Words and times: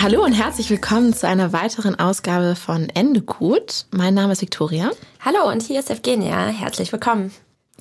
Hallo 0.00 0.24
und 0.24 0.30
herzlich 0.30 0.70
willkommen 0.70 1.12
zu 1.12 1.26
einer 1.26 1.52
weiteren 1.52 1.98
Ausgabe 1.98 2.54
von 2.54 2.88
Ende 2.88 3.20
gut. 3.20 3.86
Mein 3.90 4.14
Name 4.14 4.32
ist 4.32 4.40
Victoria. 4.40 4.92
Hallo 5.18 5.50
und 5.50 5.60
hier 5.60 5.80
ist 5.80 5.90
Evgenia. 5.90 6.46
Herzlich 6.46 6.92
willkommen. 6.92 7.32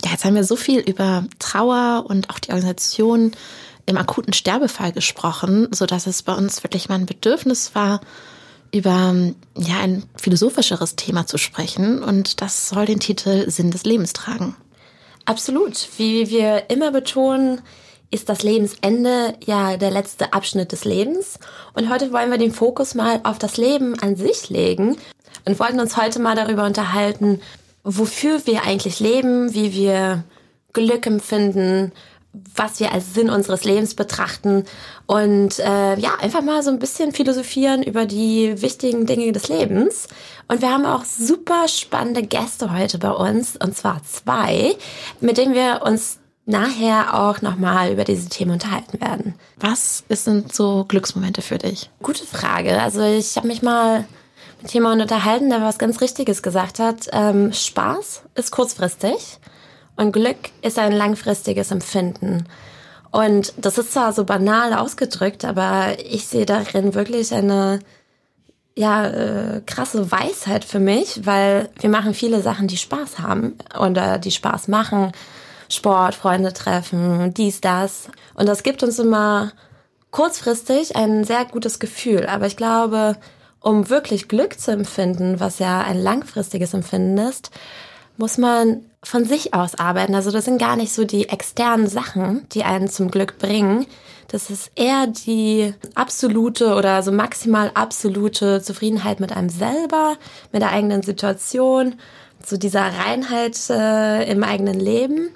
Ja, 0.03 0.09
jetzt 0.09 0.25
haben 0.25 0.33
wir 0.33 0.43
so 0.43 0.55
viel 0.55 0.79
über 0.79 1.25
Trauer 1.37 2.05
und 2.09 2.31
auch 2.31 2.39
die 2.39 2.53
Organisation 2.53 3.33
im 3.85 3.97
akuten 3.97 4.33
Sterbefall 4.33 4.93
gesprochen, 4.93 5.67
so 5.69 5.85
dass 5.85 6.07
es 6.07 6.23
bei 6.23 6.33
uns 6.33 6.63
wirklich 6.63 6.89
mein 6.89 7.05
Bedürfnis 7.05 7.75
war, 7.75 8.01
über 8.73 9.13
ja 9.55 9.79
ein 9.79 10.01
philosophischeres 10.15 10.95
Thema 10.95 11.27
zu 11.27 11.37
sprechen 11.37 12.01
und 12.01 12.41
das 12.41 12.69
soll 12.69 12.87
den 12.87 12.99
Titel 12.99 13.47
Sinn 13.51 13.69
des 13.69 13.83
Lebens 13.83 14.13
tragen. 14.13 14.55
Absolut. 15.25 15.87
Wie 15.97 16.31
wir 16.31 16.71
immer 16.71 16.89
betonen, 16.89 17.61
ist 18.11 18.29
das 18.29 18.43
Lebensende 18.43 19.35
ja 19.45 19.77
der 19.77 19.91
letzte 19.91 20.33
Abschnitt 20.33 20.71
des 20.71 20.85
Lebens 20.85 21.39
und 21.73 21.89
heute 21.89 22.13
wollen 22.13 22.31
wir 22.31 22.37
den 22.37 22.53
Fokus 22.53 22.95
mal 22.95 23.19
auf 23.23 23.37
das 23.37 23.57
Leben 23.57 23.99
an 23.99 24.15
sich 24.15 24.49
legen 24.49 24.97
und 25.45 25.59
wollten 25.59 25.79
uns 25.79 25.97
heute 25.97 26.19
mal 26.19 26.35
darüber 26.35 26.65
unterhalten, 26.65 27.41
wofür 27.83 28.45
wir 28.45 28.63
eigentlich 28.63 28.99
leben, 28.99 29.53
wie 29.53 29.73
wir 29.73 30.23
Glück 30.73 31.05
empfinden, 31.05 31.91
was 32.55 32.79
wir 32.79 32.91
als 32.93 33.13
Sinn 33.13 33.29
unseres 33.29 33.63
Lebens 33.63 33.95
betrachten 33.95 34.65
und 35.05 35.59
äh, 35.59 35.97
ja, 35.97 36.15
einfach 36.21 36.41
mal 36.41 36.61
so 36.61 36.69
ein 36.69 36.79
bisschen 36.79 37.11
philosophieren 37.11 37.81
über 37.81 38.05
die 38.05 38.61
wichtigen 38.61 39.05
Dinge 39.05 39.31
des 39.31 39.47
Lebens. 39.47 40.07
Und 40.47 40.61
wir 40.61 40.71
haben 40.71 40.85
auch 40.85 41.03
super 41.03 41.67
spannende 41.67 42.23
Gäste 42.23 42.77
heute 42.77 42.99
bei 42.99 43.11
uns, 43.11 43.57
und 43.57 43.75
zwar 43.75 44.01
zwei, 44.03 44.75
mit 45.19 45.37
denen 45.37 45.53
wir 45.53 45.81
uns 45.83 46.19
nachher 46.47 47.13
auch 47.13 47.41
nochmal 47.41 47.91
über 47.91 48.05
diese 48.05 48.29
Themen 48.29 48.51
unterhalten 48.51 49.01
werden. 49.01 49.35
Was 49.57 50.05
sind 50.09 50.55
so 50.55 50.85
Glücksmomente 50.87 51.41
für 51.41 51.57
dich? 51.57 51.89
Gute 52.01 52.25
Frage. 52.25 52.81
Also 52.81 53.01
ich 53.01 53.35
habe 53.35 53.47
mich 53.47 53.61
mal 53.61 54.05
mit 54.61 54.73
jemandem 54.73 55.03
unterhalten, 55.03 55.49
der 55.49 55.61
was 55.61 55.77
ganz 55.77 55.99
Richtiges 55.99 56.41
gesagt 56.41 56.79
hat. 56.79 57.09
Ähm, 57.11 57.51
Spaß 57.51 58.23
ist 58.35 58.51
kurzfristig 58.51 59.39
und 59.97 60.13
Glück 60.13 60.37
ist 60.61 60.79
ein 60.79 60.93
langfristiges 60.93 61.71
Empfinden. 61.71 62.45
Und 63.11 63.53
das 63.57 63.77
ist 63.77 63.91
zwar 63.91 64.13
so 64.13 64.23
banal 64.23 64.73
ausgedrückt, 64.73 65.43
aber 65.43 65.97
ich 65.99 66.27
sehe 66.27 66.45
darin 66.45 66.93
wirklich 66.93 67.33
eine 67.33 67.79
ja 68.73 69.05
äh, 69.07 69.61
krasse 69.65 70.11
Weisheit 70.11 70.63
für 70.63 70.79
mich, 70.79 71.25
weil 71.25 71.69
wir 71.79 71.89
machen 71.89 72.13
viele 72.13 72.41
Sachen, 72.41 72.67
die 72.67 72.77
Spaß 72.77 73.19
haben 73.19 73.57
oder 73.77 74.17
die 74.17 74.31
Spaß 74.31 74.69
machen. 74.69 75.11
Sport, 75.69 76.15
Freunde 76.15 76.53
treffen, 76.53 77.33
dies, 77.33 77.61
das. 77.61 78.09
Und 78.35 78.47
das 78.47 78.63
gibt 78.63 78.83
uns 78.83 78.99
immer 78.99 79.51
kurzfristig 80.11 80.95
ein 80.95 81.23
sehr 81.23 81.45
gutes 81.45 81.79
Gefühl. 81.79 82.25
Aber 82.27 82.47
ich 82.47 82.57
glaube, 82.57 83.17
um 83.59 83.89
wirklich 83.89 84.27
Glück 84.27 84.59
zu 84.59 84.71
empfinden, 84.71 85.39
was 85.39 85.59
ja 85.59 85.81
ein 85.81 85.97
langfristiges 85.97 86.73
Empfinden 86.73 87.17
ist, 87.17 87.51
muss 88.17 88.37
man 88.37 88.85
von 89.03 89.25
sich 89.25 89.53
aus 89.53 89.75
arbeiten. 89.75 90.15
Also 90.15 90.31
das 90.31 90.45
sind 90.45 90.57
gar 90.57 90.75
nicht 90.75 90.91
so 90.91 91.03
die 91.03 91.29
externen 91.29 91.87
Sachen, 91.87 92.47
die 92.51 92.63
einen 92.63 92.89
zum 92.89 93.11
Glück 93.11 93.37
bringen. 93.37 93.85
Das 94.27 94.49
ist 94.49 94.71
eher 94.75 95.07
die 95.07 95.73
absolute 95.95 96.75
oder 96.75 97.01
so 97.03 97.11
maximal 97.11 97.71
absolute 97.73 98.61
Zufriedenheit 98.61 99.19
mit 99.19 99.31
einem 99.31 99.49
selber, 99.49 100.17
mit 100.51 100.61
der 100.61 100.71
eigenen 100.71 101.01
Situation, 101.01 101.95
so 102.47 102.57
dieser 102.57 102.81
Reinheit 102.81 103.57
äh, 103.69 104.29
im 104.31 104.43
eigenen 104.43 104.79
Leben 104.79 105.29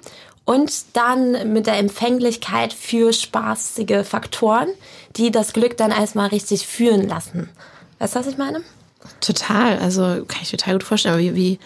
und 0.44 0.72
dann 0.94 1.52
mit 1.52 1.66
der 1.66 1.78
Empfänglichkeit 1.78 2.72
für 2.72 3.12
spaßige 3.12 4.04
Faktoren, 4.04 4.68
die 5.16 5.30
das 5.30 5.52
Glück 5.52 5.76
dann 5.76 5.90
erstmal 5.90 6.28
richtig 6.28 6.66
führen 6.66 7.06
lassen. 7.08 7.48
Weißt 7.98 8.14
du, 8.14 8.20
was 8.20 8.26
ich 8.26 8.38
meine? 8.38 8.62
Total. 9.20 9.78
Also 9.78 10.02
kann 10.26 10.42
ich 10.42 10.50
total 10.50 10.74
gut 10.74 10.84
vorstellen. 10.84 11.14
Aber 11.14 11.22
wie, 11.22 11.34
wie 11.34 11.58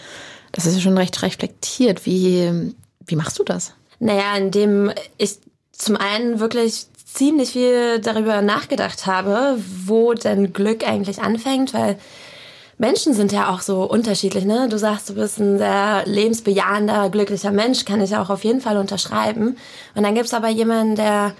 das 0.51 0.65
ist 0.65 0.75
ja 0.75 0.81
schon 0.81 0.97
recht 0.97 1.21
reflektiert. 1.21 2.05
Wie, 2.05 2.73
wie 3.05 3.15
machst 3.15 3.39
du 3.39 3.43
das? 3.43 3.73
Naja, 3.99 4.35
indem 4.35 4.91
ich 5.17 5.37
zum 5.71 5.95
einen 5.95 6.39
wirklich 6.39 6.87
ziemlich 7.05 7.51
viel 7.51 7.99
darüber 7.99 8.41
nachgedacht 8.41 9.05
habe, 9.05 9.57
wo 9.85 10.13
denn 10.13 10.53
Glück 10.53 10.87
eigentlich 10.87 11.19
anfängt, 11.19 11.73
weil 11.73 11.97
Menschen 12.77 13.13
sind 13.13 13.31
ja 13.31 13.49
auch 13.49 13.61
so 13.61 13.83
unterschiedlich, 13.83 14.45
ne? 14.45 14.69
Du 14.69 14.77
sagst, 14.77 15.09
du 15.09 15.15
bist 15.15 15.39
ein 15.39 15.57
sehr 15.57 16.03
lebensbejahender, 16.05 17.09
glücklicher 17.09 17.51
Mensch, 17.51 17.85
kann 17.85 18.01
ich 18.01 18.15
auch 18.15 18.29
auf 18.29 18.43
jeden 18.43 18.61
Fall 18.61 18.77
unterschreiben. 18.77 19.57
Und 19.95 20.03
dann 20.03 20.13
gibt's 20.13 20.33
aber 20.33 20.49
jemanden, 20.49 20.95
der 20.95 21.33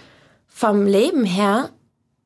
vom 0.47 0.87
Leben 0.87 1.23
her 1.23 1.69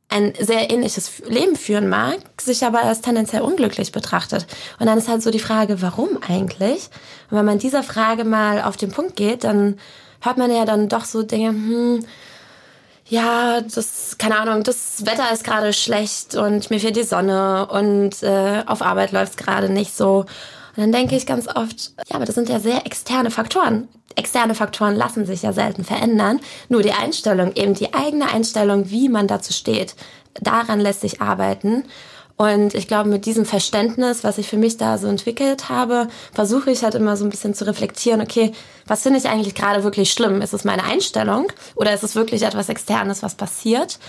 ein 0.07 0.33
sehr 0.39 0.69
ähnliches 0.69 1.23
Leben 1.27 1.55
führen 1.55 1.87
mag, 1.87 2.19
sich 2.39 2.65
aber 2.65 2.83
als 2.83 3.01
tendenziell 3.01 3.41
unglücklich 3.41 3.91
betrachtet. 3.91 4.45
Und 4.79 4.85
dann 4.85 4.97
ist 4.97 5.07
halt 5.07 5.21
so 5.21 5.31
die 5.31 5.39
Frage, 5.39 5.81
warum 5.81 6.09
eigentlich? 6.27 6.89
Und 7.29 7.37
wenn 7.37 7.45
man 7.45 7.59
dieser 7.59 7.83
Frage 7.83 8.25
mal 8.25 8.61
auf 8.61 8.75
den 8.75 8.91
Punkt 8.91 9.15
geht, 9.15 9.43
dann 9.45 9.77
hört 10.21 10.37
man 10.37 10.53
ja 10.53 10.65
dann 10.65 10.89
doch 10.89 11.05
so 11.05 11.23
Dinge, 11.23 11.49
hm, 11.49 12.05
ja, 13.11 13.59
das, 13.59 14.17
keine 14.17 14.39
Ahnung, 14.39 14.63
das 14.63 15.05
Wetter 15.05 15.33
ist 15.33 15.43
gerade 15.43 15.73
schlecht 15.73 16.33
und 16.35 16.69
mir 16.69 16.79
fehlt 16.79 16.95
die 16.95 17.03
Sonne 17.03 17.67
und 17.67 18.23
äh, 18.23 18.63
auf 18.65 18.81
Arbeit 18.81 19.11
läuft 19.11 19.31
es 19.31 19.37
gerade 19.37 19.67
nicht 19.67 19.93
so. 19.93 20.19
Und 20.19 20.77
dann 20.77 20.93
denke 20.93 21.17
ich 21.17 21.25
ganz 21.25 21.49
oft, 21.49 21.91
ja, 22.07 22.15
aber 22.15 22.23
das 22.23 22.35
sind 22.35 22.47
ja 22.47 22.61
sehr 22.61 22.85
externe 22.85 23.29
Faktoren. 23.29 23.89
Externe 24.15 24.55
Faktoren 24.55 24.95
lassen 24.95 25.25
sich 25.25 25.41
ja 25.41 25.51
selten 25.51 25.83
verändern. 25.83 26.39
Nur 26.69 26.83
die 26.83 26.93
Einstellung, 26.93 27.51
eben 27.55 27.73
die 27.73 27.93
eigene 27.93 28.31
Einstellung, 28.31 28.89
wie 28.89 29.09
man 29.09 29.27
dazu 29.27 29.51
steht, 29.51 29.93
daran 30.39 30.79
lässt 30.79 31.01
sich 31.01 31.19
arbeiten. 31.19 31.83
Und 32.37 32.73
ich 32.73 32.87
glaube, 32.87 33.09
mit 33.09 33.25
diesem 33.25 33.45
Verständnis, 33.45 34.23
was 34.23 34.37
ich 34.37 34.47
für 34.47 34.57
mich 34.57 34.77
da 34.77 34.97
so 34.97 35.07
entwickelt 35.07 35.69
habe, 35.69 36.07
versuche 36.33 36.71
ich 36.71 36.83
halt 36.83 36.95
immer 36.95 37.15
so 37.15 37.23
ein 37.23 37.29
bisschen 37.29 37.53
zu 37.53 37.65
reflektieren, 37.65 38.21
okay, 38.21 38.51
was 38.87 39.03
finde 39.03 39.19
ich 39.19 39.29
eigentlich 39.29 39.55
gerade 39.55 39.83
wirklich 39.83 40.11
schlimm? 40.11 40.41
Ist 40.41 40.53
es 40.53 40.63
meine 40.63 40.83
Einstellung 40.83 41.51
oder 41.75 41.93
ist 41.93 42.03
es 42.03 42.15
wirklich 42.15 42.43
etwas 42.43 42.69
Externes, 42.69 43.21
was 43.21 43.35
passiert? 43.35 43.99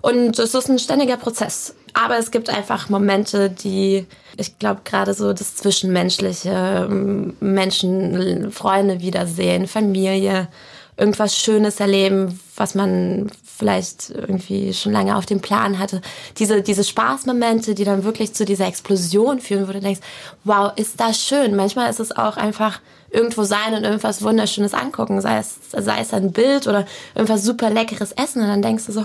Und 0.00 0.38
es 0.38 0.54
ist 0.54 0.68
ein 0.68 0.78
ständiger 0.78 1.16
Prozess. 1.16 1.74
Aber 1.94 2.18
es 2.18 2.30
gibt 2.30 2.50
einfach 2.50 2.88
Momente, 2.88 3.50
die, 3.50 4.06
ich 4.36 4.58
glaube, 4.58 4.82
gerade 4.84 5.14
so 5.14 5.32
das 5.32 5.56
Zwischenmenschliche, 5.56 6.86
ähm, 6.88 7.36
Menschen, 7.40 8.52
Freunde 8.52 9.00
wiedersehen, 9.00 9.66
Familie, 9.66 10.48
irgendwas 10.98 11.36
Schönes 11.36 11.80
erleben, 11.80 12.40
was 12.56 12.74
man 12.74 13.30
vielleicht 13.58 14.10
irgendwie 14.10 14.72
schon 14.72 14.92
lange 14.92 15.16
auf 15.16 15.26
dem 15.26 15.40
Plan 15.40 15.78
hatte. 15.78 16.00
Diese, 16.38 16.62
diese 16.62 16.84
Spaßmomente, 16.84 17.74
die 17.74 17.84
dann 17.84 18.04
wirklich 18.04 18.34
zu 18.34 18.44
dieser 18.44 18.66
Explosion 18.66 19.40
führen, 19.40 19.68
wo 19.68 19.72
du 19.72 19.80
denkst, 19.80 20.00
wow, 20.44 20.72
ist 20.76 21.00
das 21.00 21.24
schön. 21.24 21.56
Manchmal 21.56 21.90
ist 21.90 22.00
es 22.00 22.16
auch 22.16 22.36
einfach 22.36 22.80
irgendwo 23.10 23.44
sein 23.44 23.74
und 23.74 23.84
irgendwas 23.84 24.22
Wunderschönes 24.22 24.74
angucken, 24.74 25.20
sei 25.20 25.38
es, 25.38 25.56
sei 25.70 26.00
es 26.00 26.12
ein 26.12 26.32
Bild 26.32 26.66
oder 26.66 26.86
irgendwas 27.14 27.42
super 27.42 27.70
leckeres 27.70 28.12
Essen 28.12 28.42
und 28.42 28.48
dann 28.48 28.62
denkst 28.62 28.86
du 28.86 28.92
so, 28.92 29.04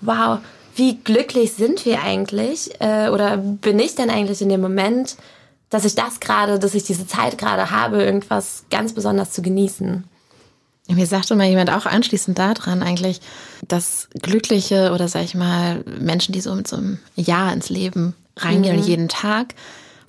wow, 0.00 0.38
wie 0.74 0.96
glücklich 0.96 1.52
sind 1.52 1.84
wir 1.84 2.02
eigentlich 2.02 2.70
äh, 2.80 3.08
oder 3.08 3.36
bin 3.36 3.78
ich 3.78 3.94
denn 3.94 4.10
eigentlich 4.10 4.40
in 4.40 4.48
dem 4.48 4.62
Moment, 4.62 5.16
dass 5.70 5.84
ich 5.84 5.94
das 5.94 6.18
gerade, 6.18 6.58
dass 6.58 6.74
ich 6.74 6.84
diese 6.84 7.06
Zeit 7.06 7.38
gerade 7.38 7.70
habe, 7.70 8.02
irgendwas 8.02 8.64
ganz 8.70 8.94
besonders 8.94 9.32
zu 9.32 9.42
genießen. 9.42 10.04
Mir 10.94 11.06
sagte 11.06 11.34
mal 11.34 11.48
jemand 11.48 11.70
auch 11.70 11.86
anschließend 11.86 12.38
daran 12.38 12.82
eigentlich, 12.82 13.20
dass 13.68 14.08
glückliche 14.20 14.92
oder 14.92 15.08
sag 15.08 15.24
ich 15.24 15.34
mal 15.34 15.84
Menschen, 16.00 16.32
die 16.32 16.40
so 16.40 16.54
mit 16.54 16.68
so 16.68 16.76
einem 16.76 16.98
Ja 17.16 17.52
ins 17.52 17.70
Leben 17.70 18.14
reingehen 18.36 18.76
mhm. 18.76 18.82
jeden 18.82 19.08
Tag, 19.08 19.54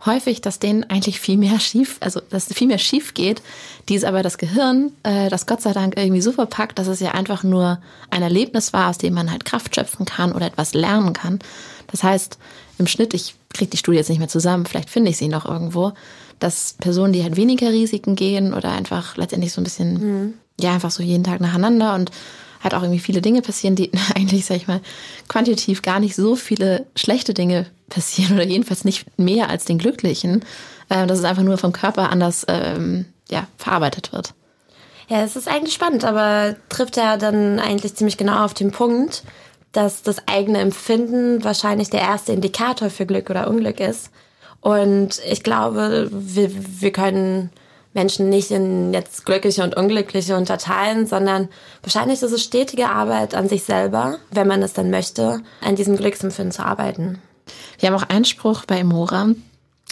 häufig, 0.05 0.41
dass 0.41 0.59
denen 0.59 0.83
eigentlich 0.85 1.19
viel 1.19 1.37
mehr 1.37 1.59
schief, 1.59 1.97
also 1.99 2.21
dass 2.29 2.51
viel 2.53 2.67
mehr 2.67 2.77
schief 2.77 3.13
geht, 3.13 3.41
die 3.89 3.95
ist 3.95 4.05
aber 4.05 4.23
das 4.23 4.37
Gehirn, 4.37 4.91
äh, 5.03 5.29
das 5.29 5.45
Gott 5.45 5.61
sei 5.61 5.73
Dank 5.73 5.97
irgendwie 5.97 6.21
so 6.21 6.31
verpackt, 6.31 6.79
dass 6.79 6.87
es 6.87 6.99
ja 6.99 7.11
einfach 7.11 7.43
nur 7.43 7.79
ein 8.09 8.21
Erlebnis 8.21 8.73
war, 8.73 8.89
aus 8.89 8.97
dem 8.97 9.13
man 9.13 9.31
halt 9.31 9.45
Kraft 9.45 9.75
schöpfen 9.75 10.05
kann 10.05 10.33
oder 10.33 10.47
etwas 10.47 10.73
lernen 10.73 11.13
kann. 11.13 11.39
Das 11.87 12.03
heißt, 12.03 12.37
im 12.77 12.87
Schnitt, 12.87 13.13
ich 13.13 13.35
kriege 13.53 13.71
die 13.71 13.77
Studie 13.77 13.97
jetzt 13.97 14.09
nicht 14.09 14.19
mehr 14.19 14.27
zusammen, 14.27 14.65
vielleicht 14.65 14.89
finde 14.89 15.11
ich 15.11 15.17
sie 15.17 15.27
noch 15.27 15.45
irgendwo, 15.45 15.93
dass 16.39 16.75
Personen, 16.79 17.13
die 17.13 17.23
halt 17.23 17.37
weniger 17.37 17.69
Risiken 17.69 18.15
gehen 18.15 18.53
oder 18.53 18.71
einfach 18.71 19.15
letztendlich 19.15 19.53
so 19.53 19.61
ein 19.61 19.63
bisschen, 19.63 19.93
mhm. 19.93 20.33
Ja, 20.59 20.73
einfach 20.73 20.91
so 20.91 21.03
jeden 21.03 21.23
Tag 21.23 21.41
nacheinander 21.41 21.95
und 21.95 22.11
halt 22.63 22.73
auch 22.73 22.81
irgendwie 22.81 22.99
viele 22.99 23.21
Dinge 23.21 23.41
passieren, 23.41 23.75
die 23.75 23.91
eigentlich, 24.15 24.45
sag 24.45 24.57
ich 24.57 24.67
mal, 24.67 24.81
quantitativ 25.27 25.81
gar 25.81 25.99
nicht 25.99 26.15
so 26.15 26.35
viele 26.35 26.85
schlechte 26.95 27.33
Dinge 27.33 27.67
passieren 27.89 28.33
oder 28.33 28.45
jedenfalls 28.45 28.85
nicht 28.85 29.05
mehr 29.19 29.49
als 29.49 29.65
den 29.65 29.77
Glücklichen, 29.77 30.43
äh, 30.89 31.05
dass 31.05 31.19
es 31.19 31.25
einfach 31.25 31.43
nur 31.43 31.57
vom 31.57 31.73
Körper 31.73 32.09
anders 32.09 32.45
ähm, 32.47 33.05
ja, 33.29 33.47
verarbeitet 33.57 34.11
wird. 34.13 34.33
Ja, 35.09 35.21
es 35.21 35.35
ist 35.35 35.47
eigentlich 35.47 35.73
spannend, 35.73 36.05
aber 36.05 36.55
trifft 36.69 36.97
ja 36.97 37.17
dann 37.17 37.59
eigentlich 37.59 37.95
ziemlich 37.95 38.17
genau 38.17 38.45
auf 38.45 38.53
den 38.53 38.71
Punkt, 38.71 39.23
dass 39.73 40.01
das 40.03 40.27
eigene 40.27 40.59
Empfinden 40.59 41.43
wahrscheinlich 41.43 41.89
der 41.89 42.01
erste 42.01 42.31
Indikator 42.31 42.89
für 42.89 43.05
Glück 43.05 43.29
oder 43.29 43.49
Unglück 43.49 43.79
ist. 43.79 44.11
Und 44.61 45.19
ich 45.29 45.43
glaube, 45.43 46.09
wir, 46.11 46.51
wir 46.53 46.91
können 46.91 47.49
Menschen 47.93 48.29
nicht 48.29 48.51
in 48.51 48.93
jetzt 48.93 49.25
glückliche 49.25 49.63
und 49.63 49.75
unglückliche 49.75 50.35
unterteilen, 50.35 51.05
sondern 51.05 51.49
wahrscheinlich 51.81 52.21
ist 52.21 52.31
es 52.31 52.43
stetige 52.43 52.89
Arbeit 52.89 53.35
an 53.35 53.47
sich 53.47 53.63
selber, 53.63 54.17
wenn 54.31 54.47
man 54.47 54.63
es 54.63 54.73
dann 54.73 54.89
möchte, 54.89 55.41
an 55.61 55.75
diesem 55.75 55.95
Glücksempfinden 55.95 56.51
zu 56.51 56.65
arbeiten. 56.65 57.21
Wir 57.79 57.89
haben 57.89 57.95
auch 57.95 58.09
einen 58.09 58.25
Spruch 58.25 58.65
bei 58.65 58.79
Emora, 58.79 59.29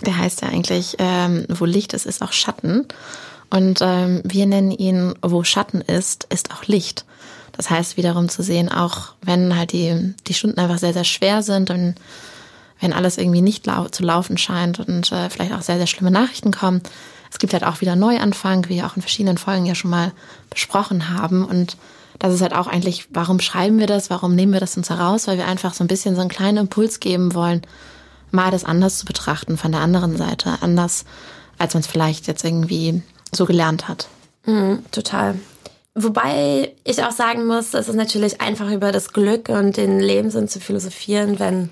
der 0.06 0.18
heißt 0.18 0.42
ja 0.42 0.50
eigentlich, 0.50 0.95
ähm, 1.00 1.45
wo 1.50 1.65
Licht 1.65 1.94
ist, 1.94 2.06
ist 2.06 2.21
auch 2.21 2.31
Schatten. 2.31 2.88
Und 3.50 3.80
ähm, 3.81 4.21
wir 4.24 4.45
nennen 4.45 4.71
ihn, 4.71 5.13
wo 5.21 5.44
Schatten 5.44 5.81
ist, 5.81 6.25
ist 6.30 6.51
auch 6.51 6.63
Licht. 6.65 7.06
Das 7.51 7.69
heißt 7.69 7.98
wiederum 7.98 8.30
zu 8.30 8.44
sehen, 8.44 8.71
auch 8.71 9.13
wenn 9.21 9.57
halt 9.57 9.74
die, 9.74 10.15
die 10.25 10.33
Stunden 10.33 10.59
einfach 10.59 10.77
sehr, 10.77 10.94
sehr 10.94 11.03
schwer 11.03 11.44
sind 11.44 11.69
und 11.69 11.95
wenn 12.80 12.94
alles 12.94 13.18
irgendwie 13.18 13.42
nicht 13.42 13.65
lau 13.68 13.89
zu 13.89 14.03
laufen 14.03 14.38
scheint 14.38 14.80
und 14.80 15.12
äh, 15.12 15.30
vielleicht 15.30 15.53
auch 15.53 15.62
sehr, 15.62 15.77
sehr 15.77 15.88
schlimme 15.88 16.12
Nachrichten 16.12 16.51
kommen, 16.51 16.81
es 17.31 17.39
gibt 17.39 17.53
halt 17.53 17.63
auch 17.63 17.81
wieder 17.81 17.95
Neuanfang, 17.95 18.65
wie 18.65 18.75
wir 18.75 18.85
auch 18.85 18.97
in 18.97 19.01
verschiedenen 19.01 19.37
Folgen 19.37 19.65
ja 19.65 19.73
schon 19.73 19.89
mal 19.89 20.11
besprochen 20.49 21.09
haben. 21.09 21.45
Und 21.45 21.77
das 22.19 22.33
ist 22.33 22.41
halt 22.41 22.53
auch 22.53 22.67
eigentlich, 22.67 23.07
warum 23.09 23.39
schreiben 23.39 23.79
wir 23.79 23.87
das? 23.87 24.09
Warum 24.09 24.35
nehmen 24.35 24.53
wir 24.53 24.59
das 24.59 24.77
uns 24.77 24.89
heraus? 24.89 25.27
Weil 25.27 25.37
wir 25.37 25.47
einfach 25.47 25.73
so 25.73 25.83
ein 25.83 25.87
bisschen 25.87 26.15
so 26.15 26.21
einen 26.21 26.29
kleinen 26.29 26.57
Impuls 26.57 26.99
geben 26.99 27.33
wollen, 27.33 27.61
mal 28.31 28.51
das 28.51 28.65
anders 28.65 28.99
zu 28.99 29.05
betrachten 29.05 29.57
von 29.57 29.71
der 29.71 29.81
anderen 29.81 30.17
Seite. 30.17 30.57
Anders, 30.61 31.05
als 31.57 31.73
man 31.73 31.81
es 31.81 31.87
vielleicht 31.87 32.27
jetzt 32.27 32.43
irgendwie 32.43 33.01
so 33.31 33.45
gelernt 33.45 33.87
hat. 33.87 34.09
Mhm, 34.45 34.83
total. 34.91 35.35
Wobei 35.95 36.73
ich 36.83 37.03
auch 37.03 37.11
sagen 37.11 37.45
muss, 37.45 37.73
es 37.73 37.87
ist 37.87 37.95
natürlich 37.95 38.41
einfach 38.41 38.69
über 38.71 38.91
das 38.91 39.13
Glück 39.13 39.49
und 39.49 39.77
den 39.77 39.99
Lebenssinn 39.99 40.47
zu 40.47 40.59
philosophieren, 40.59 41.39
wenn 41.39 41.69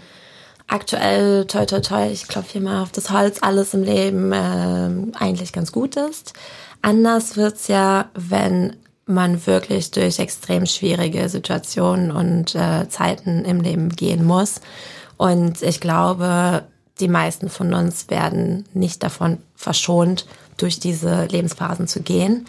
aktuell, 0.69 1.45
toi, 1.45 1.66
toi, 1.66 1.81
toi, 1.81 2.10
ich 2.12 2.27
klopfe 2.27 2.54
hier 2.54 2.62
mal 2.62 2.81
auf 2.81 2.92
das 2.92 3.10
Holz, 3.10 3.39
alles 3.42 3.74
im 3.74 3.83
Leben 3.83 4.31
äh, 4.31 5.18
eigentlich 5.18 5.51
ganz 5.51 5.71
gut 5.71 5.95
ist. 5.98 6.33
Anders 6.81 7.36
wird's 7.36 7.68
ja, 7.68 8.10
wenn 8.13 8.77
man 9.06 9.45
wirklich 9.48 9.92
durch 9.92 10.19
extrem 10.19 10.66
schwierige 10.66 11.27
Situationen 11.27 12.12
und 12.12 12.56
äh, 12.56 12.88
Zeiten 12.89 13.44
im 13.44 13.60
Leben 13.60 13.89
gehen 13.89 14.24
muss. 14.24 14.62
Und 15.18 15.62
ich 15.63 15.81
glaube, 15.81 16.63
die 17.00 17.07
meisten 17.07 17.50
von 17.50 17.74
uns 17.74 18.10
werden 18.10 18.66
nicht 18.74 19.04
davon 19.04 19.39
verschont, 19.56 20.25
durch 20.57 20.80
diese 20.80 21.25
Lebensphasen 21.25 21.88
zu 21.88 22.01
gehen. 22.01 22.45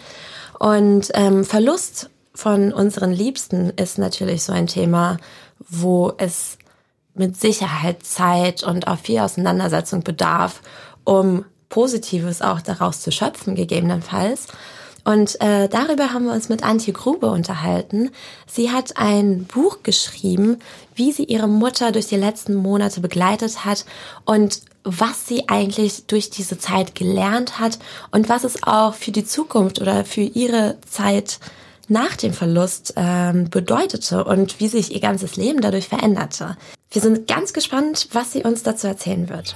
Und 0.59 1.09
ähm, 1.15 1.43
Verlust 1.43 2.09
von 2.33 2.71
unseren 2.71 3.11
Liebsten 3.11 3.71
ist 3.71 3.97
natürlich 3.97 4.43
so 4.43 4.53
ein 4.53 4.67
Thema, 4.67 5.17
wo 5.67 6.13
es 6.17 6.57
mit 7.13 7.39
Sicherheit 7.39 8.03
Zeit 8.03 8.63
und 8.63 8.87
auch 8.87 8.99
viel 8.99 9.19
Auseinandersetzung 9.19 10.03
bedarf, 10.03 10.61
um 11.03 11.45
Positives 11.69 12.41
auch 12.41 12.61
daraus 12.61 13.01
zu 13.01 13.11
schöpfen, 13.11 13.55
gegebenenfalls. 13.55 14.47
Und 15.03 15.41
äh, 15.41 15.67
darüber 15.67 16.13
haben 16.13 16.25
wir 16.25 16.33
uns 16.33 16.49
mit 16.49 16.63
Antje 16.63 16.93
Grube 16.93 17.27
unterhalten. 17.31 18.11
Sie 18.45 18.69
hat 18.69 18.97
ein 18.97 19.45
Buch 19.45 19.79
geschrieben, 19.81 20.59
wie 20.93 21.11
sie 21.11 21.23
ihre 21.23 21.47
Mutter 21.47 21.91
durch 21.91 22.07
die 22.07 22.17
letzten 22.17 22.53
Monate 22.53 23.01
begleitet 23.01 23.65
hat 23.65 23.85
und 24.25 24.61
was 24.83 25.27
sie 25.27 25.49
eigentlich 25.49 26.05
durch 26.05 26.29
diese 26.29 26.59
Zeit 26.59 26.93
gelernt 26.93 27.59
hat 27.59 27.79
und 28.11 28.29
was 28.29 28.43
es 28.43 28.61
auch 28.63 28.93
für 28.93 29.11
die 29.11 29.25
Zukunft 29.25 29.81
oder 29.81 30.05
für 30.05 30.21
ihre 30.21 30.77
Zeit 30.87 31.39
nach 31.87 32.15
dem 32.15 32.33
Verlust 32.33 32.93
ähm, 32.95 33.49
bedeutete 33.49 34.23
und 34.23 34.59
wie 34.59 34.67
sich 34.67 34.93
ihr 34.93 35.01
ganzes 35.01 35.35
Leben 35.35 35.61
dadurch 35.61 35.87
veränderte. 35.87 36.57
Wir 36.93 37.01
sind 37.01 37.25
ganz 37.25 37.53
gespannt, 37.53 38.09
was 38.11 38.33
sie 38.33 38.43
uns 38.43 38.63
dazu 38.63 38.85
erzählen 38.85 39.29
wird. 39.29 39.55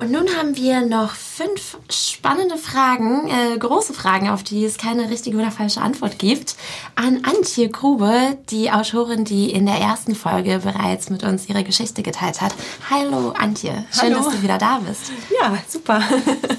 Und 0.00 0.12
nun 0.12 0.28
haben 0.38 0.54
wir 0.54 0.82
noch 0.82 1.10
fünf 1.10 1.76
spannende 1.90 2.56
Fragen, 2.56 3.28
äh, 3.28 3.58
große 3.58 3.94
Fragen, 3.94 4.28
auf 4.28 4.44
die 4.44 4.64
es 4.64 4.78
keine 4.78 5.10
richtige 5.10 5.36
oder 5.36 5.50
falsche 5.50 5.80
Antwort 5.80 6.20
gibt, 6.20 6.54
an 6.94 7.24
Antje 7.24 7.68
Grube, 7.68 8.38
die 8.50 8.70
Autorin, 8.70 9.24
die 9.24 9.50
in 9.50 9.66
der 9.66 9.80
ersten 9.80 10.14
Folge 10.14 10.60
bereits 10.60 11.10
mit 11.10 11.24
uns 11.24 11.48
ihre 11.48 11.64
Geschichte 11.64 12.04
geteilt 12.04 12.40
hat. 12.40 12.54
Hallo 12.88 13.30
Antje, 13.30 13.86
schön, 13.90 14.14
Hallo. 14.14 14.24
dass 14.24 14.34
du 14.36 14.42
wieder 14.44 14.58
da 14.58 14.78
bist. 14.78 15.10
Ja, 15.42 15.58
super. 15.66 16.00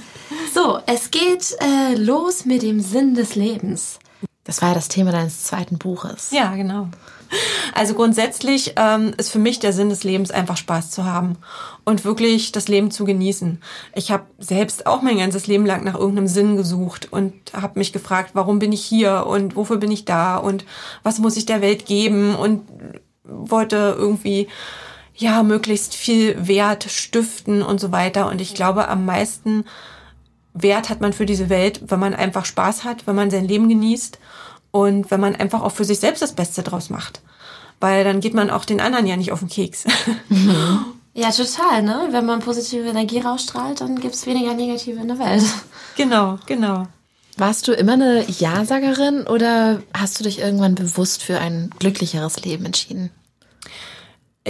so, 0.54 0.80
es 0.86 1.12
geht 1.12 1.56
äh, 1.62 1.96
los 1.96 2.44
mit 2.44 2.62
dem 2.62 2.82
Sinn 2.82 3.16
des 3.16 3.36
Lebens. 3.36 4.00
Das 4.44 4.62
war 4.62 4.70
ja 4.70 4.76
das 4.76 4.90
Thema 4.90 5.14
deines 5.14 5.44
zweiten 5.46 5.78
Buches. 5.78 6.32
Ja, 6.32 6.54
genau. 6.56 6.90
Also 7.74 7.94
grundsätzlich 7.94 8.74
ähm, 8.76 9.14
ist 9.18 9.32
für 9.32 9.40
mich 9.40 9.60
der 9.60 9.74
Sinn 9.74 9.90
des 9.90 10.04
Lebens 10.04 10.32
einfach 10.32 10.58
Spaß 10.58 10.92
zu 10.92 11.06
haben 11.06 11.38
und 11.86 12.06
wirklich 12.06 12.52
das 12.52 12.68
Leben 12.68 12.92
zu 12.92 13.06
genießen. 13.06 13.62
Ich 13.96 14.12
habe 14.12 14.26
selbst 14.40 14.86
auch 14.86 15.02
mein 15.02 15.18
ganzes 15.18 15.48
Leben 15.48 15.66
lang 15.66 15.84
nach 15.84 15.96
irgendeinem 15.96 16.28
Sinn 16.28 16.58
gesucht 16.58 17.08
und 17.12 17.34
habe 17.54 17.80
mich 17.80 17.94
gefragt, 17.94 18.32
warum 18.34 18.60
bin 18.60 18.72
ich 18.72 18.84
hier 18.84 19.26
und 19.28 19.56
wofür 19.56 19.78
bin 19.78 19.92
ich 19.92 20.06
da 20.06 20.38
und 20.38 20.66
was 21.04 21.20
muss 21.20 21.38
ich 21.38 21.46
der 21.46 21.62
Welt 21.62 21.86
geben 21.86 22.36
und 22.36 22.64
wollte 23.24 23.96
irgendwie 23.98 24.48
ja 25.16 25.44
möglichst 25.44 25.96
viel 25.96 26.48
Wert 26.48 26.86
stiften 26.86 27.62
und 27.62 27.80
so 27.80 27.92
weiter. 27.92 28.28
Und 28.28 28.42
ich 28.42 28.56
glaube, 28.56 28.88
am 28.88 29.06
meisten 29.06 29.66
Wert 30.54 30.90
hat 30.90 31.02
man 31.02 31.14
für 31.14 31.26
diese 31.26 31.50
Welt, 31.50 31.82
wenn 31.88 32.00
man 32.00 32.14
einfach 32.14 32.46
Spaß 32.46 32.84
hat, 32.84 33.06
wenn 33.06 33.16
man 33.16 33.30
sein 33.30 33.48
Leben 33.48 33.70
genießt 33.70 34.20
und 34.72 35.12
wenn 35.12 35.20
man 35.20 35.36
einfach 35.36 35.62
auch 35.62 35.72
für 35.72 35.86
sich 35.86 36.00
selbst 36.00 36.22
das 36.22 36.34
Beste 36.34 36.64
draus 36.64 36.90
macht. 36.90 37.22
Weil 37.80 38.04
dann 38.04 38.20
geht 38.20 38.34
man 38.34 38.50
auch 38.50 38.66
den 38.66 38.82
anderen 38.82 39.08
ja 39.08 39.16
nicht 39.16 39.32
auf 39.32 39.40
den 39.40 39.50
Keks. 39.50 39.86
Ja, 41.16 41.32
total, 41.32 41.82
ne? 41.82 42.08
Wenn 42.12 42.26
man 42.26 42.40
positive 42.40 42.88
Energie 42.88 43.20
rausstrahlt, 43.20 43.82
dann 43.82 44.00
gibt's 44.00 44.26
weniger 44.26 44.54
negative 44.54 45.02
in 45.02 45.08
der 45.08 45.20
Welt. 45.20 45.44
Genau, 45.98 46.40
genau. 46.46 46.88
Warst 47.36 47.68
du 47.68 47.74
immer 47.74 47.94
eine 47.94 48.24
Ja-Sagerin 48.30 49.28
oder 49.28 49.82
hast 49.94 50.18
du 50.18 50.24
dich 50.24 50.40
irgendwann 50.40 50.76
bewusst 50.76 51.24
für 51.24 51.40
ein 51.40 51.72
glücklicheres 51.78 52.40
Leben 52.46 52.64
entschieden? 52.64 53.10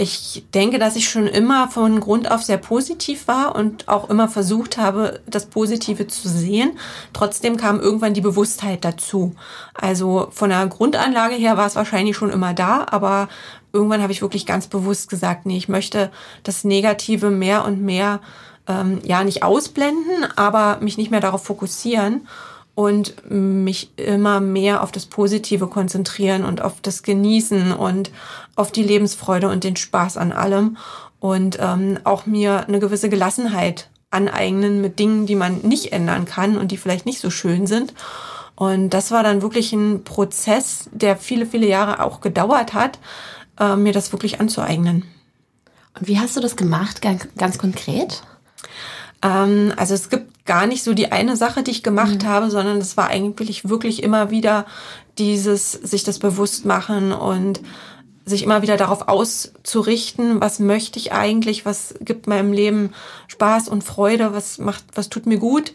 Ich 0.00 0.44
denke, 0.54 0.78
dass 0.78 0.96
ich 0.96 1.10
schon 1.10 1.26
immer 1.26 1.68
von 1.68 2.00
Grund 2.00 2.30
auf 2.30 2.42
sehr 2.42 2.56
positiv 2.56 3.28
war 3.28 3.54
und 3.54 3.86
auch 3.86 4.08
immer 4.08 4.28
versucht 4.28 4.78
habe, 4.78 5.20
das 5.26 5.44
Positive 5.44 6.06
zu 6.06 6.26
sehen. 6.26 6.78
Trotzdem 7.12 7.58
kam 7.58 7.80
irgendwann 7.80 8.14
die 8.14 8.22
Bewusstheit 8.22 8.82
dazu. 8.82 9.34
Also 9.74 10.28
von 10.30 10.48
der 10.48 10.66
Grundanlage 10.68 11.34
her 11.34 11.58
war 11.58 11.66
es 11.66 11.76
wahrscheinlich 11.76 12.16
schon 12.16 12.30
immer 12.30 12.54
da, 12.54 12.86
aber 12.90 13.28
irgendwann 13.74 14.00
habe 14.00 14.12
ich 14.12 14.22
wirklich 14.22 14.46
ganz 14.46 14.68
bewusst 14.68 15.10
gesagt, 15.10 15.44
nee, 15.44 15.58
ich 15.58 15.68
möchte 15.68 16.10
das 16.44 16.64
Negative 16.64 17.28
mehr 17.28 17.66
und 17.66 17.82
mehr, 17.82 18.20
ähm, 18.68 19.00
ja, 19.04 19.22
nicht 19.22 19.42
ausblenden, 19.42 20.24
aber 20.34 20.78
mich 20.80 20.96
nicht 20.96 21.10
mehr 21.10 21.20
darauf 21.20 21.44
fokussieren 21.44 22.26
und 22.80 23.30
mich 23.30 23.90
immer 23.98 24.40
mehr 24.40 24.82
auf 24.82 24.90
das 24.90 25.04
Positive 25.04 25.66
konzentrieren 25.66 26.46
und 26.46 26.62
auf 26.62 26.80
das 26.80 27.02
Genießen 27.02 27.72
und 27.72 28.10
auf 28.56 28.72
die 28.72 28.82
Lebensfreude 28.82 29.50
und 29.50 29.64
den 29.64 29.76
Spaß 29.76 30.16
an 30.16 30.32
allem 30.32 30.78
und 31.18 31.58
ähm, 31.60 31.98
auch 32.04 32.24
mir 32.24 32.66
eine 32.66 32.80
gewisse 32.80 33.10
Gelassenheit 33.10 33.90
aneignen 34.10 34.80
mit 34.80 34.98
Dingen, 34.98 35.26
die 35.26 35.34
man 35.34 35.58
nicht 35.58 35.92
ändern 35.92 36.24
kann 36.24 36.56
und 36.56 36.72
die 36.72 36.78
vielleicht 36.78 37.04
nicht 37.04 37.20
so 37.20 37.28
schön 37.28 37.66
sind. 37.66 37.92
Und 38.54 38.88
das 38.90 39.10
war 39.10 39.22
dann 39.22 39.42
wirklich 39.42 39.74
ein 39.74 40.02
Prozess, 40.02 40.88
der 40.90 41.18
viele, 41.18 41.44
viele 41.44 41.66
Jahre 41.66 42.02
auch 42.02 42.22
gedauert 42.22 42.72
hat, 42.72 42.98
äh, 43.58 43.76
mir 43.76 43.92
das 43.92 44.10
wirklich 44.12 44.40
anzueignen. 44.40 45.04
Und 45.98 46.08
wie 46.08 46.18
hast 46.18 46.34
du 46.34 46.40
das 46.40 46.56
gemacht, 46.56 47.02
ganz, 47.02 47.28
ganz 47.36 47.58
konkret? 47.58 48.22
Ähm, 49.22 49.72
also 49.76 49.94
es 49.94 50.08
gibt 50.08 50.44
gar 50.46 50.66
nicht 50.66 50.82
so 50.82 50.94
die 50.94 51.12
eine 51.12 51.36
Sache, 51.36 51.62
die 51.62 51.70
ich 51.70 51.82
gemacht 51.82 52.22
mhm. 52.22 52.26
habe, 52.26 52.50
sondern 52.50 52.78
es 52.78 52.96
war 52.96 53.08
eigentlich 53.08 53.68
wirklich 53.68 54.02
immer 54.02 54.30
wieder 54.30 54.66
dieses, 55.18 55.72
sich 55.72 56.04
das 56.04 56.18
bewusst 56.18 56.64
machen 56.64 57.12
und 57.12 57.60
sich 58.24 58.42
immer 58.42 58.62
wieder 58.62 58.76
darauf 58.76 59.08
auszurichten, 59.08 60.40
was 60.40 60.58
möchte 60.58 60.98
ich 60.98 61.12
eigentlich, 61.12 61.64
was 61.64 61.94
gibt 62.00 62.26
meinem 62.26 62.52
Leben 62.52 62.92
Spaß 63.28 63.68
und 63.68 63.82
Freude, 63.82 64.32
was 64.32 64.58
macht, 64.58 64.84
was 64.94 65.08
tut 65.08 65.26
mir 65.26 65.38
gut. 65.38 65.72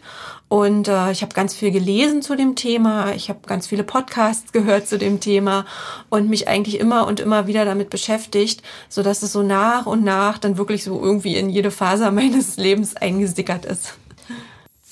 Und 0.48 0.86
äh, 0.86 1.10
ich 1.10 1.22
habe 1.22 1.34
ganz 1.34 1.54
viel 1.54 1.72
gelesen 1.72 2.22
zu 2.22 2.36
dem 2.36 2.54
Thema, 2.54 3.12
ich 3.14 3.28
habe 3.28 3.40
ganz 3.46 3.66
viele 3.66 3.82
Podcasts 3.82 4.52
gehört 4.52 4.86
zu 4.86 4.96
dem 4.96 5.20
Thema 5.20 5.66
und 6.08 6.28
mich 6.28 6.46
eigentlich 6.46 6.78
immer 6.78 7.06
und 7.06 7.18
immer 7.20 7.46
wieder 7.46 7.64
damit 7.64 7.90
beschäftigt, 7.90 8.62
so 8.88 9.02
dass 9.02 9.22
es 9.22 9.32
so 9.32 9.42
nach 9.42 9.86
und 9.86 10.04
nach 10.04 10.38
dann 10.38 10.56
wirklich 10.56 10.84
so 10.84 11.02
irgendwie 11.02 11.36
in 11.36 11.50
jede 11.50 11.70
Faser 11.70 12.10
meines 12.12 12.56
Lebens 12.56 12.96
eingesickert 12.96 13.64
ist. 13.64 13.94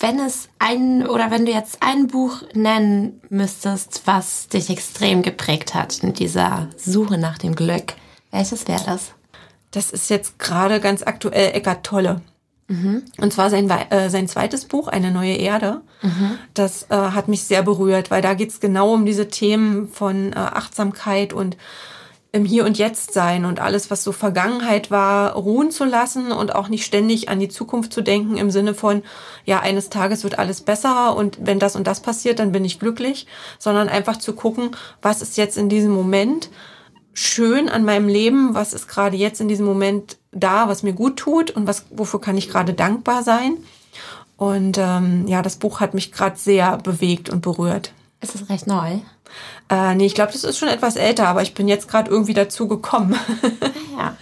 Wenn 0.05 0.21
es 0.21 0.51
ein 0.59 1.07
oder 1.07 1.31
wenn 1.31 1.47
du 1.47 1.53
jetzt 1.53 1.79
ein 1.81 2.09
Buch 2.09 2.43
nennen 2.53 3.23
müsstest, 3.31 4.03
was 4.05 4.49
dich 4.49 4.69
extrem 4.69 5.23
geprägt 5.23 5.75
hat 5.75 6.01
in 6.03 6.13
dieser 6.13 6.69
Suche 6.77 7.17
nach 7.17 7.39
dem 7.39 7.55
Glück, 7.55 7.95
welches 8.31 8.69
wäre 8.69 8.83
das? 8.85 9.13
Das 9.71 9.91
ist 9.91 10.11
jetzt 10.11 10.39
gerade 10.39 10.81
ganz 10.81 11.03
aktuell 11.03 11.55
Eckart 11.55 11.87
Tolle. 11.87 12.21
Mhm. 12.69 13.05
Und 13.17 13.33
zwar 13.33 13.49
sein, 13.49 13.71
äh, 13.71 14.11
sein 14.11 14.29
zweites 14.29 14.67
Buch, 14.67 14.89
Eine 14.89 15.11
neue 15.11 15.37
Erde. 15.37 15.81
Mhm. 16.03 16.39
Das 16.53 16.83
äh, 16.91 16.97
hat 16.97 17.29
mich 17.29 17.45
sehr 17.45 17.63
berührt, 17.63 18.11
weil 18.11 18.21
da 18.21 18.35
geht 18.35 18.51
es 18.51 18.61
genau 18.61 18.93
um 18.93 19.07
diese 19.07 19.29
Themen 19.29 19.89
von 19.89 20.35
äh, 20.35 20.37
Achtsamkeit 20.37 21.33
und 21.33 21.57
im 22.35 22.45
Hier 22.45 22.65
und 22.65 22.79
Jetzt 22.79 23.15
sein 23.15 23.45
und 23.45 23.61
alles, 23.61 23.93
was 23.93 24.03
so 24.03 24.11
Vergangenheit 24.11 24.91
war, 24.91 25.35
ruhen 25.35 25.71
zu 25.71 25.85
lassen 25.85 26.33
und 26.33 26.53
auch 26.53 26.69
nicht 26.69 26.85
ständig 26.85 27.29
an 27.29 27.39
die 27.39 27.49
Zukunft 27.49 27.93
zu 27.93 28.03
denken 28.03 28.37
im 28.37 28.51
Sinne 28.51 28.75
von, 28.75 29.05
ja, 29.45 29.61
eines 29.61 29.89
Tages 29.89 30.25
wird 30.25 30.37
alles 30.37 30.61
besser 30.61 31.15
und 31.15 31.39
wenn 31.41 31.61
das 31.61 31.77
und 31.77 31.87
das 31.87 32.01
passiert, 32.01 32.41
dann 32.41 32.51
bin 32.51 32.65
ich 32.65 32.81
glücklich, 32.81 33.29
sondern 33.61 33.89
einfach 33.89 34.17
zu 34.17 34.33
gucken, 34.33 34.71
was 35.01 35.23
ist 35.23 35.37
jetzt 35.37 35.57
in 35.57 35.69
diesem 35.69 35.93
Moment 35.93 36.51
schön 37.13 37.69
an 37.69 37.85
meinem 37.85 38.09
Leben, 38.09 38.53
was 38.53 38.73
ist 38.73 38.89
gerade 38.89 39.17
jetzt 39.17 39.41
in 39.41 39.47
diesem 39.47 39.65
Moment 39.65 40.17
da, 40.33 40.67
was 40.67 40.83
mir 40.83 40.93
gut 40.93 41.17
tut 41.17 41.53
und 41.53 41.69
was, 41.69 41.87
wofür 41.91 42.21
kann 42.21 42.37
ich 42.37 42.49
gerade 42.49 42.75
dankbar 42.75 43.23
sein. 43.23 43.59
Und 44.37 44.77
ähm, 44.77 45.29
ja, 45.29 45.41
das 45.41 45.55
Buch 45.55 45.79
hat 45.79 45.95
mich 45.95 46.11
gerade 46.11 46.37
sehr 46.37 46.79
bewegt 46.79 47.31
und 47.31 47.43
berührt. 47.43 47.93
Ist 48.21 48.35
es 48.35 48.49
recht 48.49 48.67
neu? 48.67 48.99
Äh, 49.71 49.95
nee, 49.95 50.07
ich 50.07 50.15
glaube, 50.15 50.33
das 50.33 50.45
ist 50.45 50.59
schon 50.59 50.69
etwas 50.69 50.97
älter, 50.97 51.29
aber 51.29 51.43
ich 51.43 51.55
bin 51.55 51.69
jetzt 51.69 51.89
gerade 51.89 52.11
irgendwie 52.11 52.35
dazu 52.35 52.69
gekommen. 52.69 53.19
Ah, 53.97 53.99
ja. 54.01 54.17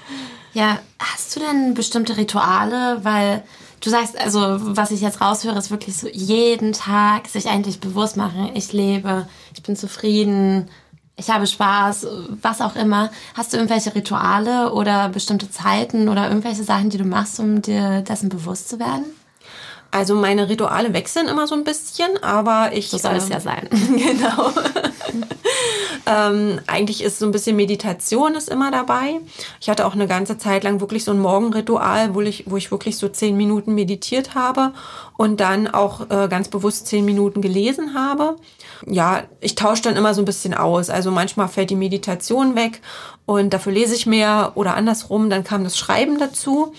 Ja, 0.54 0.78
hast 0.98 1.34
du 1.34 1.40
denn 1.40 1.72
bestimmte 1.72 2.18
Rituale? 2.18 3.02
Weil 3.02 3.42
du 3.80 3.88
sagst, 3.88 4.18
also 4.20 4.58
was 4.76 4.90
ich 4.90 5.00
jetzt 5.00 5.22
raushöre, 5.22 5.58
ist 5.58 5.70
wirklich 5.70 5.96
so 5.96 6.08
jeden 6.08 6.74
Tag 6.74 7.26
sich 7.26 7.48
eigentlich 7.48 7.80
bewusst 7.80 8.18
machen, 8.18 8.50
ich 8.54 8.72
lebe, 8.72 9.26
ich 9.54 9.62
bin 9.62 9.76
zufrieden, 9.76 10.68
ich 11.16 11.30
habe 11.30 11.46
Spaß, 11.46 12.06
was 12.40 12.60
auch 12.60 12.76
immer. 12.76 13.10
Hast 13.34 13.52
du 13.52 13.56
irgendwelche 13.56 13.94
Rituale 13.94 14.72
oder 14.72 15.08
bestimmte 15.08 15.50
Zeiten 15.50 16.08
oder 16.08 16.28
irgendwelche 16.28 16.64
Sachen, 16.64 16.90
die 16.90 16.98
du 16.98 17.04
machst, 17.04 17.38
um 17.38 17.62
dir 17.62 18.02
dessen 18.02 18.28
bewusst 18.28 18.68
zu 18.68 18.78
werden? 18.78 19.04
Also 19.92 20.14
meine 20.14 20.48
Rituale 20.48 20.94
wechseln 20.94 21.28
immer 21.28 21.46
so 21.46 21.54
ein 21.54 21.64
bisschen, 21.64 22.10
aber 22.22 22.70
ich. 22.72 22.88
So 22.88 22.96
soll 22.96 23.12
ähm, 23.12 23.18
es 23.18 23.28
ja 23.28 23.40
sein. 23.40 23.68
genau. 23.70 24.50
ähm, 26.06 26.60
eigentlich 26.66 27.04
ist 27.04 27.18
so 27.18 27.26
ein 27.26 27.30
bisschen 27.30 27.56
Meditation 27.56 28.34
ist 28.34 28.48
immer 28.48 28.70
dabei. 28.70 29.20
Ich 29.60 29.68
hatte 29.68 29.86
auch 29.86 29.92
eine 29.92 30.06
ganze 30.06 30.38
Zeit 30.38 30.64
lang 30.64 30.80
wirklich 30.80 31.04
so 31.04 31.12
ein 31.12 31.18
Morgenritual, 31.18 32.14
wo 32.14 32.22
ich, 32.22 32.44
wo 32.46 32.56
ich 32.56 32.70
wirklich 32.70 32.96
so 32.96 33.06
zehn 33.08 33.36
Minuten 33.36 33.74
meditiert 33.74 34.34
habe 34.34 34.72
und 35.18 35.40
dann 35.40 35.68
auch 35.68 36.08
äh, 36.08 36.26
ganz 36.26 36.48
bewusst 36.48 36.86
zehn 36.86 37.04
Minuten 37.04 37.42
gelesen 37.42 37.92
habe. 37.92 38.36
Ja, 38.86 39.24
ich 39.42 39.56
tausche 39.56 39.82
dann 39.82 39.96
immer 39.96 40.14
so 40.14 40.22
ein 40.22 40.24
bisschen 40.26 40.54
aus. 40.54 40.88
Also 40.88 41.10
manchmal 41.10 41.48
fällt 41.48 41.68
die 41.68 41.76
Meditation 41.76 42.56
weg 42.56 42.80
und 43.26 43.52
dafür 43.52 43.72
lese 43.72 43.94
ich 43.94 44.06
mehr 44.06 44.52
oder 44.54 44.74
andersrum. 44.74 45.28
Dann 45.28 45.44
kam 45.44 45.64
das 45.64 45.76
Schreiben 45.76 46.18
dazu. 46.18 46.72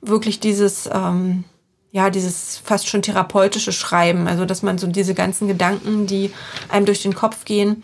Wirklich 0.00 0.38
dieses 0.38 0.88
ähm, 0.92 1.44
ja, 1.92 2.10
dieses 2.10 2.58
fast 2.58 2.88
schon 2.88 3.02
therapeutische 3.02 3.72
Schreiben, 3.72 4.28
also 4.28 4.44
dass 4.44 4.62
man 4.62 4.78
so 4.78 4.86
diese 4.86 5.14
ganzen 5.14 5.48
Gedanken, 5.48 6.06
die 6.06 6.32
einem 6.68 6.86
durch 6.86 7.02
den 7.02 7.14
Kopf 7.14 7.44
gehen, 7.44 7.82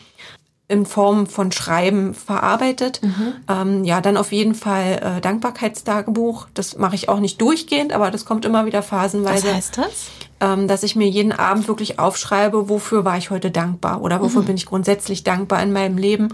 in 0.69 0.85
Form 0.85 1.27
von 1.27 1.53
Schreiben 1.53 2.13
verarbeitet. 2.13 3.01
Mhm. 3.03 3.35
Ähm, 3.49 3.85
ja, 3.85 4.01
dann 4.01 4.17
auf 4.17 4.33
jeden 4.33 4.55
Fall 4.55 5.17
äh, 5.19 5.21
Dankbarkeitstagebuch. 5.21 6.49
Das 6.55 6.77
mache 6.77 6.97
ich 6.97 7.09
auch 7.09 7.21
nicht 7.21 7.41
durchgehend, 7.41 7.93
aber 7.93 8.11
das 8.11 8.25
kommt 8.25 8.45
immer 8.45 8.67
wieder 8.67 8.83
phasenweise. 8.83 9.47
Was 9.47 9.55
heißt 9.55 9.79
das? 9.79 10.07
Ähm, 10.41 10.67
dass 10.67 10.83
ich 10.83 10.97
mir 10.97 11.09
jeden 11.09 11.33
Abend 11.33 11.69
wirklich 11.69 11.99
aufschreibe, 11.99 12.69
wofür 12.69 13.05
war 13.05 13.17
ich 13.17 13.31
heute 13.31 13.51
dankbar 13.51 14.03
oder 14.03 14.21
wofür 14.21 14.43
mhm. 14.43 14.47
bin 14.47 14.57
ich 14.57 14.67
grundsätzlich 14.67 15.23
dankbar 15.23 15.63
in 15.63 15.73
meinem 15.73 15.99
Leben 15.99 16.29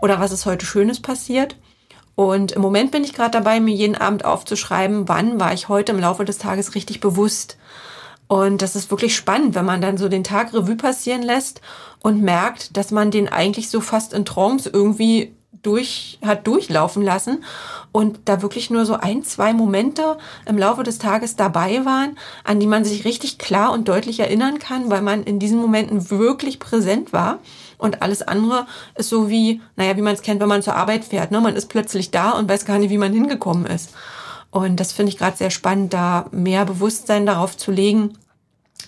oder 0.00 0.20
was 0.20 0.32
ist 0.32 0.44
heute 0.44 0.66
Schönes 0.66 1.00
passiert. 1.00 1.56
Und 2.18 2.50
im 2.50 2.62
Moment 2.62 2.90
bin 2.90 3.04
ich 3.04 3.12
gerade 3.12 3.30
dabei, 3.30 3.60
mir 3.60 3.76
jeden 3.76 3.94
Abend 3.94 4.24
aufzuschreiben, 4.24 5.08
wann 5.08 5.38
war 5.38 5.52
ich 5.52 5.68
heute 5.68 5.92
im 5.92 6.00
Laufe 6.00 6.24
des 6.24 6.38
Tages 6.38 6.74
richtig 6.74 6.98
bewusst. 6.98 7.58
Und 8.26 8.60
das 8.60 8.74
ist 8.74 8.90
wirklich 8.90 9.14
spannend, 9.14 9.54
wenn 9.54 9.64
man 9.64 9.80
dann 9.80 9.98
so 9.98 10.08
den 10.08 10.24
Tag 10.24 10.52
Revue 10.52 10.74
passieren 10.74 11.22
lässt 11.22 11.60
und 12.00 12.20
merkt, 12.20 12.76
dass 12.76 12.90
man 12.90 13.12
den 13.12 13.28
eigentlich 13.28 13.70
so 13.70 13.80
fast 13.80 14.14
in 14.14 14.24
Trance 14.24 14.68
irgendwie 14.68 15.32
durch, 15.62 16.18
hat 16.26 16.44
durchlaufen 16.48 17.04
lassen 17.04 17.44
und 17.92 18.18
da 18.24 18.42
wirklich 18.42 18.68
nur 18.68 18.84
so 18.84 18.94
ein, 18.94 19.22
zwei 19.22 19.52
Momente 19.52 20.18
im 20.44 20.58
Laufe 20.58 20.82
des 20.82 20.98
Tages 20.98 21.36
dabei 21.36 21.84
waren, 21.84 22.18
an 22.42 22.58
die 22.58 22.66
man 22.66 22.84
sich 22.84 23.04
richtig 23.04 23.38
klar 23.38 23.72
und 23.72 23.86
deutlich 23.86 24.18
erinnern 24.18 24.58
kann, 24.58 24.90
weil 24.90 25.02
man 25.02 25.22
in 25.22 25.38
diesen 25.38 25.60
Momenten 25.60 26.10
wirklich 26.10 26.58
präsent 26.58 27.12
war. 27.12 27.38
Und 27.78 28.02
alles 28.02 28.22
andere 28.22 28.66
ist 28.96 29.08
so 29.08 29.30
wie, 29.30 29.62
naja, 29.76 29.96
wie 29.96 30.02
man 30.02 30.14
es 30.14 30.22
kennt, 30.22 30.40
wenn 30.40 30.48
man 30.48 30.62
zur 30.62 30.74
Arbeit 30.74 31.04
fährt. 31.04 31.30
Ne? 31.30 31.40
Man 31.40 31.56
ist 31.56 31.68
plötzlich 31.68 32.10
da 32.10 32.32
und 32.32 32.48
weiß 32.48 32.64
gar 32.64 32.78
nicht, 32.78 32.90
wie 32.90 32.98
man 32.98 33.12
hingekommen 33.12 33.66
ist. 33.66 33.90
Und 34.50 34.80
das 34.80 34.92
finde 34.92 35.12
ich 35.12 35.18
gerade 35.18 35.36
sehr 35.36 35.50
spannend, 35.50 35.94
da 35.94 36.26
mehr 36.32 36.64
Bewusstsein 36.64 37.24
darauf 37.24 37.56
zu 37.56 37.70
legen, 37.70 38.18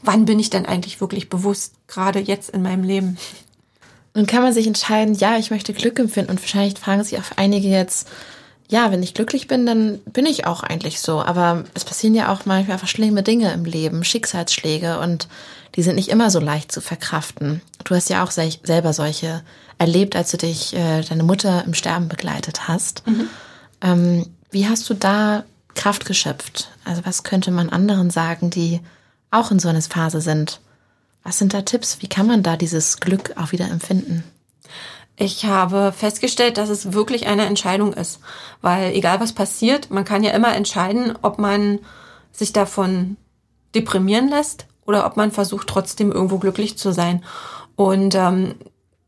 wann 0.02 0.24
bin 0.24 0.38
ich 0.38 0.50
denn 0.50 0.66
eigentlich 0.66 1.00
wirklich 1.00 1.28
bewusst, 1.28 1.74
gerade 1.86 2.18
jetzt 2.18 2.50
in 2.50 2.62
meinem 2.62 2.82
Leben. 2.82 3.18
Und 4.14 4.26
kann 4.26 4.42
man 4.42 4.52
sich 4.52 4.66
entscheiden, 4.66 5.14
ja, 5.14 5.36
ich 5.36 5.50
möchte 5.50 5.72
Glück 5.72 5.98
empfinden. 5.98 6.32
Und 6.32 6.40
wahrscheinlich 6.40 6.78
fragen 6.78 7.04
sich 7.04 7.18
auch 7.18 7.36
einige 7.36 7.68
jetzt, 7.68 8.08
ja, 8.70 8.92
wenn 8.92 9.02
ich 9.02 9.14
glücklich 9.14 9.48
bin, 9.48 9.66
dann 9.66 9.98
bin 10.06 10.26
ich 10.26 10.46
auch 10.46 10.62
eigentlich 10.62 11.00
so. 11.00 11.20
Aber 11.20 11.64
es 11.74 11.84
passieren 11.84 12.14
ja 12.14 12.32
auch 12.32 12.46
manchmal 12.46 12.74
einfach 12.74 12.88
schlimme 12.88 13.24
Dinge 13.24 13.52
im 13.52 13.64
Leben, 13.64 14.04
Schicksalsschläge 14.04 15.00
und 15.00 15.28
die 15.74 15.82
sind 15.82 15.96
nicht 15.96 16.08
immer 16.08 16.30
so 16.30 16.38
leicht 16.38 16.70
zu 16.70 16.80
verkraften. 16.80 17.62
Du 17.84 17.94
hast 17.94 18.08
ja 18.10 18.22
auch 18.24 18.30
selber 18.30 18.92
solche 18.92 19.42
erlebt, 19.78 20.14
als 20.14 20.30
du 20.30 20.36
dich 20.36 20.74
äh, 20.74 21.02
deine 21.02 21.24
Mutter 21.24 21.64
im 21.64 21.74
Sterben 21.74 22.08
begleitet 22.08 22.68
hast. 22.68 23.06
Mhm. 23.06 23.28
Ähm, 23.82 24.26
wie 24.52 24.68
hast 24.68 24.88
du 24.88 24.94
da 24.94 25.44
Kraft 25.74 26.06
geschöpft? 26.06 26.70
Also 26.84 27.02
was 27.04 27.24
könnte 27.24 27.50
man 27.50 27.70
anderen 27.70 28.10
sagen, 28.10 28.50
die 28.50 28.80
auch 29.32 29.50
in 29.50 29.58
so 29.58 29.68
einer 29.68 29.82
Phase 29.82 30.20
sind? 30.20 30.60
Was 31.24 31.38
sind 31.38 31.54
da 31.54 31.62
Tipps? 31.62 31.98
Wie 32.00 32.08
kann 32.08 32.26
man 32.26 32.42
da 32.44 32.56
dieses 32.56 33.00
Glück 33.00 33.34
auch 33.36 33.50
wieder 33.50 33.68
empfinden? 33.68 34.24
Ich 35.22 35.44
habe 35.44 35.92
festgestellt, 35.92 36.56
dass 36.56 36.70
es 36.70 36.94
wirklich 36.94 37.26
eine 37.26 37.44
Entscheidung 37.44 37.92
ist, 37.92 38.20
weil 38.62 38.94
egal 38.94 39.20
was 39.20 39.34
passiert, 39.34 39.90
man 39.90 40.06
kann 40.06 40.24
ja 40.24 40.30
immer 40.30 40.54
entscheiden, 40.56 41.12
ob 41.20 41.38
man 41.38 41.80
sich 42.32 42.54
davon 42.54 43.18
deprimieren 43.74 44.30
lässt 44.30 44.64
oder 44.86 45.04
ob 45.04 45.18
man 45.18 45.30
versucht, 45.30 45.66
trotzdem 45.66 46.10
irgendwo 46.10 46.38
glücklich 46.38 46.78
zu 46.78 46.94
sein. 46.94 47.22
Und 47.76 48.14
ähm, 48.14 48.54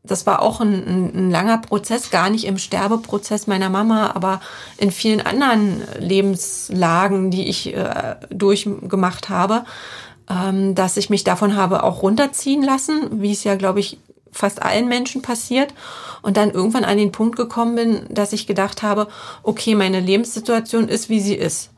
das 0.03 0.27
war 0.27 0.43
auch 0.43 0.61
ein, 0.61 0.73
ein, 0.85 1.15
ein 1.15 1.31
langer 1.31 1.57
Prozess, 1.57 2.11
gar 2.11 2.29
nicht 2.29 2.45
im 2.45 2.59
Sterbeprozess 2.59 3.47
meiner 3.47 3.71
Mama, 3.71 4.11
aber 4.13 4.39
in 4.77 4.91
vielen 4.91 5.19
anderen 5.19 5.81
Lebenslagen, 5.97 7.31
die 7.31 7.47
ich 7.47 7.73
äh, 7.73 8.17
durchgemacht 8.29 9.29
habe, 9.29 9.65
ähm, 10.29 10.75
dass 10.75 10.95
ich 10.97 11.09
mich 11.09 11.23
davon 11.23 11.55
habe 11.55 11.81
auch 11.81 12.03
runterziehen 12.03 12.61
lassen, 12.61 13.19
wie 13.19 13.31
es 13.31 13.43
ja, 13.43 13.55
glaube 13.55 13.79
ich, 13.79 13.97
fast 14.33 14.61
allen 14.61 14.89
Menschen 14.89 15.21
passiert. 15.21 15.73
Und 16.21 16.37
dann 16.37 16.51
irgendwann 16.51 16.85
an 16.85 16.97
den 16.97 17.11
Punkt 17.11 17.35
gekommen 17.37 17.75
bin, 17.75 18.05
dass 18.09 18.33
ich 18.33 18.47
gedacht 18.47 18.83
habe, 18.83 19.07
okay, 19.43 19.75
meine 19.75 19.99
Lebenssituation 19.99 20.89
ist, 20.89 21.09
wie 21.09 21.21
sie 21.21 21.35
ist. 21.35 21.69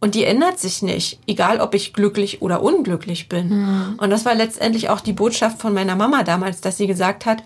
Und 0.00 0.14
die 0.14 0.24
ändert 0.24 0.58
sich 0.58 0.82
nicht, 0.82 1.18
egal 1.26 1.60
ob 1.60 1.74
ich 1.74 1.92
glücklich 1.92 2.40
oder 2.40 2.62
unglücklich 2.62 3.28
bin. 3.28 3.48
Mhm. 3.48 3.98
Und 3.98 4.10
das 4.10 4.24
war 4.24 4.34
letztendlich 4.34 4.90
auch 4.90 5.00
die 5.00 5.12
Botschaft 5.12 5.60
von 5.60 5.74
meiner 5.74 5.96
Mama 5.96 6.22
damals, 6.22 6.60
dass 6.60 6.76
sie 6.76 6.86
gesagt 6.86 7.26
hat, 7.26 7.42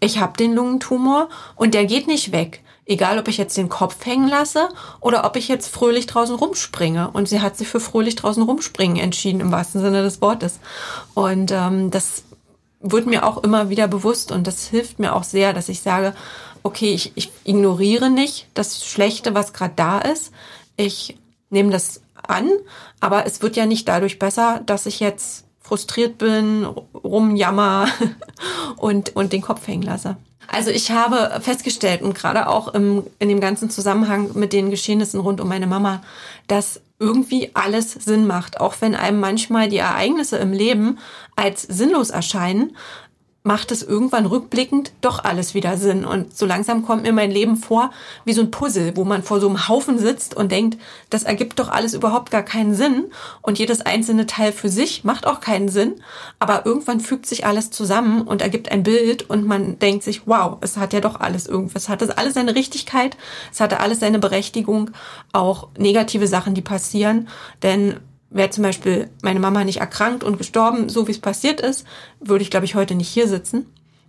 ich 0.00 0.18
habe 0.18 0.36
den 0.36 0.54
Lungentumor 0.54 1.28
und 1.56 1.74
der 1.74 1.84
geht 1.84 2.06
nicht 2.06 2.32
weg. 2.32 2.62
Egal, 2.86 3.18
ob 3.18 3.28
ich 3.28 3.36
jetzt 3.36 3.56
den 3.56 3.68
Kopf 3.68 4.04
hängen 4.04 4.28
lasse 4.28 4.68
oder 5.00 5.24
ob 5.24 5.36
ich 5.36 5.46
jetzt 5.46 5.68
fröhlich 5.68 6.06
draußen 6.06 6.34
rumspringe. 6.34 7.10
Und 7.12 7.28
sie 7.28 7.40
hat 7.40 7.56
sich 7.56 7.68
für 7.68 7.80
fröhlich 7.80 8.16
draußen 8.16 8.42
rumspringen 8.42 8.96
entschieden, 8.96 9.40
im 9.40 9.52
wahrsten 9.52 9.80
Sinne 9.80 10.02
des 10.02 10.22
Wortes. 10.22 10.58
Und 11.14 11.52
ähm, 11.52 11.90
das 11.90 12.24
wird 12.80 13.06
mir 13.06 13.26
auch 13.26 13.42
immer 13.42 13.68
wieder 13.68 13.88
bewusst 13.88 14.32
und 14.32 14.46
das 14.46 14.66
hilft 14.66 14.98
mir 14.98 15.14
auch 15.14 15.24
sehr, 15.24 15.52
dass 15.52 15.68
ich 15.68 15.80
sage, 15.80 16.14
okay, 16.62 16.92
ich, 16.92 17.12
ich 17.14 17.30
ignoriere 17.44 18.10
nicht 18.10 18.48
das 18.54 18.84
Schlechte, 18.84 19.34
was 19.34 19.52
gerade 19.52 19.74
da 19.76 19.98
ist. 19.98 20.32
Ich 20.76 21.18
nehme 21.50 21.70
das 21.70 22.00
an, 22.26 22.48
aber 23.00 23.26
es 23.26 23.42
wird 23.42 23.56
ja 23.56 23.66
nicht 23.66 23.88
dadurch 23.88 24.18
besser, 24.18 24.60
dass 24.64 24.86
ich 24.86 25.00
jetzt 25.00 25.44
frustriert 25.60 26.18
bin, 26.18 26.64
rumjammer 26.64 27.88
und, 28.76 29.14
und 29.14 29.32
den 29.32 29.42
Kopf 29.42 29.66
hängen 29.66 29.82
lasse. 29.82 30.16
Also 30.48 30.70
ich 30.70 30.90
habe 30.90 31.40
festgestellt 31.40 32.02
und 32.02 32.14
gerade 32.14 32.48
auch 32.48 32.74
im, 32.74 33.04
in 33.20 33.28
dem 33.28 33.40
ganzen 33.40 33.70
Zusammenhang 33.70 34.30
mit 34.34 34.52
den 34.52 34.70
Geschehnissen 34.70 35.20
rund 35.20 35.40
um 35.40 35.48
meine 35.48 35.68
Mama, 35.68 36.02
dass 36.48 36.80
irgendwie 37.00 37.50
alles 37.54 37.92
Sinn 37.92 38.26
macht, 38.26 38.60
auch 38.60 38.74
wenn 38.80 38.94
einem 38.94 39.18
manchmal 39.18 39.68
die 39.68 39.78
Ereignisse 39.78 40.36
im 40.36 40.52
Leben 40.52 40.98
als 41.34 41.62
sinnlos 41.62 42.10
erscheinen, 42.10 42.76
macht 43.50 43.72
es 43.72 43.82
irgendwann 43.82 44.26
rückblickend 44.26 44.92
doch 45.00 45.24
alles 45.24 45.54
wieder 45.54 45.76
Sinn. 45.76 46.04
Und 46.04 46.38
so 46.38 46.46
langsam 46.46 46.84
kommt 46.86 47.02
mir 47.02 47.12
mein 47.12 47.32
Leben 47.32 47.56
vor 47.56 47.90
wie 48.24 48.32
so 48.32 48.42
ein 48.42 48.52
Puzzle, 48.52 48.96
wo 48.96 49.02
man 49.02 49.24
vor 49.24 49.40
so 49.40 49.48
einem 49.48 49.66
Haufen 49.66 49.98
sitzt 49.98 50.36
und 50.36 50.52
denkt, 50.52 50.78
das 51.10 51.24
ergibt 51.24 51.58
doch 51.58 51.68
alles 51.68 51.92
überhaupt 51.92 52.30
gar 52.30 52.44
keinen 52.44 52.76
Sinn. 52.76 53.06
Und 53.42 53.58
jedes 53.58 53.80
einzelne 53.80 54.26
Teil 54.26 54.52
für 54.52 54.68
sich 54.68 55.02
macht 55.02 55.26
auch 55.26 55.40
keinen 55.40 55.68
Sinn. 55.68 55.96
Aber 56.38 56.64
irgendwann 56.64 57.00
fügt 57.00 57.26
sich 57.26 57.44
alles 57.44 57.72
zusammen 57.72 58.22
und 58.22 58.40
ergibt 58.40 58.70
ein 58.70 58.84
Bild 58.84 59.28
und 59.28 59.44
man 59.44 59.80
denkt 59.80 60.04
sich, 60.04 60.28
wow, 60.28 60.58
es 60.60 60.76
hat 60.76 60.92
ja 60.92 61.00
doch 61.00 61.18
alles 61.18 61.48
irgendwas. 61.48 61.82
Es 61.82 61.88
hatte 61.88 62.18
alles 62.18 62.34
seine 62.34 62.54
Richtigkeit, 62.54 63.16
es 63.50 63.58
hatte 63.58 63.80
alles 63.80 63.98
seine 63.98 64.20
Berechtigung, 64.20 64.92
auch 65.32 65.70
negative 65.76 66.28
Sachen, 66.28 66.54
die 66.54 66.62
passieren. 66.62 67.26
Denn 67.64 67.96
wäre 68.30 68.50
zum 68.50 68.62
Beispiel 68.62 69.10
meine 69.22 69.40
Mama 69.40 69.64
nicht 69.64 69.80
erkrankt 69.80 70.24
und 70.24 70.38
gestorben, 70.38 70.88
so 70.88 71.06
wie 71.06 71.12
es 71.12 71.20
passiert 71.20 71.60
ist, 71.60 71.84
würde 72.20 72.42
ich, 72.42 72.50
glaube 72.50 72.66
ich, 72.66 72.74
heute 72.74 72.94
nicht 72.94 73.08
hier 73.08 73.28
sitzen, 73.28 73.66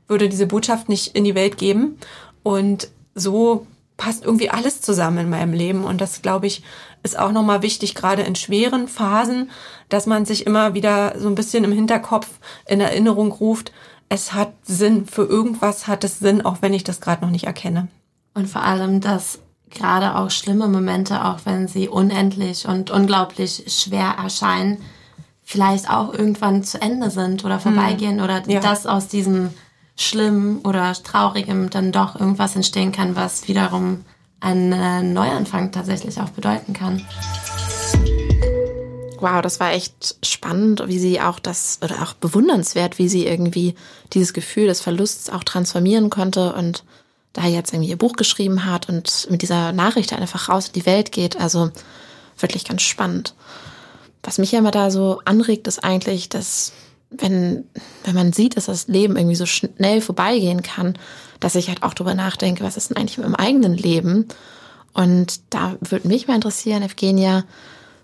würde 0.08 0.30
diese 0.30 0.48
Botschaft 0.48 0.90
nicht 0.90 1.16
in 1.16 1.24
die 1.24 1.36
Welt 1.36 1.58
geben. 1.58 1.98
Und 2.44 2.90
so 3.16 3.66
passt 3.98 4.24
irgendwie 4.24 4.50
alles 4.50 4.82
zusammen 4.82 5.20
in 5.20 5.30
meinem 5.30 5.54
Leben. 5.54 5.84
Und 5.84 6.02
das, 6.02 6.22
glaube 6.22 6.48
ich, 6.48 6.64
ist 7.04 7.18
auch 7.18 7.32
nochmal 7.32 7.62
wichtig, 7.62 7.96
gerade 7.96 8.22
in 8.22 8.36
schweren 8.36 8.88
Phasen, 8.88 9.50
dass 9.90 10.06
man 10.06 10.26
sich 10.26 10.46
immer 10.46 10.74
wieder 10.74 11.16
so 11.20 11.28
ein 11.28 11.36
bisschen 11.36 11.64
im 11.64 11.72
Hinterkopf 11.72 12.28
in 12.68 12.80
Erinnerung 12.80 13.32
ruft, 13.32 13.72
es 14.10 14.34
hat 14.34 14.52
Sinn, 14.64 15.06
für 15.06 15.24
irgendwas 15.24 15.88
hat 15.88 16.04
es 16.04 16.20
Sinn, 16.20 16.44
auch 16.44 16.58
wenn 16.62 16.74
ich 16.74 16.84
das 16.84 17.00
gerade 17.00 17.24
noch 17.24 17.32
nicht 17.32 17.46
erkenne. 17.46 17.88
Und 18.34 18.50
vor 18.50 18.62
allem, 18.62 19.00
dass 19.00 19.40
gerade 19.72 20.16
auch 20.16 20.30
schlimme 20.30 20.68
Momente, 20.68 21.26
auch 21.26 21.40
wenn 21.46 21.68
sie 21.68 21.88
unendlich 21.88 22.68
und 22.68 22.92
unglaublich 22.92 23.64
schwer 23.68 24.16
erscheinen, 24.22 24.78
vielleicht 25.44 25.90
auch 25.90 26.14
irgendwann 26.14 26.64
zu 26.64 26.82
Ende 26.82 27.10
sind 27.10 27.44
oder 27.44 27.60
vorbeigehen 27.60 28.18
mhm. 28.18 28.24
oder 28.24 28.44
ja. 28.48 28.60
dass 28.60 28.86
aus 28.86 29.08
diesem 29.08 29.50
Schlimmen 29.98 30.60
oder 30.60 30.94
Traurigem 30.94 31.70
dann 31.70 31.92
doch 31.92 32.20
irgendwas 32.20 32.56
entstehen 32.56 32.92
kann, 32.92 33.16
was 33.16 33.48
wiederum 33.48 34.06
einen 34.40 34.74
äh, 34.74 35.04
Neuanfang 35.04 35.72
tatsächlich 35.72 36.20
auch 36.20 36.30
bedeuten 36.30 36.74
kann. 36.74 37.06
Wow, 39.20 39.42
das 39.44 39.60
war 39.60 39.72
echt 39.72 40.16
spannend, 40.26 40.84
wie 40.88 40.98
sie 40.98 41.22
auch 41.22 41.38
das, 41.38 41.78
oder 41.84 42.02
auch 42.02 42.14
bewundernswert, 42.14 42.98
wie 42.98 43.08
sie 43.08 43.28
irgendwie 43.28 43.76
dieses 44.14 44.34
Gefühl 44.34 44.66
des 44.66 44.82
Verlusts 44.82 45.30
auch 45.30 45.44
transformieren 45.44 46.10
konnte 46.10 46.54
und 46.54 46.84
da 47.34 47.46
jetzt 47.46 47.74
irgendwie 47.74 47.90
ihr 47.90 47.98
Buch 47.98 48.14
geschrieben 48.14 48.66
hat 48.66 48.90
und 48.90 49.28
mit 49.30 49.42
dieser 49.42 49.72
Nachricht 49.72 50.14
einfach 50.14 50.50
raus 50.50 50.68
in 50.68 50.74
die 50.74 50.86
Welt 50.86 51.12
geht. 51.12 51.40
Also 51.40 51.72
wirklich 52.38 52.66
ganz 52.66 52.82
spannend. 52.82 53.36
Was 54.24 54.38
mich 54.38 54.52
ja 54.52 54.60
immer 54.60 54.72
da 54.72 54.92
so 54.92 55.22
anregt, 55.26 55.68
ist 55.68 55.84
eigentlich, 55.84 56.30
dass 56.30 56.74
wenn, 57.10 57.66
wenn 58.06 58.16
man 58.16 58.34
sieht, 58.34 58.56
dass 58.58 58.66
das 58.66 58.88
Leben 58.88 59.18
irgendwie 59.18 59.36
so 59.36 59.46
schnell 59.46 60.02
vorbeigehen 60.02 60.62
kann, 60.62 60.98
dass 61.40 61.56
ich 61.56 61.68
halt 61.68 61.84
auch 61.84 61.94
drüber 61.94 62.14
nachdenke, 62.14 62.64
was 62.64 62.78
ist 62.78 62.90
denn 62.90 62.98
eigentlich 62.98 63.18
mit 63.18 63.28
meinem 63.28 63.36
eigenen 63.36 63.74
Leben? 63.74 64.28
Und 64.94 65.42
da 65.50 65.76
würde 65.82 66.08
mich 66.08 66.28
mal 66.28 66.36
interessieren, 66.36 66.84
Evgenia, 66.84 67.44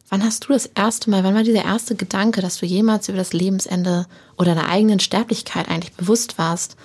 wann 0.10 0.24
hast 0.24 0.46
du 0.46 0.54
das 0.54 0.66
erste 0.66 1.10
Mal, 1.10 1.24
wann 1.24 1.36
war 1.36 1.44
dieser 1.44 1.66
erste 1.66 1.96
Gedanke, 1.96 2.42
dass 2.42 2.58
du 2.58 2.66
jemals 2.66 3.08
über 3.10 3.18
das 3.18 3.34
Lebensende 3.34 4.08
oder 4.38 4.56
deiner 4.56 4.70
eigenen 4.70 5.00
Sterblichkeit 5.00 5.70
eigentlich 5.70 5.94
bewusst 5.94 6.38
warst? 6.38 6.76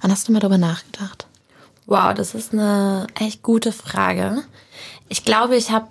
Wann 0.00 0.10
hast 0.10 0.28
du 0.28 0.32
mal 0.32 0.40
darüber 0.40 0.58
nachgedacht? 0.58 1.26
Wow, 1.86 2.14
das 2.14 2.34
ist 2.34 2.52
eine 2.52 3.06
echt 3.18 3.42
gute 3.42 3.72
Frage. 3.72 4.42
Ich 5.08 5.24
glaube, 5.24 5.56
ich 5.56 5.70
habe 5.70 5.88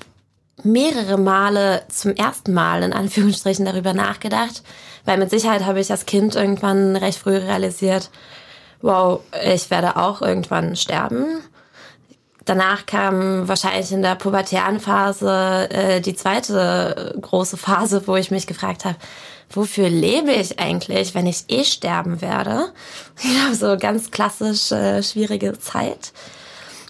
mehrere 0.63 1.17
Male 1.17 1.83
zum 1.89 2.15
ersten 2.15 2.53
Mal 2.53 2.83
in 2.83 2.93
Anführungsstrichen 2.93 3.65
darüber 3.65 3.93
nachgedacht, 3.93 4.63
weil 5.05 5.17
mit 5.17 5.29
Sicherheit 5.29 5.65
habe 5.65 5.79
ich 5.79 5.91
als 5.91 6.05
Kind 6.05 6.35
irgendwann 6.35 6.95
recht 6.95 7.19
früh 7.19 7.35
realisiert, 7.35 8.09
wow, 8.81 9.21
ich 9.43 9.69
werde 9.69 9.97
auch 9.97 10.21
irgendwann 10.21 10.75
sterben. 10.75 11.25
Danach 12.45 12.85
kam 12.87 13.47
wahrscheinlich 13.47 13.91
in 13.91 14.01
der 14.01 14.15
pubertären 14.15 14.79
Phase 14.79 15.69
äh, 15.69 16.01
die 16.01 16.15
zweite 16.15 17.15
große 17.21 17.57
Phase, 17.57 18.07
wo 18.07 18.15
ich 18.15 18.31
mich 18.31 18.47
gefragt 18.47 18.83
habe, 18.85 18.97
wofür 19.51 19.89
lebe 19.89 20.31
ich 20.31 20.59
eigentlich, 20.59 21.13
wenn 21.15 21.27
ich 21.27 21.45
eh 21.49 21.63
sterben 21.63 22.21
werde? 22.21 22.71
Ja, 23.23 23.53
so 23.53 23.77
ganz 23.77 24.11
klassisch 24.11 24.71
äh, 24.71 25.03
schwierige 25.03 25.57
Zeit. 25.59 26.11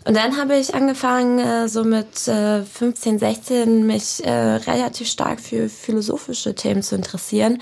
Und 0.06 0.15
dann 0.15 0.38
habe 0.38 0.56
ich 0.56 0.74
angefangen, 0.74 1.39
äh, 1.39 1.67
so 1.67 1.84
mit 1.84 2.28
äh, 2.28 2.63
15, 2.63 3.19
16 3.19 3.86
mich 3.86 4.24
äh, 4.26 4.32
relativ 4.32 5.08
stark 5.08 5.39
für 5.39 5.69
philosophische 5.69 6.56
Themen 6.56 6.82
zu 6.82 6.95
interessieren. 6.95 7.60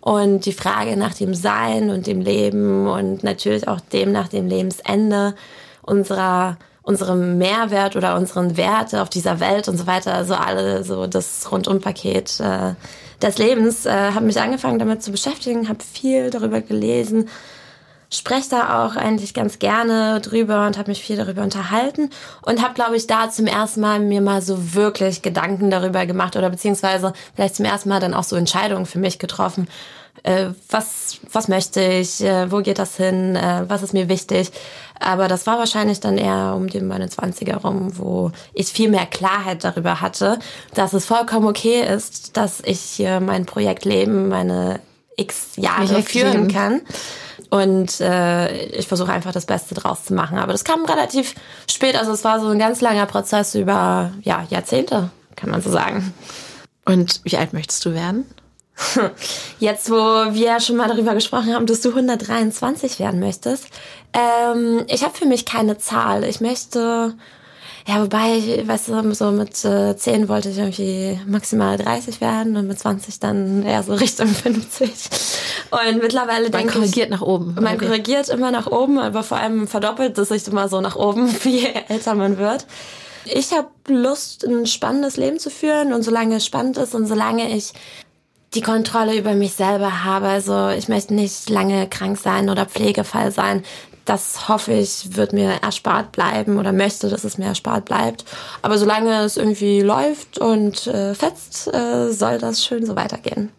Und 0.00 0.46
die 0.46 0.52
Frage 0.52 0.96
nach 0.96 1.14
dem 1.14 1.34
Sein 1.34 1.90
und 1.90 2.06
dem 2.06 2.20
Leben 2.20 2.86
und 2.86 3.24
natürlich 3.24 3.68
auch 3.68 3.80
dem 3.80 4.12
nach 4.12 4.28
dem 4.28 4.46
Lebensende 4.46 5.34
unserer 5.82 6.58
unserem 6.86 7.36
Mehrwert 7.36 7.96
oder 7.96 8.14
unseren 8.16 8.56
Werte 8.56 9.02
auf 9.02 9.10
dieser 9.10 9.40
Welt 9.40 9.66
und 9.66 9.76
so 9.76 9.88
weiter, 9.88 10.14
also 10.14 10.34
alle 10.34 10.84
so 10.84 11.08
das 11.08 11.50
Rundumpaket 11.50 12.38
äh, 12.38 12.74
des 13.20 13.38
Lebens, 13.38 13.86
äh, 13.86 14.12
habe 14.12 14.24
mich 14.24 14.40
angefangen 14.40 14.78
damit 14.78 15.02
zu 15.02 15.10
beschäftigen, 15.10 15.68
habe 15.68 15.80
viel 15.82 16.30
darüber 16.30 16.60
gelesen, 16.60 17.28
spreche 18.08 18.50
da 18.50 18.86
auch 18.86 18.94
eigentlich 18.94 19.34
ganz 19.34 19.58
gerne 19.58 20.20
drüber 20.20 20.64
und 20.64 20.78
habe 20.78 20.90
mich 20.92 21.02
viel 21.02 21.16
darüber 21.16 21.42
unterhalten 21.42 22.10
und 22.42 22.62
habe, 22.62 22.74
glaube 22.74 22.96
ich, 22.96 23.08
da 23.08 23.30
zum 23.30 23.48
ersten 23.48 23.80
Mal 23.80 23.98
mir 23.98 24.20
mal 24.20 24.40
so 24.40 24.74
wirklich 24.74 25.22
Gedanken 25.22 25.72
darüber 25.72 26.06
gemacht 26.06 26.36
oder 26.36 26.50
beziehungsweise 26.50 27.14
vielleicht 27.34 27.56
zum 27.56 27.64
ersten 27.64 27.88
Mal 27.88 27.98
dann 27.98 28.14
auch 28.14 28.22
so 28.22 28.36
Entscheidungen 28.36 28.86
für 28.86 29.00
mich 29.00 29.18
getroffen. 29.18 29.66
Äh, 30.22 30.50
was, 30.70 31.18
was 31.32 31.48
möchte 31.48 31.82
ich? 31.82 32.22
Äh, 32.22 32.50
wo 32.50 32.58
geht 32.58 32.78
das 32.78 32.96
hin? 32.96 33.36
Äh, 33.36 33.64
was 33.68 33.82
ist 33.82 33.92
mir 33.92 34.08
wichtig? 34.08 34.50
Aber 34.98 35.28
das 35.28 35.46
war 35.46 35.58
wahrscheinlich 35.58 36.00
dann 36.00 36.18
eher 36.18 36.54
um 36.56 36.68
die 36.68 36.80
meine 36.80 37.08
20er 37.08 37.56
rum, 37.56 37.98
wo 37.98 38.32
ich 38.54 38.68
viel 38.68 38.90
mehr 38.90 39.06
Klarheit 39.06 39.62
darüber 39.64 40.00
hatte, 40.00 40.38
dass 40.74 40.92
es 40.94 41.04
vollkommen 41.04 41.46
okay 41.46 41.82
ist, 41.82 42.36
dass 42.36 42.60
ich 42.60 42.80
hier 42.80 43.20
mein 43.20 43.46
Projekt 43.46 43.84
Leben, 43.84 44.28
meine 44.28 44.80
x 45.16 45.52
Jahre 45.56 46.02
führen 46.02 46.48
kann. 46.48 46.82
Und 47.50 48.00
äh, 48.00 48.66
ich 48.66 48.88
versuche 48.88 49.12
einfach 49.12 49.32
das 49.32 49.46
Beste 49.46 49.74
draus 49.74 50.04
zu 50.04 50.14
machen. 50.14 50.38
Aber 50.38 50.52
das 50.52 50.64
kam 50.64 50.84
relativ 50.84 51.34
spät. 51.70 51.96
Also 51.96 52.12
es 52.12 52.24
war 52.24 52.40
so 52.40 52.48
ein 52.48 52.58
ganz 52.58 52.80
langer 52.80 53.06
Prozess 53.06 53.54
über 53.54 54.12
ja, 54.22 54.46
Jahrzehnte, 54.50 55.10
kann 55.36 55.50
man 55.50 55.62
so 55.62 55.70
sagen. 55.70 56.12
Und 56.84 57.20
wie 57.24 57.36
alt 57.36 57.52
möchtest 57.52 57.84
du 57.84 57.94
werden? 57.94 58.26
Jetzt, 59.58 59.90
wo 59.90 59.94
wir 59.94 60.60
schon 60.60 60.76
mal 60.76 60.88
darüber 60.88 61.14
gesprochen 61.14 61.54
haben, 61.54 61.66
dass 61.66 61.80
du 61.80 61.90
123 61.90 62.98
werden 62.98 63.20
möchtest. 63.20 63.66
Ähm, 64.12 64.84
ich 64.88 65.02
habe 65.02 65.16
für 65.16 65.26
mich 65.26 65.46
keine 65.46 65.78
Zahl. 65.78 66.24
Ich 66.24 66.40
möchte, 66.40 67.14
ja, 67.86 68.02
wobei, 68.02 68.64
weißt 68.66 68.88
du, 68.88 69.14
so 69.14 69.30
mit 69.30 69.64
äh, 69.64 69.96
10 69.96 70.28
wollte 70.28 70.50
ich 70.50 70.58
irgendwie 70.58 71.18
maximal 71.26 71.78
30 71.78 72.20
werden 72.20 72.56
und 72.56 72.68
mit 72.68 72.78
20 72.78 73.18
dann 73.18 73.62
eher 73.62 73.82
so 73.82 73.94
Richtung 73.94 74.28
50. 74.34 74.90
Und 75.70 76.02
mittlerweile 76.02 76.50
denke 76.50 76.68
ich... 76.68 76.74
Man 76.74 76.82
korrigiert 76.82 77.10
nach 77.10 77.22
oben. 77.22 77.54
Man 77.54 77.76
okay. 77.76 77.86
korrigiert 77.86 78.28
immer 78.28 78.50
nach 78.50 78.66
oben, 78.66 78.98
aber 78.98 79.22
vor 79.22 79.38
allem 79.38 79.68
verdoppelt 79.68 80.18
es 80.18 80.28
sich 80.28 80.46
immer 80.48 80.68
so 80.68 80.80
nach 80.80 80.96
oben, 80.96 81.34
je 81.44 81.68
älter 81.88 82.14
man 82.14 82.36
wird. 82.36 82.66
Ich 83.24 83.52
habe 83.52 83.68
Lust, 83.88 84.44
ein 84.44 84.66
spannendes 84.66 85.16
Leben 85.16 85.38
zu 85.38 85.50
führen 85.50 85.92
und 85.92 86.02
solange 86.02 86.36
es 86.36 86.46
spannend 86.46 86.76
ist 86.76 86.94
und 86.94 87.06
solange 87.06 87.56
ich 87.56 87.72
die 88.56 88.62
Kontrolle 88.62 89.16
über 89.16 89.34
mich 89.34 89.52
selber 89.52 90.04
habe. 90.04 90.26
Also 90.26 90.70
ich 90.70 90.88
möchte 90.88 91.14
nicht 91.14 91.48
lange 91.50 91.88
krank 91.88 92.18
sein 92.18 92.48
oder 92.48 92.66
Pflegefall 92.66 93.30
sein. 93.30 93.62
das 94.06 94.48
hoffe 94.48 94.72
ich, 94.72 95.16
wird 95.16 95.32
mir 95.32 95.50
erspart 95.62 96.12
bleiben 96.12 96.58
oder 96.58 96.72
möchte, 96.72 97.08
dass 97.08 97.24
es 97.24 97.38
mir 97.38 97.46
erspart 97.46 97.84
bleibt. 97.86 98.24
Aber 98.62 98.78
solange 98.78 99.24
es 99.24 99.36
irgendwie 99.36 99.80
läuft 99.80 100.38
und 100.38 100.86
äh, 100.86 101.12
fetzt, 101.12 101.66
äh, 101.74 102.12
soll 102.12 102.38
das 102.38 102.64
schön 102.64 102.86
so 102.86 102.94
weitergehen. 102.94 103.50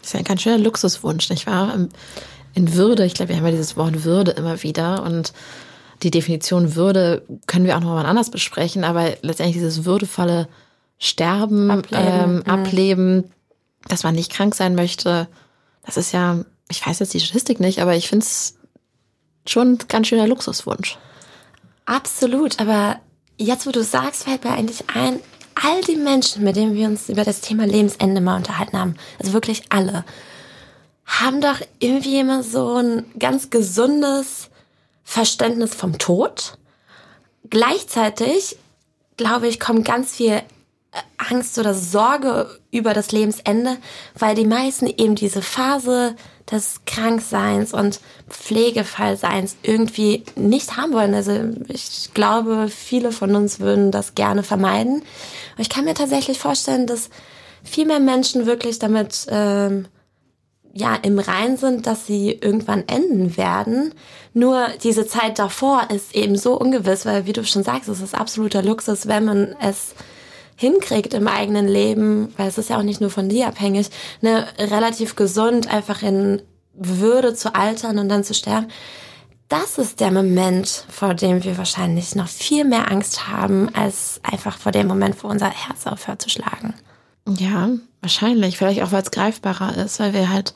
Das 0.00 0.08
ist 0.08 0.14
ja 0.14 0.18
ein 0.18 0.24
ganz 0.24 0.42
schöner 0.42 0.58
Luxuswunsch, 0.58 1.30
nicht 1.30 1.46
wahr? 1.46 1.72
In 2.54 2.74
Würde, 2.74 3.04
ich 3.04 3.14
glaube, 3.14 3.28
wir 3.28 3.36
haben 3.36 3.44
ja 3.44 3.52
dieses 3.52 3.76
Wort 3.76 4.02
Würde 4.02 4.32
immer 4.32 4.62
wieder 4.64 5.04
und 5.04 5.32
die 6.02 6.10
Definition 6.10 6.74
Würde 6.74 7.22
können 7.46 7.64
wir 7.64 7.76
auch 7.76 7.80
noch 7.80 7.94
mal 7.94 8.06
anders 8.06 8.30
besprechen, 8.30 8.82
aber 8.82 9.12
letztendlich 9.22 9.56
dieses 9.56 9.84
würdevolle 9.84 10.48
Sterben, 10.98 11.70
ableben, 11.70 12.06
ähm, 12.06 12.34
mhm. 12.36 12.42
ableben 12.42 13.24
dass 13.88 14.02
man 14.02 14.14
nicht 14.14 14.32
krank 14.32 14.54
sein 14.54 14.74
möchte, 14.74 15.28
das 15.84 15.96
ist 15.96 16.12
ja, 16.12 16.44
ich 16.68 16.84
weiß 16.84 16.98
jetzt 16.98 17.14
die 17.14 17.20
Statistik 17.20 17.60
nicht, 17.60 17.80
aber 17.80 17.94
ich 17.94 18.08
finde 18.08 18.24
es 18.24 18.56
schon 19.46 19.74
ein 19.74 19.78
ganz 19.88 20.08
schöner 20.08 20.26
Luxuswunsch. 20.26 20.98
Absolut, 21.84 22.60
aber 22.60 22.98
jetzt, 23.36 23.66
wo 23.66 23.70
du 23.70 23.84
sagst, 23.84 24.24
fällt 24.24 24.44
mir 24.44 24.52
eigentlich 24.52 24.84
ein, 24.92 25.20
all 25.54 25.80
die 25.82 25.96
Menschen, 25.96 26.42
mit 26.44 26.56
denen 26.56 26.74
wir 26.74 26.88
uns 26.88 27.08
über 27.08 27.24
das 27.24 27.40
Thema 27.40 27.66
Lebensende 27.66 28.20
mal 28.20 28.36
unterhalten 28.36 28.78
haben, 28.78 28.96
also 29.18 29.32
wirklich 29.32 29.64
alle, 29.70 30.04
haben 31.06 31.40
doch 31.40 31.60
irgendwie 31.78 32.18
immer 32.18 32.42
so 32.42 32.74
ein 32.74 33.06
ganz 33.18 33.50
gesundes 33.50 34.50
Verständnis 35.04 35.74
vom 35.74 35.98
Tod. 35.98 36.58
Gleichzeitig, 37.48 38.56
glaube 39.16 39.46
ich, 39.46 39.60
kommt 39.60 39.84
ganz 39.84 40.16
viel 40.16 40.42
Angst 41.18 41.58
oder 41.58 41.74
Sorge 41.74 42.48
über 42.70 42.94
das 42.94 43.12
Lebensende, 43.12 43.76
weil 44.18 44.34
die 44.34 44.46
meisten 44.46 44.86
eben 44.86 45.14
diese 45.14 45.42
Phase 45.42 46.14
des 46.50 46.82
Krankseins 46.86 47.72
und 47.72 48.00
Pflegefallseins 48.28 49.56
irgendwie 49.62 50.24
nicht 50.36 50.76
haben 50.76 50.92
wollen. 50.92 51.14
Also 51.14 51.32
ich 51.68 52.10
glaube, 52.14 52.68
viele 52.68 53.12
von 53.12 53.34
uns 53.34 53.60
würden 53.60 53.90
das 53.90 54.14
gerne 54.14 54.42
vermeiden. 54.42 54.96
Und 54.96 55.04
ich 55.58 55.68
kann 55.68 55.84
mir 55.84 55.94
tatsächlich 55.94 56.38
vorstellen, 56.38 56.86
dass 56.86 57.10
viel 57.64 57.86
mehr 57.86 58.00
Menschen 58.00 58.46
wirklich 58.46 58.78
damit 58.78 59.26
ähm, 59.28 59.88
ja 60.72 60.94
im 60.94 61.18
Rein 61.18 61.56
sind, 61.56 61.86
dass 61.86 62.06
sie 62.06 62.30
irgendwann 62.30 62.84
enden 62.86 63.36
werden. 63.36 63.92
Nur 64.34 64.68
diese 64.82 65.06
Zeit 65.06 65.38
davor 65.38 65.88
ist 65.92 66.14
eben 66.14 66.36
so 66.36 66.58
ungewiss, 66.58 67.06
weil 67.06 67.26
wie 67.26 67.32
du 67.32 67.44
schon 67.44 67.64
sagst, 67.64 67.88
es 67.88 68.02
ist 68.02 68.14
absoluter 68.14 68.62
Luxus, 68.62 69.08
wenn 69.08 69.24
man 69.24 69.56
es 69.60 69.94
hinkriegt 70.56 71.14
im 71.14 71.28
eigenen 71.28 71.68
Leben, 71.68 72.32
weil 72.36 72.48
es 72.48 72.58
ist 72.58 72.70
ja 72.70 72.78
auch 72.78 72.82
nicht 72.82 73.00
nur 73.00 73.10
von 73.10 73.28
dir 73.28 73.46
abhängig, 73.46 73.90
ne, 74.22 74.46
relativ 74.58 75.14
gesund 75.14 75.72
einfach 75.72 76.02
in 76.02 76.42
Würde 76.74 77.34
zu 77.34 77.54
altern 77.54 77.98
und 77.98 78.08
dann 78.08 78.24
zu 78.24 78.34
sterben. 78.34 78.68
Das 79.48 79.78
ist 79.78 80.00
der 80.00 80.10
Moment, 80.10 80.84
vor 80.88 81.14
dem 81.14 81.44
wir 81.44 81.56
wahrscheinlich 81.56 82.16
noch 82.16 82.26
viel 82.26 82.64
mehr 82.64 82.90
Angst 82.90 83.28
haben, 83.28 83.72
als 83.74 84.18
einfach 84.24 84.58
vor 84.58 84.72
dem 84.72 84.88
Moment, 84.88 85.22
wo 85.22 85.28
unser 85.28 85.50
Herz 85.50 85.86
aufhört 85.86 86.20
zu 86.20 86.28
schlagen. 86.28 86.74
Ja, 87.28 87.70
wahrscheinlich. 88.00 88.58
Vielleicht 88.58 88.82
auch, 88.82 88.90
weil 88.90 89.02
es 89.02 89.12
greifbarer 89.12 89.76
ist, 89.76 90.00
weil 90.00 90.14
wir 90.14 90.30
halt 90.30 90.54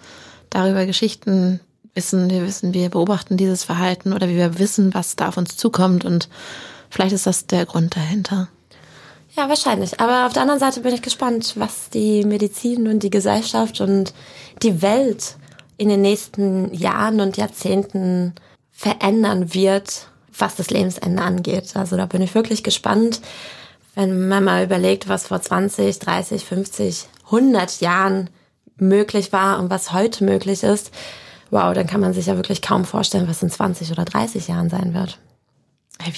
darüber 0.51 0.87
Geschichten 0.87 1.61
wissen. 1.95 2.31
Wir 2.31 2.45
wissen, 2.45 2.75
wir 2.75 2.89
beobachten 2.89 3.37
dieses 3.37 3.63
Verhalten 3.63 4.13
oder 4.13 4.29
wir 4.29 4.59
wissen, 4.59 4.93
was 4.93 5.15
da 5.15 5.29
auf 5.29 5.37
uns 5.37 5.57
zukommt. 5.57 6.05
Und 6.05 6.29
vielleicht 6.91 7.13
ist 7.13 7.27
das 7.27 7.47
der 7.47 7.67
Grund 7.67 7.95
dahinter. 7.95 8.49
Ja, 9.41 9.49
wahrscheinlich. 9.49 9.99
Aber 9.99 10.27
auf 10.27 10.35
der 10.35 10.43
anderen 10.43 10.61
Seite 10.61 10.81
bin 10.81 10.93
ich 10.93 11.01
gespannt, 11.01 11.55
was 11.57 11.89
die 11.89 12.27
Medizin 12.27 12.87
und 12.87 13.03
die 13.03 13.09
Gesellschaft 13.09 13.81
und 13.81 14.13
die 14.63 14.83
Welt 14.83 15.37
in 15.79 15.89
den 15.89 16.03
nächsten 16.03 16.75
Jahren 16.75 17.23
und 17.23 17.39
Jahrzehnten 17.39 18.35
verändern 18.71 19.55
wird, 19.55 20.09
was 20.37 20.57
das 20.57 20.69
Lebensende 20.69 21.23
angeht. 21.23 21.75
Also 21.75 21.97
da 21.97 22.05
bin 22.05 22.21
ich 22.21 22.35
wirklich 22.35 22.63
gespannt, 22.63 23.23
wenn 23.95 24.29
man 24.29 24.45
mal 24.45 24.63
überlegt, 24.63 25.09
was 25.09 25.29
vor 25.29 25.41
20, 25.41 25.99
30, 25.99 26.45
50, 26.45 27.09
100 27.25 27.81
Jahren 27.81 28.29
möglich 28.77 29.33
war 29.33 29.59
und 29.59 29.71
was 29.71 29.95
heute 29.95 30.23
möglich 30.23 30.63
ist. 30.63 30.91
Wow, 31.49 31.73
dann 31.73 31.87
kann 31.87 32.03
man 32.03 32.13
sich 32.13 32.27
ja 32.27 32.37
wirklich 32.37 32.61
kaum 32.61 32.85
vorstellen, 32.85 33.27
was 33.27 33.43
in 33.43 33.49
20 33.49 33.91
oder 33.91 34.05
30 34.05 34.49
Jahren 34.49 34.69
sein 34.69 34.93
wird. 34.93 35.19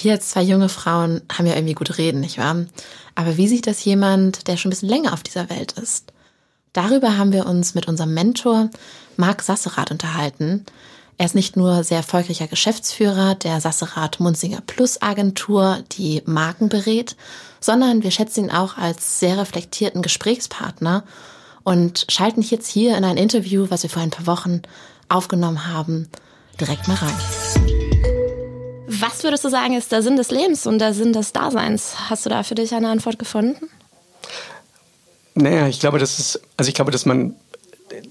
Wir 0.01 0.13
als 0.13 0.29
zwei 0.29 0.43
junge 0.43 0.69
Frauen 0.69 1.21
haben 1.31 1.45
ja 1.45 1.55
irgendwie 1.55 1.73
gut 1.73 1.97
reden, 1.97 2.21
nicht 2.21 2.37
wahr? 2.37 2.65
Aber 3.15 3.37
wie 3.37 3.47
sieht 3.47 3.67
das 3.67 3.83
jemand, 3.83 4.47
der 4.47 4.57
schon 4.57 4.69
ein 4.69 4.71
bisschen 4.71 4.89
länger 4.89 5.13
auf 5.13 5.23
dieser 5.23 5.49
Welt 5.49 5.73
ist? 5.73 6.13
Darüber 6.73 7.17
haben 7.17 7.31
wir 7.31 7.45
uns 7.45 7.75
mit 7.75 7.87
unserem 7.87 8.13
Mentor 8.13 8.69
Marc 9.17 9.43
Sasserath 9.43 9.91
unterhalten. 9.91 10.65
Er 11.17 11.27
ist 11.27 11.35
nicht 11.35 11.55
nur 11.55 11.83
sehr 11.83 11.97
erfolgreicher 11.97 12.47
Geschäftsführer 12.47 13.35
der 13.35 13.61
Sasserath 13.61 14.19
Munzinger 14.19 14.61
Plus 14.65 15.01
Agentur, 15.01 15.83
die 15.91 16.23
Marken 16.25 16.69
berät, 16.69 17.15
sondern 17.59 18.01
wir 18.01 18.11
schätzen 18.11 18.45
ihn 18.45 18.51
auch 18.51 18.77
als 18.77 19.19
sehr 19.19 19.37
reflektierten 19.37 20.01
Gesprächspartner 20.01 21.03
und 21.63 22.07
schalten 22.09 22.41
jetzt 22.41 22.67
hier 22.67 22.97
in 22.97 23.05
ein 23.05 23.17
Interview, 23.17 23.67
was 23.69 23.83
wir 23.83 23.89
vor 23.89 24.01
ein 24.01 24.09
paar 24.09 24.27
Wochen 24.27 24.63
aufgenommen 25.07 25.67
haben, 25.67 26.09
direkt 26.59 26.87
mal 26.87 26.97
rein. 26.97 28.12
Was 28.99 29.23
würdest 29.23 29.43
du 29.43 29.49
sagen, 29.49 29.73
ist 29.73 29.91
der 29.91 30.01
Sinn 30.01 30.17
des 30.17 30.29
Lebens 30.29 30.67
und 30.67 30.79
der 30.79 30.93
Sinn 30.93 31.13
des 31.13 31.33
Daseins? 31.33 31.95
Hast 32.09 32.25
du 32.25 32.29
da 32.29 32.43
für 32.43 32.55
dich 32.55 32.73
eine 32.73 32.89
Antwort 32.89 33.17
gefunden? 33.17 33.69
Naja, 35.35 35.67
ich 35.67 35.79
glaube, 35.79 35.99
das 35.99 36.19
ist, 36.19 36.41
also 36.57 36.69
ich 36.69 36.75
glaube, 36.75 36.91
dass 36.91 37.05
man 37.05 37.35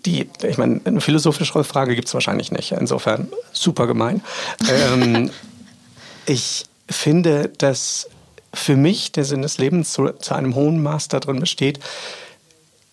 die, 0.05 0.29
ich 0.43 0.59
meine, 0.59 0.81
eine 0.85 1.01
philosophische 1.01 1.65
Frage 1.65 1.95
gibt 1.95 2.09
es 2.09 2.15
wahrscheinlich 2.15 2.53
nicht. 2.53 2.73
Insofern 2.73 3.29
super 3.53 3.87
gemein. 3.87 4.23
ähm, 4.69 5.31
ich 6.27 6.65
finde, 6.89 7.51
dass 7.59 8.09
für 8.55 8.77
mich 8.77 9.13
der 9.13 9.25
Sinn 9.25 9.43
des 9.43 9.59
Lebens 9.59 9.93
zu, 9.93 10.11
zu 10.11 10.35
einem 10.35 10.55
hohen 10.55 10.83
Maß 10.83 11.09
darin 11.09 11.41
besteht, 11.41 11.81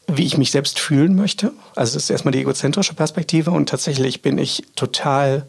wie 0.08 0.25
ich 0.25 0.38
mich 0.38 0.52
selbst 0.52 0.80
fühlen 0.80 1.15
möchte. 1.15 1.52
Also 1.75 1.95
das 1.95 2.04
ist 2.04 2.10
erstmal 2.10 2.32
die 2.32 2.39
egozentrische 2.39 2.93
Perspektive 2.93 3.52
und 3.52 3.69
tatsächlich 3.69 4.21
bin 4.21 4.38
ich 4.38 4.63
total 4.75 5.45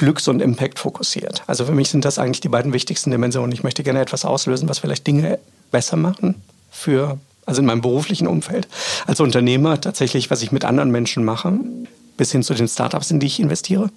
Glücks- 0.00 0.28
und 0.28 0.40
Impact 0.40 0.78
fokussiert. 0.78 1.42
Also 1.46 1.66
für 1.66 1.72
mich 1.72 1.90
sind 1.90 2.06
das 2.06 2.18
eigentlich 2.18 2.40
die 2.40 2.48
beiden 2.48 2.72
wichtigsten 2.72 3.10
Dimensionen. 3.10 3.52
Ich 3.52 3.62
möchte 3.62 3.82
gerne 3.82 4.00
etwas 4.00 4.24
auslösen, 4.24 4.66
was 4.66 4.78
vielleicht 4.78 5.06
Dinge 5.06 5.38
besser 5.70 5.98
machen 5.98 6.36
für, 6.70 7.18
also 7.44 7.60
in 7.60 7.66
meinem 7.66 7.82
beruflichen 7.82 8.26
Umfeld. 8.26 8.66
Als 9.06 9.20
Unternehmer 9.20 9.78
tatsächlich, 9.78 10.30
was 10.30 10.40
ich 10.40 10.52
mit 10.52 10.64
anderen 10.64 10.90
Menschen 10.90 11.22
mache, 11.22 11.52
bis 12.16 12.32
hin 12.32 12.42
zu 12.42 12.54
den 12.54 12.66
Startups, 12.66 13.10
in 13.10 13.20
die 13.20 13.26
ich 13.26 13.40
investiere. 13.40 13.90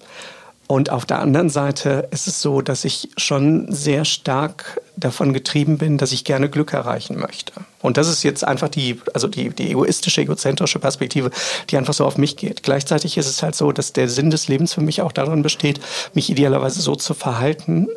Und 0.66 0.90
auf 0.90 1.04
der 1.04 1.20
anderen 1.20 1.50
Seite 1.50 2.08
ist 2.10 2.26
es 2.26 2.40
so, 2.40 2.62
dass 2.62 2.84
ich 2.84 3.10
schon 3.16 3.70
sehr 3.70 4.04
stark 4.04 4.80
davon 4.96 5.32
getrieben 5.34 5.76
bin, 5.76 5.98
dass 5.98 6.12
ich 6.12 6.24
gerne 6.24 6.48
Glück 6.48 6.72
erreichen 6.72 7.18
möchte. 7.18 7.52
Und 7.82 7.96
das 7.96 8.08
ist 8.08 8.22
jetzt 8.22 8.44
einfach 8.44 8.68
die, 8.68 9.00
also 9.12 9.28
die, 9.28 9.50
die 9.50 9.70
egoistische, 9.70 10.22
egozentrische 10.22 10.78
Perspektive, 10.78 11.30
die 11.68 11.76
einfach 11.76 11.92
so 11.92 12.06
auf 12.06 12.16
mich 12.16 12.36
geht. 12.36 12.62
Gleichzeitig 12.62 13.18
ist 13.18 13.26
es 13.26 13.42
halt 13.42 13.54
so, 13.54 13.72
dass 13.72 13.92
der 13.92 14.08
Sinn 14.08 14.30
des 14.30 14.48
Lebens 14.48 14.72
für 14.72 14.80
mich 14.80 15.02
auch 15.02 15.12
darin 15.12 15.42
besteht, 15.42 15.80
mich 16.14 16.30
idealerweise 16.30 16.80
so 16.80 16.96
zu 16.96 17.12
verhalten, 17.12 17.88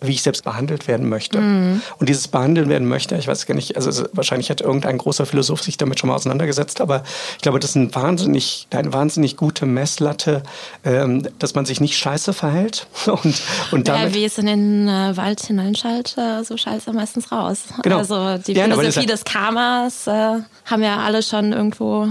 wie 0.00 0.12
ich 0.12 0.22
selbst 0.22 0.44
behandelt 0.44 0.88
werden 0.88 1.08
möchte. 1.08 1.40
Mhm. 1.40 1.82
Und 1.98 2.08
dieses 2.08 2.28
behandelt 2.28 2.68
werden 2.68 2.88
möchte, 2.88 3.16
ich 3.16 3.28
weiß 3.28 3.46
gar 3.46 3.54
nicht, 3.54 3.76
also 3.76 4.06
wahrscheinlich 4.12 4.50
hat 4.50 4.60
irgendein 4.60 4.98
großer 4.98 5.26
Philosoph 5.26 5.62
sich 5.62 5.76
damit 5.76 5.98
schon 5.98 6.08
mal 6.08 6.14
auseinandergesetzt, 6.14 6.80
aber 6.80 7.02
ich 7.36 7.42
glaube, 7.42 7.58
das 7.60 7.70
ist 7.70 7.76
ein 7.76 7.94
wahnsinnig, 7.94 8.66
eine 8.70 8.92
wahnsinnig 8.92 9.36
gute 9.36 9.66
Messlatte, 9.66 10.42
ähm, 10.84 11.26
dass 11.38 11.54
man 11.54 11.64
sich 11.64 11.80
nicht 11.80 11.96
scheiße 11.96 12.32
verhält. 12.32 12.86
Und, 13.06 13.40
und 13.70 13.88
damit, 13.88 14.08
ja, 14.10 14.14
wie 14.14 14.24
es 14.24 14.36
in 14.36 14.46
den 14.46 14.88
äh, 14.88 15.16
Wald 15.16 15.40
hineinschallt, 15.40 16.16
äh, 16.18 16.44
so 16.44 16.56
er 16.56 16.92
meistens 16.92 17.32
raus. 17.32 17.64
Genau. 17.82 17.98
Also 17.98 18.38
die 18.38 18.52
ja, 18.52 18.64
Philosophie 18.64 19.06
des 19.06 19.24
Karmas 19.24 20.06
äh, 20.06 20.40
haben 20.64 20.82
ja 20.82 20.98
alle 20.98 21.22
schon 21.22 21.52
irgendwo 21.52 22.08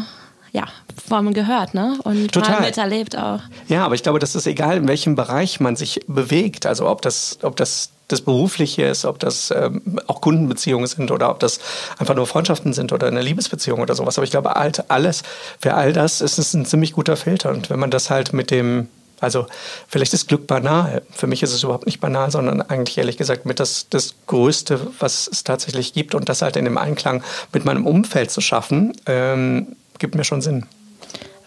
ja, 0.56 0.66
Formen 1.08 1.34
gehört, 1.34 1.74
ne? 1.74 2.00
Und 2.04 2.32
Total. 2.32 2.62
mal 2.62 2.66
miterlebt 2.68 3.18
auch. 3.18 3.42
Ja, 3.68 3.86
aber 3.86 3.94
ich 3.94 4.04
glaube, 4.04 4.20
das 4.20 4.36
ist 4.36 4.48
egal, 4.48 4.78
in 4.78 4.88
welchem 4.88 5.16
Bereich 5.16 5.60
man 5.60 5.76
sich 5.76 6.00
bewegt. 6.08 6.66
Also 6.66 6.88
ob 6.88 7.02
das, 7.02 7.40
ob 7.42 7.58
das 7.58 7.90
das 8.08 8.22
Berufliche 8.22 8.84
ist, 8.84 9.04
ob 9.04 9.20
das 9.20 9.52
ähm, 9.52 10.00
auch 10.08 10.22
Kundenbeziehungen 10.22 10.88
sind 10.88 11.12
oder 11.12 11.30
ob 11.30 11.40
das 11.40 11.60
einfach 11.98 12.16
nur 12.16 12.28
Freundschaften 12.28 12.72
sind 12.72 12.94
oder 12.94 13.08
eine 13.08 13.22
Liebesbeziehung 13.22 13.82
oder 13.82 13.96
sowas. 13.96 14.18
Aber 14.18 14.24
ich 14.24 14.32
glaube, 14.32 14.52
halt 14.52 14.90
alles, 14.90 15.24
für 15.60 15.74
all 15.74 15.92
das 15.92 16.22
ist 16.22 16.38
es 16.38 16.54
ein 16.54 16.66
ziemlich 16.66 16.94
guter 16.94 17.18
Filter. 17.18 17.50
Und 17.50 17.70
wenn 17.70 17.80
man 17.80 17.92
das 17.92 18.10
halt 18.10 18.32
mit 18.32 18.52
dem, 18.52 18.88
also 19.20 19.48
vielleicht 19.88 20.14
ist 20.14 20.28
Glück 20.28 20.48
banal. 20.48 21.02
Für 21.12 21.28
mich 21.28 21.44
ist 21.44 21.52
es 21.52 21.64
überhaupt 21.64 21.88
nicht 21.88 22.00
banal, 22.00 22.32
sondern 22.32 22.62
eigentlich 22.62 22.98
ehrlich 22.98 23.18
gesagt 23.18 23.46
mit 23.46 23.60
das, 23.60 23.88
das 23.90 24.14
Größte, 24.28 24.80
was 25.00 25.28
es 25.28 25.44
tatsächlich 25.44 25.94
gibt 25.94 26.16
und 26.16 26.30
das 26.30 26.44
halt 26.44 26.56
in 26.56 26.66
dem 26.66 26.78
Einklang 26.78 27.24
mit 27.52 27.66
meinem 27.66 27.88
Umfeld 27.88 28.30
zu 28.32 28.40
schaffen. 28.40 28.94
Ähm, 29.08 29.76
gibt 30.00 30.16
mir 30.16 30.24
schon 30.24 30.42
Sinn. 30.42 30.66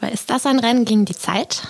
Aber 0.01 0.13
ist 0.13 0.31
das 0.31 0.47
ein 0.47 0.59
Rennen 0.59 0.85
gegen 0.85 1.05
die 1.05 1.17
Zeit? 1.17 1.63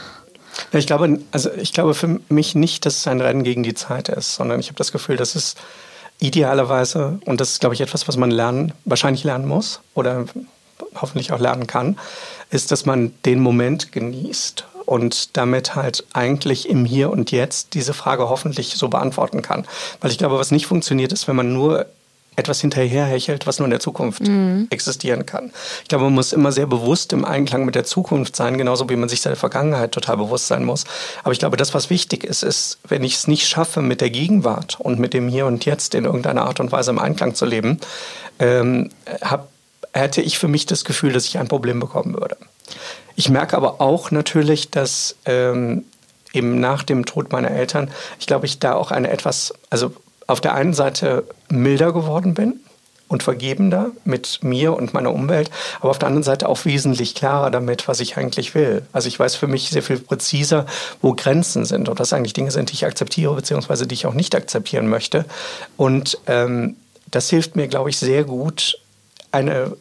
Ich 0.73 0.87
glaube, 0.87 1.21
also 1.31 1.51
ich 1.53 1.73
glaube 1.73 1.95
für 1.95 2.21
mich 2.29 2.55
nicht, 2.55 2.85
dass 2.85 2.99
es 2.99 3.07
ein 3.07 3.21
Rennen 3.21 3.45
gegen 3.45 3.63
die 3.63 3.75
Zeit 3.75 4.09
ist, 4.09 4.35
sondern 4.35 4.61
ich 4.61 4.69
habe 4.69 4.77
das 4.77 4.93
Gefühl, 4.93 5.17
dass 5.17 5.35
es 5.35 5.55
idealerweise, 6.19 7.21
und 7.27 7.41
das 7.41 7.53
ist, 7.53 7.61
glaube 7.61 7.75
ich, 7.75 7.81
etwas, 7.81 8.09
was 8.09 8.17
man 8.17 8.31
lernen, 8.31 8.73
wahrscheinlich 8.85 9.25
lernen 9.25 9.47
muss 9.47 9.81
oder 9.95 10.27
hoffentlich 10.97 11.33
auch 11.33 11.39
lernen 11.39 11.67
kann, 11.67 11.99
ist, 12.51 12.73
dass 12.73 12.87
man 12.87 13.13
den 13.25 13.41
Moment 13.41 13.93
genießt 13.93 14.67
und 14.85 15.37
damit 15.37 15.77
halt 15.77 16.05
eigentlich 16.13 16.69
im 16.69 16.85
Hier 16.85 17.11
und 17.11 17.31
Jetzt 17.31 17.75
diese 17.75 17.95
Frage 17.95 18.29
hoffentlich 18.29 18.75
so 18.75 18.89
beantworten 18.89 19.43
kann. 19.43 19.67
Weil 20.01 20.11
ich 20.11 20.19
glaube, 20.19 20.39
was 20.39 20.51
nicht 20.51 20.67
funktioniert, 20.67 21.13
ist, 21.13 21.29
wenn 21.29 21.37
man 21.37 21.53
nur 21.53 21.87
etwas 22.39 22.61
hinterherhechelt, 22.61 23.47
was 23.49 23.59
nur 23.59 23.67
in 23.67 23.71
der 23.71 23.81
Zukunft 23.81 24.23
mhm. 24.23 24.69
existieren 24.71 25.27
kann. 25.27 25.51
Ich 25.83 25.89
glaube, 25.89 26.05
man 26.05 26.15
muss 26.15 26.33
immer 26.33 26.53
sehr 26.53 26.67
bewusst 26.67 27.13
im 27.13 27.25
Einklang 27.25 27.65
mit 27.65 27.75
der 27.75 27.85
Zukunft 27.85 28.37
sein, 28.37 28.57
genauso 28.57 28.89
wie 28.89 28.97
man 28.97 29.09
sich 29.09 29.21
seiner 29.21 29.37
Vergangenheit 29.37 29.91
total 29.91 30.17
bewusst 30.17 30.47
sein 30.47 30.65
muss. 30.65 30.85
Aber 31.25 31.33
ich 31.33 31.41
glaube, 31.41 31.57
das, 31.57 31.75
was 31.75 31.91
wichtig 31.91 32.23
ist, 32.23 32.45
ist, 32.45 32.79
wenn 32.87 33.03
ich 33.03 33.15
es 33.15 33.27
nicht 33.27 33.49
schaffe, 33.49 33.83
mit 33.83 34.01
der 34.01 34.11
Gegenwart 34.11 34.79
und 34.79 35.01
mit 35.01 35.15
dem 35.15 35.29
Hier 35.29 35.47
und 35.47 35.65
Jetzt 35.65 35.97
in 35.97 36.05
irgendeiner 36.05 36.45
Art 36.45 36.61
und 36.61 36.71
Weise 36.71 36.93
im 36.93 37.01
Einklang 37.01 37.35
zu 37.35 37.45
leben, 37.45 37.81
ähm, 38.39 38.91
hab, 39.21 39.49
hätte 39.93 40.23
ich 40.23 40.39
für 40.39 40.49
mich 40.49 40.65
das 40.65 40.85
Gefühl, 40.85 41.13
dass 41.13 41.25
ich 41.27 41.39
ein 41.39 41.49
Problem 41.49 41.81
bekommen 41.81 42.15
würde. 42.15 42.37
Ich 43.17 43.29
merke 43.29 43.57
aber 43.57 43.81
auch 43.81 44.13
natürlich, 44.13 44.71
dass 44.71 45.17
ähm, 45.25 45.85
eben 46.33 46.61
nach 46.61 46.85
dem 46.85 47.05
Tod 47.05 47.33
meiner 47.33 47.51
Eltern, 47.51 47.91
ich 48.21 48.29
glaube, 48.29 48.47
ich 48.47 48.61
da 48.61 48.75
auch 48.75 48.93
eine 48.93 49.11
etwas, 49.11 49.53
also 49.71 49.93
auf 50.29 50.41
der 50.41 50.55
einen 50.55 50.75
Seite 50.75 51.25
milder 51.49 51.93
geworden 51.93 52.35
bin 52.35 52.61
und 53.09 53.23
vergebender 53.23 53.91
mit 54.05 54.41
mir 54.43 54.75
und 54.75 54.93
meiner 54.93 55.13
Umwelt, 55.13 55.51
aber 55.81 55.91
auf 55.91 55.99
der 55.99 56.09
anderen 56.09 56.23
Seite 56.23 56.49
auch 56.49 56.65
wesentlich 56.67 57.15
klarer 57.15 57.51
damit, 57.51 57.89
was 57.89 58.01
ich 58.01 58.19
eigentlich 58.19 58.55
will. 58.55 58.83
Also 58.93 59.09
ich 59.09 59.19
weiß 59.19 59.35
für 59.35 59.47
mich 59.47 59.71
sehr 59.71 59.83
viel 59.83 59.99
präziser, 59.99 60.67
wo 61.01 61.15
Grenzen 61.15 61.65
sind 61.65 61.89
und 61.89 61.99
was 61.99 62.13
eigentlich 62.13 62.35
Dinge 62.35 62.51
sind, 62.51 62.71
die 62.71 62.75
ich 62.75 62.85
akzeptiere, 62.85 63.35
beziehungsweise 63.35 63.87
die 63.87 63.95
ich 63.95 64.07
auch 64.07 64.15
nicht 64.15 64.35
akzeptieren 64.35 64.89
möchte. 64.89 65.25
Und 65.79 66.19
ähm, 66.27 66.77
das 67.11 67.31
hilft 67.31 67.57
mir, 67.57 67.67
glaube 67.67 67.89
ich, 67.89 67.97
sehr 67.97 68.25
gut, 68.25 68.79
eine 69.33 69.77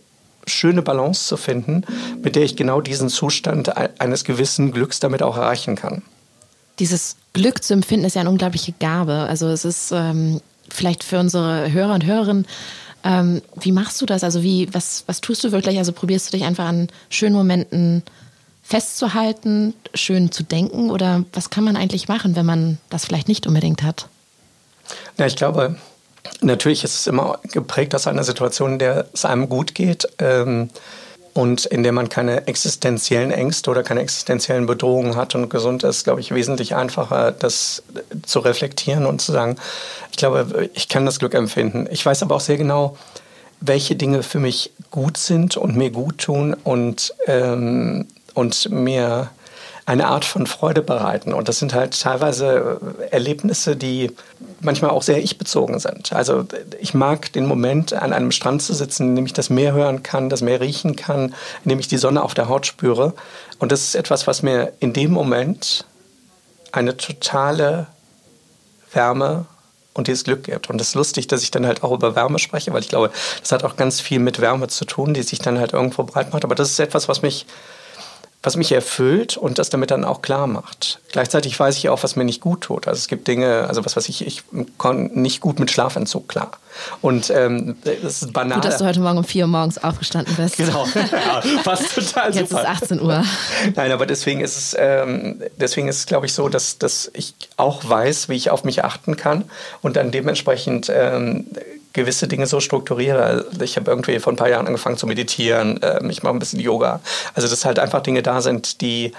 schöne 0.46 0.82
Balance 0.82 1.28
zu 1.28 1.36
finden, 1.36 1.84
mit 2.24 2.38
der 2.38 2.44
ich 2.44 2.56
genau 2.56 2.80
diesen 2.80 3.10
Zustand 3.10 3.76
eines 4.00 4.24
gewissen 4.24 4.72
Glücks 4.72 5.02
damit 5.02 5.22
auch 5.22 5.36
erreichen 5.36 5.76
kann 5.76 6.04
dieses 6.80 7.18
Glück 7.34 7.64
zu 7.64 7.74
empfinden 7.74 8.06
ist 8.06 8.16
ja 8.16 8.22
eine 8.22 8.30
unglaubliche 8.30 8.74
Gabe. 8.80 9.14
Also 9.14 9.48
es 9.48 9.66
ist 9.66 9.92
ähm, 9.92 10.42
vielleicht 10.70 11.04
für 11.04 11.20
unsere 11.20 11.72
Hörer 11.72 11.94
und 11.94 12.06
Hörerinnen, 12.06 12.46
ähm, 13.04 13.42
wie 13.60 13.72
machst 13.72 14.02
du 14.02 14.06
das? 14.06 14.24
Also 14.24 14.44
wie, 14.44 14.74
was, 14.74 15.04
was 15.08 15.22
tust 15.22 15.44
du 15.44 15.52
wirklich? 15.52 15.78
Also 15.78 15.92
probierst 15.92 16.28
du 16.28 16.38
dich 16.38 16.46
einfach 16.46 16.66
an 16.66 16.90
schönen 17.10 17.36
Momenten 17.36 18.04
festzuhalten, 18.64 19.74
schön 19.94 20.32
zu 20.32 20.44
denken 20.44 20.90
oder 20.90 21.24
was 21.32 21.50
kann 21.50 21.64
man 21.64 21.78
eigentlich 21.78 22.10
machen, 22.10 22.36
wenn 22.36 22.46
man 22.46 22.80
das 22.90 23.06
vielleicht 23.06 23.30
nicht 23.30 23.48
unbedingt 23.48 23.82
hat? 23.82 24.08
Ja, 25.18 25.26
ich 25.26 25.38
glaube, 25.38 25.78
natürlich 26.42 26.84
ist 26.84 27.00
es 27.00 27.08
immer 27.08 27.40
geprägt 27.44 27.96
aus 27.96 28.08
einer 28.08 28.26
Situation, 28.26 28.74
in 28.74 28.80
der 28.80 29.08
es 29.14 29.24
einem 29.24 29.48
gut 29.48 29.74
geht. 29.74 30.08
Ähm, 30.20 30.70
und 31.38 31.68
in 31.68 31.84
der 31.84 31.92
man 31.92 32.10
keine 32.10 32.48
existenziellen 32.48 33.30
Ängste 33.30 33.70
oder 33.70 33.84
keine 33.84 34.02
existenziellen 34.02 34.66
Bedrohungen 34.66 35.16
hat 35.16 35.36
und 35.36 35.50
gesund 35.50 35.84
ist, 35.84 36.04
glaube 36.04 36.20
ich, 36.20 36.34
wesentlich 36.34 36.74
einfacher, 36.74 37.32
das 37.32 37.84
zu 38.24 38.40
reflektieren 38.40 39.06
und 39.06 39.22
zu 39.22 39.34
sagen, 39.34 39.56
ich 40.10 40.18
glaube, 40.18 40.68
ich 40.74 40.90
kann 40.90 41.06
das 41.06 41.20
Glück 41.20 41.36
empfinden. 41.36 41.88
Ich 41.92 42.04
weiß 42.04 42.24
aber 42.24 42.36
auch 42.36 42.42
sehr 42.42 42.58
genau, 42.58 42.98
welche 43.62 43.96
Dinge 43.96 44.24
für 44.24 44.40
mich 44.40 44.72
gut 44.90 45.18
sind 45.18 45.58
und 45.58 45.76
mir 45.76 45.92
gut 45.92 46.18
tun 46.18 46.56
und, 46.64 47.14
ähm, 47.28 48.08
und 48.34 48.72
mir 48.72 49.30
eine 49.88 50.08
Art 50.08 50.26
von 50.26 50.48
Freude 50.48 50.82
bereiten. 50.82 51.34
Und 51.34 51.48
das 51.48 51.60
sind 51.60 51.74
halt 51.74 52.00
teilweise 52.00 52.82
Erlebnisse, 53.10 53.78
die 53.78 54.12
manchmal 54.60 54.92
auch 54.92 55.02
sehr 55.02 55.24
ich-bezogen 55.24 55.80
sind. 55.80 56.12
Also 56.12 56.44
ich 56.82 56.94
mag 56.94 57.32
den 57.32 57.46
Moment, 57.46 57.94
an 57.94 58.12
einem 58.12 58.34
Strand 58.34 58.62
zu 58.62 58.74
sitzen, 58.74 59.08
in 59.08 59.16
dem 59.16 59.26
ich 59.26 59.32
das 59.32 59.50
Meer 59.50 59.72
hören 59.72 60.04
kann, 60.04 60.30
das 60.30 60.42
Meer 60.42 60.60
riechen 60.60 60.98
kann, 60.98 61.34
in 61.64 61.70
dem 61.70 61.80
ich 61.80 61.88
die 61.88 61.98
Sonne 61.98 62.22
auf 62.22 62.34
der 62.34 62.50
Haut 62.50 62.66
spüre. 62.66 63.14
Und 63.60 63.72
das 63.72 63.84
ist 63.84 63.96
etwas, 63.96 64.28
was 64.28 64.44
mir 64.44 64.74
in 64.82 64.92
dem 64.92 65.12
Moment 65.12 65.86
eine 66.74 66.98
totale 66.98 67.88
Wärme 68.92 69.46
und 69.94 70.08
dieses 70.08 70.26
Glück 70.26 70.44
gibt. 70.44 70.70
Und 70.70 70.82
es 70.82 70.90
ist 70.90 70.96
lustig, 70.96 71.28
dass 71.28 71.44
ich 71.44 71.52
dann 71.52 71.66
halt 71.66 71.82
auch 71.84 71.94
über 71.94 72.14
Wärme 72.14 72.40
spreche, 72.40 72.74
weil 72.74 72.82
ich 72.82 72.90
glaube, 72.90 73.10
das 73.40 73.54
hat 73.54 73.64
auch 73.64 73.78
ganz 73.78 74.02
viel 74.02 74.20
mit 74.20 74.42
Wärme 74.42 74.68
zu 74.68 74.84
tun, 74.84 75.14
die 75.14 75.24
sich 75.24 75.40
dann 75.40 75.58
halt 75.58 75.72
irgendwo 75.72 76.04
breit 76.04 76.34
macht. 76.34 76.44
Aber 76.44 76.56
das 76.56 76.72
ist 76.72 76.80
etwas, 76.82 77.08
was 77.08 77.22
mich 77.22 77.46
was 78.48 78.56
mich 78.56 78.72
erfüllt 78.72 79.36
und 79.36 79.60
das 79.60 79.70
damit 79.70 79.92
dann 79.92 80.06
auch 80.06 80.22
klar 80.22 80.48
macht. 80.48 81.02
Gleichzeitig 81.12 81.60
weiß 81.60 81.76
ich 81.76 81.90
auch, 81.90 82.02
was 82.04 82.16
mir 82.16 82.24
nicht 82.24 82.40
gut 82.40 82.62
tut. 82.62 82.88
Also 82.88 82.98
es 82.98 83.10
gibt 83.10 83.28
Dinge, 83.28 83.66
also 83.68 83.84
was 83.84 83.98
weiß 83.98 84.08
ich, 84.08 84.26
ich 84.26 84.44
komme 84.78 85.10
nicht 85.14 85.42
gut 85.42 85.60
mit 85.60 85.70
Schlafentzug 85.70 86.30
klar. 86.30 86.52
Und 87.02 87.30
ähm, 87.30 87.76
das 87.84 88.22
ist 88.22 88.32
banal. 88.32 88.62
Gut, 88.62 88.64
dass 88.64 88.78
du 88.78 88.86
heute 88.86 89.02
Morgen 89.02 89.18
um 89.18 89.26
vier 89.26 89.44
Uhr 89.44 89.50
morgens 89.50 89.84
aufgestanden 89.84 90.34
bist. 90.38 90.56
Genau, 90.56 90.86
ja, 90.96 91.42
total 91.76 92.34
Jetzt 92.34 92.52
super. 92.52 92.62
ist 92.62 92.84
18 92.84 93.02
Uhr. 93.02 93.22
Nein, 93.76 93.92
aber 93.92 94.06
deswegen 94.06 94.40
ist 94.40 94.56
es, 94.56 94.76
ähm, 94.80 95.42
deswegen 95.60 95.90
ist 95.90 95.98
es, 95.98 96.06
glaube 96.06 96.28
ich, 96.28 96.32
so, 96.32 96.48
dass, 96.48 96.78
dass 96.78 97.12
ich 97.16 97.34
auch 97.58 97.84
weiß, 97.84 98.30
wie 98.30 98.36
ich 98.36 98.50
auf 98.50 98.64
mich 98.64 98.86
achten 98.86 99.18
kann 99.18 99.44
und 99.82 99.98
dann 99.98 100.12
dementsprechend 100.12 100.90
ähm, 100.90 101.48
gewisse 101.98 102.28
Dinge 102.28 102.48
so 102.48 102.62
strukturiere. 102.62 103.24
Also 103.24 103.62
ich 103.62 103.76
habe 103.76 103.92
irgendwie 103.92 104.20
vor 104.20 104.32
ein 104.32 104.38
paar 104.38 104.50
Jahren 104.50 104.68
angefangen 104.68 104.98
zu 104.98 105.08
meditieren, 105.08 105.82
äh, 105.82 106.00
ich 106.10 106.24
mache 106.24 106.34
ein 106.34 106.40
bisschen 106.40 106.62
Yoga. 106.62 107.02
Also 107.34 107.50
dass 107.50 107.66
halt 107.66 107.80
einfach 107.80 108.02
Dinge 108.02 108.24
da 108.24 108.42
sind, 108.42 108.82
die 108.82 109.12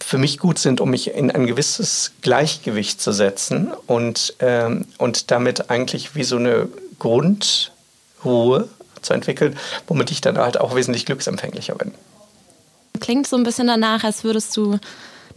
für 0.00 0.18
mich 0.18 0.38
gut 0.38 0.58
sind, 0.58 0.80
um 0.80 0.90
mich 0.90 1.14
in 1.14 1.30
ein 1.30 1.46
gewisses 1.46 2.12
Gleichgewicht 2.22 3.00
zu 3.00 3.12
setzen 3.12 3.72
und, 3.86 4.34
ähm, 4.40 4.86
und 4.98 5.30
damit 5.30 5.70
eigentlich 5.70 6.14
wie 6.14 6.24
so 6.24 6.36
eine 6.36 6.68
Grundruhe 6.98 8.68
zu 9.02 9.12
entwickeln, 9.12 9.56
womit 9.86 10.10
ich 10.10 10.20
dann 10.20 10.38
halt 10.38 10.60
auch 10.60 10.74
wesentlich 10.74 11.06
glücksempfänglicher 11.06 11.74
bin. 11.74 11.92
Klingt 13.00 13.26
so 13.26 13.36
ein 13.36 13.42
bisschen 13.42 13.66
danach, 13.66 14.04
als 14.04 14.24
würdest 14.24 14.56
du 14.56 14.78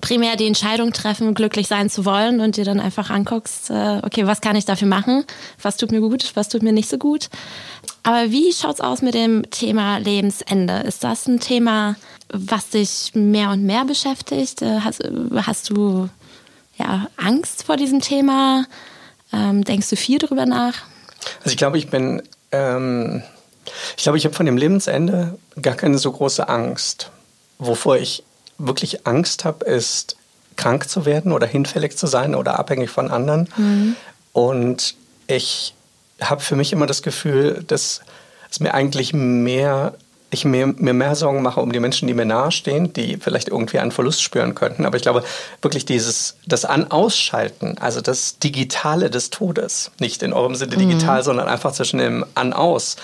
primär 0.06 0.36
die 0.36 0.46
Entscheidung 0.46 0.94
treffen, 0.94 1.34
glücklich 1.34 1.68
sein 1.68 1.90
zu 1.90 2.06
wollen 2.06 2.40
und 2.40 2.58
dir 2.58 2.64
dann 2.64 2.80
einfach 2.80 3.10
anguckst, 3.10 3.72
äh, 3.72 4.02
okay, 4.04 4.28
was 4.28 4.40
kann 4.40 4.56
ich 4.56 4.64
dafür 4.64 4.88
machen? 4.88 5.26
Was 5.60 5.78
tut 5.78 5.92
mir 5.92 6.00
gut? 6.00 6.32
Was 6.36 6.48
tut 6.48 6.62
mir 6.62 6.74
nicht 6.74 6.88
so 6.88 7.00
gut? 7.00 7.30
Aber 8.04 8.30
wie 8.30 8.54
schaut's 8.54 8.82
aus 8.82 9.02
mit 9.02 9.16
dem 9.16 9.50
Thema 9.50 9.98
Lebensende? 9.98 10.84
Ist 10.86 11.04
das 11.04 11.26
ein 11.26 11.40
Thema, 11.40 11.96
was 12.30 12.70
dich 12.70 13.14
mehr 13.16 13.50
und 13.50 13.64
mehr 13.64 13.84
beschäftigt? 13.84 14.62
Äh, 14.62 14.82
hast, 14.82 15.04
hast 15.34 15.72
du 15.72 16.08
ja, 16.78 17.08
Angst 17.18 17.64
vor 17.64 17.76
diesem 17.76 18.00
Thema? 18.00 18.68
Ähm, 19.34 19.64
denkst 19.64 19.90
du 19.90 19.96
viel 19.96 20.20
darüber 20.20 20.46
nach? 20.46 20.76
Also 21.40 21.50
ich 21.50 21.58
glaube, 21.58 21.80
ich 21.80 21.90
bin, 21.90 22.22
ähm, 22.52 23.24
ich 23.98 24.04
glaube, 24.04 24.20
ich 24.20 24.26
habe 24.26 24.36
von 24.36 24.46
dem 24.46 24.58
Lebensende 24.58 25.40
gar 25.60 25.74
keine 25.74 25.98
so 25.98 26.12
große 26.12 26.48
Angst. 26.48 27.10
Wovor 27.58 27.98
ich 27.98 28.24
wirklich 28.58 29.06
Angst 29.06 29.46
habe, 29.46 29.66
ist 29.66 30.18
krank 30.56 30.90
zu 30.90 31.06
werden 31.06 31.32
oder 31.32 31.48
hinfällig 31.48 31.98
zu 31.98 32.08
sein 32.08 32.36
oder 32.36 32.60
abhängig 32.60 32.90
von 32.90 33.12
anderen. 33.12 33.50
Mhm. 33.58 33.96
Und 34.32 34.96
ich 35.28 35.74
habe 36.22 36.42
für 36.42 36.56
mich 36.56 36.72
immer 36.72 36.86
das 36.86 37.02
Gefühl, 37.02 37.64
dass 37.68 38.02
es 38.50 38.60
mir 38.60 38.74
eigentlich 38.74 39.14
mehr 39.14 39.94
ich 40.32 40.44
mir, 40.44 40.68
mir 40.68 40.94
mehr 40.94 41.16
Sorgen 41.16 41.42
mache 41.42 41.62
um 41.62 41.72
die 41.72 41.80
Menschen, 41.80 42.08
die 42.08 42.14
mir 42.14 42.26
nahestehen, 42.26 42.94
die 42.94 43.18
vielleicht 43.18 43.48
irgendwie 43.48 43.80
einen 43.80 43.92
Verlust 43.92 44.22
spüren 44.22 44.54
könnten. 44.54 44.86
Aber 44.86 44.98
ich 44.98 45.04
glaube, 45.04 45.24
wirklich 45.62 45.86
dieses, 45.86 46.36
das 46.46 46.66
An-Ausschalten, 46.66 47.78
also 47.80 48.02
das 48.02 48.38
Digitale 48.40 49.10
des 49.10 49.30
Todes, 49.30 49.92
nicht 50.00 50.24
in 50.24 50.34
eurem 50.34 50.56
Sinne 50.56 50.76
digital, 50.76 51.20
mhm. 51.20 51.24
sondern 51.24 51.48
einfach 51.48 51.72
zwischen 51.72 52.00
dem 52.00 52.26
An-Aus, 52.36 52.98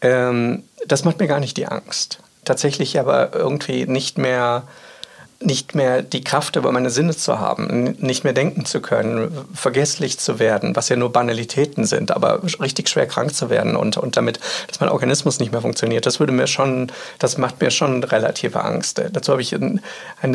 ähm, 0.00 0.62
das 0.86 1.04
macht 1.04 1.18
mir 1.18 1.26
gar 1.26 1.40
nicht 1.40 1.56
die 1.56 1.66
Angst. 1.66 2.20
Tatsächlich 2.44 2.98
aber 2.98 3.34
irgendwie 3.34 3.86
nicht 3.86 4.16
mehr 4.16 4.62
nicht 5.40 5.76
mehr 5.76 6.02
die 6.02 6.24
Kraft 6.24 6.56
über 6.56 6.72
meine 6.72 6.90
Sinne 6.90 7.16
zu 7.16 7.38
haben, 7.38 7.96
nicht 8.00 8.24
mehr 8.24 8.32
denken 8.32 8.64
zu 8.64 8.80
können, 8.80 9.30
vergesslich 9.54 10.18
zu 10.18 10.40
werden, 10.40 10.74
was 10.74 10.88
ja 10.88 10.96
nur 10.96 11.12
Banalitäten 11.12 11.84
sind, 11.84 12.10
aber 12.10 12.42
richtig 12.60 12.88
schwer 12.88 13.06
krank 13.06 13.32
zu 13.32 13.48
werden 13.48 13.76
und, 13.76 13.96
und 13.96 14.16
damit, 14.16 14.40
dass 14.66 14.80
mein 14.80 14.88
Organismus 14.88 15.38
nicht 15.38 15.52
mehr 15.52 15.60
funktioniert, 15.60 16.06
das 16.06 16.18
würde 16.18 16.32
mir 16.32 16.48
schon, 16.48 16.90
das 17.20 17.38
macht 17.38 17.60
mir 17.60 17.70
schon 17.70 18.02
relative 18.02 18.64
Angst. 18.64 19.00
Dazu 19.12 19.30
habe 19.30 19.42
ich 19.42 19.54
eine 19.54 19.80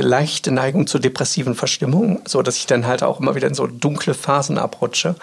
leichte 0.02 0.52
Neigung 0.52 0.88
zur 0.88 1.02
depressiven 1.02 1.56
Verstimmung, 1.56 2.22
so 2.26 2.42
dass 2.42 2.56
ich 2.56 2.66
dann 2.66 2.88
halt 2.88 3.04
auch 3.04 3.20
immer 3.20 3.36
wieder 3.36 3.48
in 3.48 3.56
so 3.56 3.68
dunkle 3.68 4.14
Phasen 4.14 4.58
abrutsche. 4.58 5.16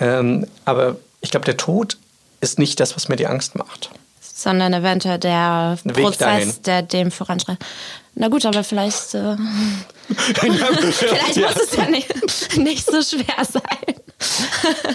Ähm, 0.00 0.48
aber 0.64 0.96
ich 1.20 1.30
glaube, 1.30 1.46
der 1.46 1.56
Tod 1.56 1.96
ist 2.40 2.58
nicht 2.58 2.80
das, 2.80 2.96
was 2.96 3.08
mir 3.08 3.16
die 3.16 3.28
Angst 3.28 3.54
macht. 3.54 3.90
Sondern 4.38 4.72
eventuell 4.72 5.18
der 5.18 5.76
Prozess, 5.94 6.62
der 6.62 6.82
dem 6.82 7.10
voranschreitet. 7.10 7.66
Na 8.14 8.28
gut, 8.28 8.46
aber 8.46 8.62
vielleicht, 8.62 9.14
äh, 9.14 9.34
vielleicht 10.08 11.36
muss 11.36 11.56
es 11.56 11.76
ja 11.76 11.90
nicht, 11.90 12.56
nicht 12.56 12.86
so 12.86 13.02
schwer 13.02 13.44
sein. 13.44 13.96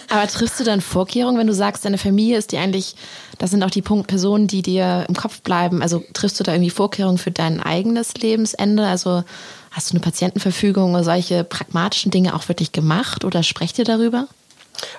aber 0.09 0.27
triffst 0.27 0.61
du 0.61 0.63
dann 0.63 0.79
Vorkehrungen, 0.79 1.37
wenn 1.37 1.47
du 1.47 1.53
sagst, 1.53 1.83
deine 1.83 1.97
Familie 1.97 2.37
ist 2.37 2.53
die 2.53 2.57
eigentlich, 2.57 2.95
das 3.39 3.51
sind 3.51 3.61
auch 3.63 3.69
die 3.69 3.81
Punkt 3.81 4.07
Personen, 4.07 4.47
die 4.47 4.61
dir 4.61 5.03
im 5.09 5.15
Kopf 5.15 5.41
bleiben. 5.41 5.81
Also 5.81 6.01
triffst 6.13 6.39
du 6.39 6.45
da 6.45 6.53
irgendwie 6.53 6.69
Vorkehrungen 6.69 7.17
für 7.17 7.31
dein 7.31 7.59
eigenes 7.59 8.13
Lebensende? 8.13 8.85
Also 8.87 9.25
hast 9.71 9.89
du 9.89 9.95
eine 9.95 10.01
Patientenverfügung 10.01 10.93
oder 10.93 11.03
solche 11.03 11.43
pragmatischen 11.43 12.11
Dinge 12.11 12.33
auch 12.33 12.47
wirklich 12.47 12.71
gemacht 12.71 13.25
oder 13.25 13.43
sprecht 13.43 13.77
ihr 13.77 13.85
darüber? 13.85 14.29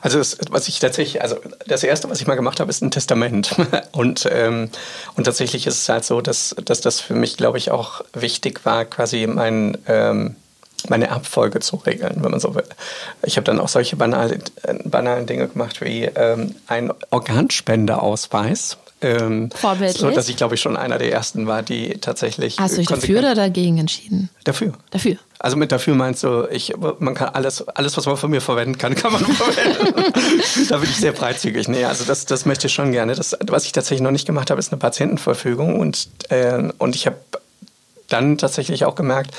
Also 0.00 0.18
das, 0.18 0.38
was 0.50 0.68
ich 0.68 0.78
tatsächlich, 0.78 1.22
also 1.22 1.36
das 1.66 1.82
erste, 1.82 2.08
was 2.10 2.20
ich 2.20 2.26
mal 2.26 2.34
gemacht 2.34 2.60
habe, 2.60 2.70
ist 2.70 2.82
ein 2.82 2.90
Testament. 2.90 3.54
Und, 3.92 4.28
ähm, 4.30 4.70
und 5.16 5.24
tatsächlich 5.24 5.66
ist 5.66 5.82
es 5.82 5.88
halt 5.88 6.04
so, 6.04 6.20
dass, 6.20 6.54
dass 6.64 6.80
das 6.80 7.00
für 7.00 7.14
mich, 7.14 7.36
glaube 7.36 7.58
ich, 7.58 7.70
auch 7.70 8.04
wichtig 8.12 8.64
war, 8.64 8.84
quasi 8.84 9.26
mein 9.26 9.78
ähm, 9.86 10.36
meine 10.88 11.06
Erbfolge 11.06 11.60
zu 11.60 11.76
regeln, 11.76 12.16
wenn 12.22 12.30
man 12.30 12.40
so 12.40 12.54
will. 12.54 12.64
Ich 13.22 13.36
habe 13.36 13.44
dann 13.44 13.60
auch 13.60 13.68
solche 13.68 13.96
banalen, 13.96 14.42
banalen 14.84 15.26
Dinge 15.26 15.48
gemacht 15.48 15.80
wie 15.80 16.04
ähm, 16.04 16.54
ein 16.66 16.92
Organspendeausweis. 17.10 18.76
Ähm, 19.04 19.50
Vorbildlich. 19.54 20.00
So, 20.00 20.10
dass 20.10 20.30
ich, 20.30 20.36
glaube 20.36 20.54
ich, 20.54 20.62
schon 20.62 20.78
einer 20.78 20.96
der 20.96 21.12
ersten 21.12 21.46
war, 21.46 21.62
die 21.62 21.98
tatsächlich. 22.00 22.58
Hast 22.58 22.72
du 22.72 22.78
dich 22.78 22.88
dafür 22.88 23.18
oder 23.18 23.34
dagegen 23.34 23.76
entschieden? 23.76 24.30
Dafür. 24.44 24.72
Dafür. 24.90 25.16
Also 25.38 25.58
mit 25.58 25.72
dafür 25.72 25.94
meinst 25.94 26.22
du, 26.22 26.48
ich, 26.50 26.72
man 27.00 27.14
kann 27.14 27.28
alles, 27.34 27.68
alles, 27.68 27.94
was 27.98 28.06
man 28.06 28.16
von 28.16 28.30
mir 28.30 28.40
verwenden 28.40 28.78
kann, 28.78 28.94
kann 28.94 29.12
man 29.12 29.26
verwenden. 29.26 30.12
da 30.70 30.78
bin 30.78 30.88
ich 30.88 30.96
sehr 30.96 31.14
freizügig. 31.14 31.68
Nee, 31.68 31.84
also 31.84 32.04
das, 32.04 32.24
das 32.24 32.46
möchte 32.46 32.68
ich 32.68 32.72
schon 32.72 32.92
gerne. 32.92 33.14
Das, 33.14 33.36
was 33.46 33.66
ich 33.66 33.72
tatsächlich 33.72 34.00
noch 34.00 34.10
nicht 34.10 34.26
gemacht 34.26 34.50
habe, 34.50 34.58
ist 34.58 34.72
eine 34.72 34.78
Patientenverfügung. 34.78 35.78
Und, 35.78 36.08
äh, 36.30 36.70
und 36.78 36.96
ich 36.96 37.04
habe 37.04 37.16
dann 38.08 38.38
tatsächlich 38.38 38.86
auch 38.86 38.94
gemerkt, 38.94 39.32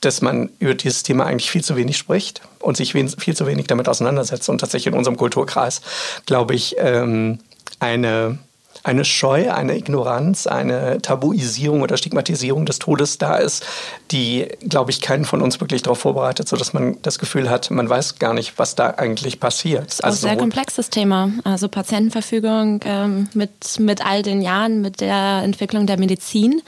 dass 0.00 0.20
man 0.20 0.50
über 0.58 0.74
dieses 0.74 1.04
Thema 1.04 1.26
eigentlich 1.26 1.48
viel 1.48 1.62
zu 1.62 1.76
wenig 1.76 1.96
spricht 1.96 2.40
und 2.58 2.76
sich 2.76 2.92
viel 2.92 3.36
zu 3.36 3.46
wenig 3.46 3.68
damit 3.68 3.88
auseinandersetzt. 3.88 4.48
Und 4.48 4.58
tatsächlich 4.58 4.92
in 4.92 4.98
unserem 4.98 5.16
Kulturkreis, 5.16 5.80
glaube 6.26 6.56
ich, 6.56 6.74
ähm, 6.80 7.38
eine, 7.78 8.38
eine 8.82 9.04
Scheu, 9.04 9.50
eine 9.50 9.76
Ignoranz, 9.76 10.46
eine 10.46 11.00
Tabuisierung 11.02 11.82
oder 11.82 11.96
Stigmatisierung 11.96 12.66
des 12.66 12.78
Todes 12.78 13.18
da 13.18 13.36
ist, 13.36 13.64
die, 14.10 14.46
glaube 14.60 14.90
ich, 14.90 15.00
keinen 15.00 15.24
von 15.24 15.42
uns 15.42 15.60
wirklich 15.60 15.82
darauf 15.82 15.98
vorbereitet, 15.98 16.48
sodass 16.48 16.72
man 16.72 16.98
das 17.02 17.18
Gefühl 17.18 17.50
hat, 17.50 17.70
man 17.70 17.88
weiß 17.88 18.18
gar 18.18 18.34
nicht, 18.34 18.58
was 18.58 18.74
da 18.74 18.90
eigentlich 18.90 19.40
passiert. 19.40 19.86
Das 19.86 19.94
ist 19.94 20.04
also 20.04 20.26
ein 20.26 20.30
sehr 20.30 20.38
komplexes 20.38 20.90
Thema. 20.90 21.30
Also 21.44 21.68
Patientenverfügung 21.68 22.80
ähm, 22.84 23.28
mit, 23.34 23.78
mit 23.78 24.04
all 24.04 24.22
den 24.22 24.42
Jahren, 24.42 24.80
mit 24.80 25.00
der 25.00 25.42
Entwicklung 25.42 25.86
der 25.86 25.98
Medizin 25.98 26.62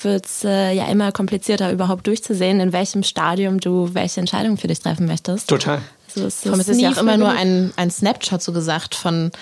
wird 0.00 0.26
es 0.26 0.44
äh, 0.44 0.72
ja 0.72 0.86
immer 0.86 1.12
komplizierter, 1.12 1.72
überhaupt 1.72 2.06
durchzusehen, 2.06 2.60
in 2.60 2.72
welchem 2.72 3.02
Stadium 3.02 3.60
du 3.60 3.94
welche 3.94 4.20
Entscheidung 4.20 4.58
für 4.58 4.66
dich 4.66 4.80
treffen 4.80 5.06
möchtest. 5.06 5.48
Total. 5.48 5.80
Also 6.08 6.26
es, 6.26 6.44
ist, 6.44 6.58
es 6.58 6.68
ist 6.68 6.80
ja 6.80 6.92
auch 6.92 6.98
immer 6.98 7.16
nur 7.16 7.30
ein, 7.30 7.72
ein 7.76 7.90
Snapshot 7.90 8.42
so 8.42 8.52
gesagt 8.52 8.94
von, 8.94 9.32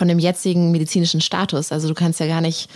von 0.00 0.08
dem 0.08 0.18
jetzigen 0.18 0.70
medizinischen 0.70 1.20
Status. 1.20 1.72
Also 1.72 1.86
du 1.86 1.92
kannst 1.92 2.20
ja 2.20 2.26
gar 2.26 2.40
nicht, 2.40 2.70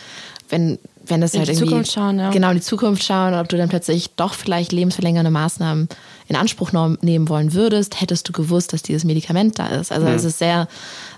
wenn, 0.50 0.78
wenn 1.06 1.22
es 1.22 1.32
halt 1.32 1.48
in 1.48 1.54
die 1.54 1.60
irgendwie 1.60 1.70
Zukunft 1.70 1.92
schauen, 1.92 2.18
ja. 2.18 2.30
genau 2.30 2.50
in 2.50 2.56
die 2.56 2.62
Zukunft 2.62 3.02
schauen, 3.02 3.32
ob 3.32 3.48
du 3.48 3.56
dann 3.56 3.70
plötzlich 3.70 4.10
doch 4.10 4.34
vielleicht 4.34 4.72
lebensverlängernde 4.72 5.30
Maßnahmen 5.30 5.88
in 6.28 6.36
Anspruch 6.36 6.72
nehmen 7.00 7.30
wollen 7.30 7.54
würdest, 7.54 7.98
hättest 7.98 8.28
du 8.28 8.32
gewusst, 8.32 8.74
dass 8.74 8.82
dieses 8.82 9.04
Medikament 9.04 9.58
da 9.58 9.68
ist. 9.68 9.90
Also 9.90 10.06
mhm. 10.06 10.12
es 10.12 10.24
ist 10.24 10.38
sehr, 10.38 10.68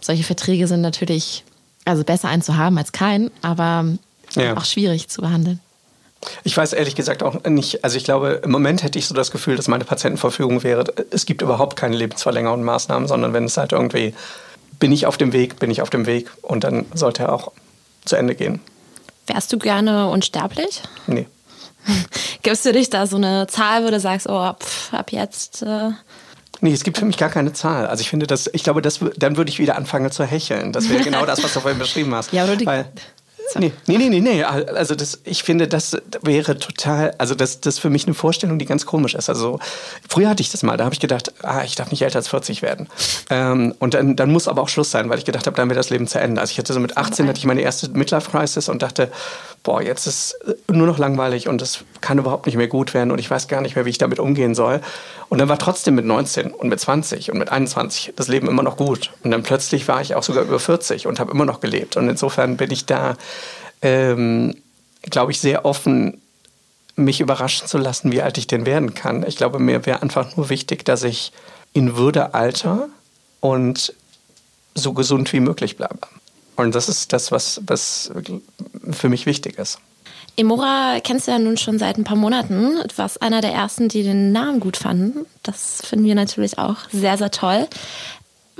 solche 0.01 0.23
Verträge 0.23 0.69
sind 0.69 0.81
natürlich 0.81 1.43
also 1.85 2.05
besser 2.05 2.29
einen 2.29 2.43
zu 2.43 2.57
haben 2.57 2.79
als 2.79 2.93
keinen, 2.93 3.33
aber 3.43 3.85
ja. 4.37 4.57
auch 4.57 4.65
schwierig 4.65 5.09
zu 5.09 5.23
behandeln. 5.23 5.59
Ich 6.45 6.57
weiß 6.57 6.73
ehrlich 6.73 6.95
gesagt 6.95 7.25
auch 7.25 7.43
nicht, 7.49 7.83
also 7.83 7.97
ich 7.97 8.05
glaube, 8.05 8.43
im 8.45 8.53
Moment 8.53 8.85
hätte 8.85 8.97
ich 8.97 9.09
so 9.09 9.15
das 9.15 9.33
Gefühl, 9.33 9.57
dass 9.57 9.67
meine 9.67 9.85
Patientenverfügung 9.85 10.63
wäre, 10.63 10.85
es 11.11 11.27
gibt 11.27 11.43
überhaupt 11.43 11.75
keine 11.75 11.97
lebensverlängernden 11.97 12.65
Maßnahmen, 12.65 13.09
sondern 13.09 13.33
wenn 13.33 13.45
es 13.45 13.57
halt 13.57 13.73
irgendwie, 13.73 14.15
bin 14.79 14.93
ich 14.93 15.07
auf 15.07 15.17
dem 15.17 15.33
Weg, 15.33 15.59
bin 15.59 15.71
ich 15.71 15.83
auf 15.83 15.91
dem 15.91 16.07
Weg 16.07 16.31
und 16.43 16.65
dann 16.65 16.87
sollte 16.95 17.25
er 17.25 17.33
auch 17.33 17.53
zu 18.05 18.17
Ende 18.17 18.35
gehen. 18.35 18.61
Wärst 19.27 19.53
du 19.53 19.59
gerne 19.59 20.09
unsterblich? 20.09 20.83
Nee. 21.07 21.27
Gibst 22.43 22.65
du 22.65 22.73
dich 22.73 22.91
da 22.91 23.07
so 23.07 23.17
eine 23.17 23.47
Zahl, 23.47 23.85
wo 23.85 23.91
du 23.91 24.01
sagst, 24.01 24.29
oh, 24.29 24.53
pff, 24.53 24.95
ab 24.95 25.13
jetzt... 25.13 25.63
Äh 25.63 25.91
Nee, 26.63 26.73
es 26.73 26.85
gibt 26.85 26.97
für 26.97 27.05
mich 27.05 27.19
gar 27.19 27.29
keine 27.29 27.53
Zahl. 27.53 27.87
Also 27.87 28.01
ich 28.01 28.09
finde, 28.09 28.27
das, 28.27 28.49
ich 28.51 28.65
glaube, 28.65 28.81
das, 28.81 29.01
dann 29.19 29.37
würde 29.37 29.51
ich 29.51 29.59
wieder 29.59 29.77
anfangen 29.77 30.11
zu 30.11 30.25
hecheln. 30.25 30.73
Das 30.73 30.89
wäre 30.89 31.03
genau 31.05 31.27
das, 31.27 31.45
was 31.45 31.53
du 31.53 31.61
vorhin 31.61 31.79
beschrieben 31.79 32.15
hast. 32.15 32.33
Ja, 32.33 32.45
oder 32.45 32.57
die, 32.57 32.65
Weil, 32.65 32.91
Nee, 33.59 33.73
nee, 33.87 33.99
nee, 33.99 34.09
nee, 34.09 34.21
nee. 34.21 34.43
Also 34.45 34.95
das, 34.95 35.21
ich 35.25 35.43
finde, 35.43 35.69
das 35.69 35.97
wäre 36.23 36.59
total, 36.59 37.15
also 37.19 37.35
das, 37.35 37.61
das 37.61 37.75
ist 37.75 37.81
für 37.81 37.91
mich 37.91 38.07
eine 38.07 38.15
Vorstellung, 38.15 38.59
die 38.59 38.67
ganz 38.67 38.87
komisch 38.87 39.15
ist. 39.15 39.29
Also 39.29 39.59
früher 40.09 40.29
hatte 40.29 40.43
ich 40.43 40.51
das 40.51 40.63
mal, 40.63 40.77
da 40.77 40.85
habe 40.85 40.95
ich 40.95 41.01
gedacht, 41.01 41.33
ah, 41.43 41.63
ich 41.65 41.75
darf 41.75 41.91
nicht 41.91 42.03
älter 42.03 42.17
als 42.17 42.29
40 42.29 42.63
werden. 42.63 42.89
Ähm, 43.31 43.75
und 43.79 43.95
dann, 43.95 44.17
dann 44.17 44.31
muss 44.31 44.49
aber 44.49 44.63
auch 44.63 44.69
Schluss 44.69 44.91
sein, 44.91 45.09
weil 45.09 45.19
ich 45.19 45.25
gedacht 45.25 45.47
habe, 45.47 45.57
dann 45.57 45.69
wird 45.69 45.79
das 45.79 45.91
Leben 45.91 46.07
zu 46.07 46.19
Ende. 46.19 46.41
Also 46.41 46.53
ich 46.53 46.59
hatte 46.59 46.73
so 46.73 46.81
mit 46.81 46.97
18 46.97 47.29
hatte 47.29 47.39
ich 47.39 47.47
meine 47.47 47.61
erste 47.61 47.89
Midlife-Crisis 47.91 48.69
und 48.69 48.83
dachte, 48.83 49.11
boah, 49.63 49.83
jetzt 49.83 50.07
ist 50.07 50.39
nur 50.71 50.87
noch 50.87 50.99
langweilig 50.99 51.49
und 51.49 51.61
es 51.61 51.85
kann 52.01 52.19
überhaupt 52.19 52.47
nicht 52.47 52.57
mehr 52.57 52.69
gut 52.69 52.95
werden 52.95 53.11
und 53.11 53.19
ich 53.19 53.31
weiß 53.31 53.49
gar 53.49 53.61
nicht 53.61 53.75
mehr, 53.75 53.85
wie 53.85 53.91
ich 53.91 53.99
damit 53.99 54.19
umgehen 54.19 54.55
soll. 54.55 54.81
Und 55.29 55.39
dann 55.39 55.49
war 55.49 55.59
trotzdem 55.59 55.95
mit 55.97 56.05
19 56.05 56.53
und 56.53 56.69
mit 56.69 56.79
20 56.79 57.33
und 57.33 57.39
mit 57.39 57.51
21 57.51 58.13
das 58.15 58.29
Leben 58.29 58.49
immer 58.49 58.63
noch 58.63 58.77
gut. 58.77 59.11
Und 59.25 59.33
dann 59.33 59.43
plötzlich 59.43 59.89
war 59.89 60.01
ich 60.01 60.15
auch 60.15 60.23
sogar 60.23 60.45
über 60.45 60.61
40 60.61 61.07
und 61.07 61.19
habe 61.19 61.33
immer 61.33 61.45
noch 61.45 61.61
gelebt. 61.61 61.97
Und 61.97 62.09
insofern 62.09 62.57
bin 62.57 62.71
ich 62.71 62.87
da, 62.87 63.17
ähm, 63.83 64.55
glaube 65.03 65.33
ich, 65.33 65.41
sehr 65.41 65.65
offen, 65.65 66.21
mich 66.95 67.21
überraschen 67.21 67.67
zu 67.67 67.79
lassen, 67.79 68.13
wie 68.13 68.23
alt 68.23 68.39
ich 68.39 68.47
denn 68.47 68.67
werden 68.67 68.95
kann. 68.95 69.25
Ich 69.27 69.37
glaube, 69.37 69.59
mir 69.59 69.85
wäre 69.85 70.03
einfach 70.03 70.37
nur 70.37 70.49
wichtig, 70.49 70.85
dass 70.85 71.03
ich 71.03 71.33
in 71.73 71.97
Würde 71.97 72.35
alter 72.35 72.89
und 73.41 73.93
so 74.75 74.93
gesund 74.93 75.33
wie 75.33 75.41
möglich 75.41 75.77
bleibe. 75.77 76.07
Und 76.57 76.75
das 76.75 76.89
ist 76.89 77.13
das, 77.13 77.31
was, 77.33 77.61
was 77.67 78.11
für 78.91 79.09
mich 79.09 79.27
wichtig 79.27 79.59
ist. 79.59 79.79
Emora 80.39 81.01
kennst 81.03 81.27
du 81.27 81.33
ja 81.33 81.39
nun 81.39 81.57
schon 81.57 81.79
seit 81.79 81.97
ein 81.97 82.05
paar 82.05 82.17
Monaten. 82.17 82.77
Du 82.87 82.99
warst 82.99 83.23
einer 83.23 83.41
der 83.41 83.53
ersten, 83.53 83.89
die 83.89 84.03
den 84.03 84.33
Namen 84.33 84.61
gut 84.61 84.77
fanden. 84.77 85.25
Das 85.43 85.81
finden 85.83 86.05
wir 86.05 86.15
natürlich 86.15 86.59
auch 86.59 86.77
sehr, 86.93 87.17
sehr 87.17 87.31
toll. 87.31 87.67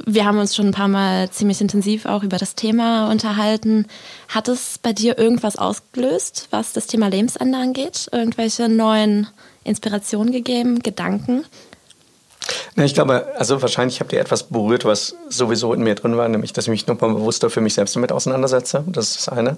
Wir 0.05 0.25
haben 0.25 0.39
uns 0.39 0.55
schon 0.55 0.67
ein 0.67 0.73
paar 0.73 0.89
Mal 0.89 1.31
ziemlich 1.31 1.61
intensiv 1.61 2.07
auch 2.07 2.23
über 2.23 2.37
das 2.39 2.55
Thema 2.55 3.11
unterhalten. 3.11 3.87
Hat 4.29 4.49
es 4.49 4.79
bei 4.79 4.93
dir 4.93 5.19
irgendwas 5.19 5.57
ausgelöst, 5.57 6.49
was 6.51 6.73
das 6.73 6.87
Thema 6.87 7.09
Lebensende 7.09 7.57
angeht? 7.59 8.09
Irgendwelche 8.13 8.69
neuen 8.69 9.27
Inspirationen 9.65 10.33
gegeben, 10.33 10.81
Gedanken? 10.81 11.45
Ich 12.79 12.93
glaube, 12.93 13.27
also 13.37 13.63
wahrscheinlich 13.63 14.01
habt 14.01 14.13
ihr 14.13 14.21
etwas 14.21 14.43
berührt, 14.43 14.85
was 14.85 15.17
sowieso 15.31 15.73
in 15.73 15.83
mir 15.83 15.95
drin 15.95 16.19
war, 16.19 16.29
nämlich, 16.29 16.53
dass 16.53 16.67
ich 16.67 16.71
mich 16.71 16.87
nochmal 16.87 17.15
bewusster 17.15 17.49
für 17.49 17.63
mich 17.63 17.73
selbst 17.73 17.97
damit 17.97 18.13
auseinandersetze. 18.13 18.85
Das 18.87 19.11
ist 19.11 19.17
das 19.17 19.29
eine. 19.31 19.57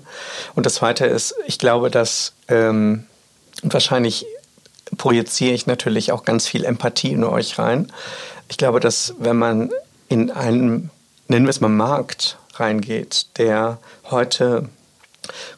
Und 0.55 0.67
das 0.67 0.75
zweite 0.75 1.05
ist, 1.07 1.35
ich 1.47 1.59
glaube, 1.59 1.91
dass 1.91 2.35
ähm, 2.47 3.07
wahrscheinlich 3.63 4.25
projiziere 4.97 5.53
ich 5.53 5.67
natürlich 5.67 6.13
auch 6.13 6.25
ganz 6.25 6.47
viel 6.47 6.65
Empathie 6.65 7.11
in 7.11 7.25
euch 7.25 7.59
rein. 7.59 7.93
Ich 8.49 8.57
glaube, 8.57 8.79
dass 8.79 9.15
wenn 9.19 9.37
man 9.37 9.71
in 10.09 10.31
einen, 10.31 10.91
nennen 11.27 11.47
wir 11.47 11.51
es 11.51 11.61
mal 11.61 11.69
Markt 11.69 12.39
reingeht, 12.55 13.27
der 13.37 13.79
heute 14.11 14.69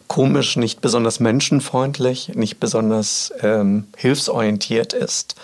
komisch, 0.09 0.57
nicht 0.57 0.81
besonders 0.81 1.21
menschenfreundlich, 1.21 2.31
nicht 2.31 2.59
besonders 2.59 3.33
ähm, 3.43 3.87
hilfsorientiert 3.97 4.95
ist, 4.95 5.37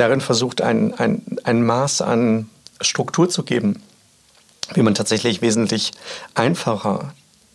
darin 0.00 0.20
versucht, 0.20 0.62
ein, 0.62 0.94
ein, 0.94 1.22
ein 1.44 1.64
Maß 1.64 2.02
an 2.02 2.48
Struktur 2.80 3.28
zu 3.28 3.42
geben, 3.42 3.82
wie 4.74 4.82
man 4.82 4.94
tatsächlich 4.94 5.42
wesentlich 5.42 5.92
einfacher 6.34 7.12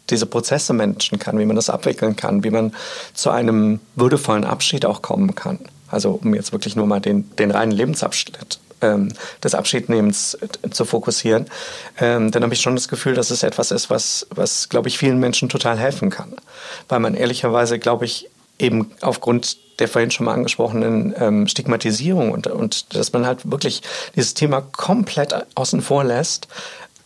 diese 0.10 0.28
Prozesse 0.28 0.74
managen 0.74 1.18
kann, 1.18 1.40
wie 1.40 1.46
man 1.46 1.56
das 1.56 1.70
abwickeln 1.70 2.16
kann, 2.16 2.44
wie 2.44 2.52
man 2.52 2.74
zu 3.14 3.32
einem 3.32 3.80
würdevollen 3.96 4.44
Abschied 4.44 4.86
auch 4.86 5.02
kommen 5.02 5.34
kann. 5.34 5.60
Also 5.90 6.20
um 6.24 6.36
jetzt 6.36 6.52
wirklich 6.52 6.76
nur 6.76 6.86
mal 6.86 7.00
den, 7.00 7.36
den 7.38 7.50
reinen 7.50 7.72
Lebensabschnitt 7.72 8.60
ähm, 8.82 9.14
des 9.44 9.56
Abschiednehmens 9.56 10.36
äh, 10.36 10.70
zu 10.70 10.86
fokussieren, 10.86 11.48
ähm, 12.00 12.30
dann 12.30 12.44
habe 12.44 12.54
ich 12.54 12.62
schon 12.62 12.76
das 12.76 12.88
Gefühl, 12.88 13.16
dass 13.16 13.32
es 13.32 13.42
etwas 13.42 13.72
ist, 13.72 13.90
was, 13.90 14.28
was 14.30 14.70
glaube 14.70 14.90
ich, 14.90 14.98
vielen 15.00 15.20
Menschen 15.20 15.50
total 15.50 15.80
helfen 15.80 16.12
kann. 16.12 16.34
Weil 16.90 17.00
man 17.00 17.16
ehrlicherweise, 17.16 17.80
glaube 17.80 18.06
ich, 18.06 18.30
eben 18.60 18.91
aufgrund 19.02 19.58
der 19.80 19.88
vorhin 19.88 20.12
schon 20.12 20.26
mal 20.26 20.34
angesprochenen 20.34 21.13
ähm, 21.18 21.48
Stigmatisierung 21.48 22.32
und, 22.32 22.48
und 22.48 22.96
dass 22.96 23.12
man 23.12 23.26
halt 23.26 23.52
wirklich 23.52 23.82
dieses 24.15 24.34
Thema 24.34 24.62
komplett 24.62 25.36
außen 25.56 25.82
vor 25.82 26.04
lässt. 26.04 26.48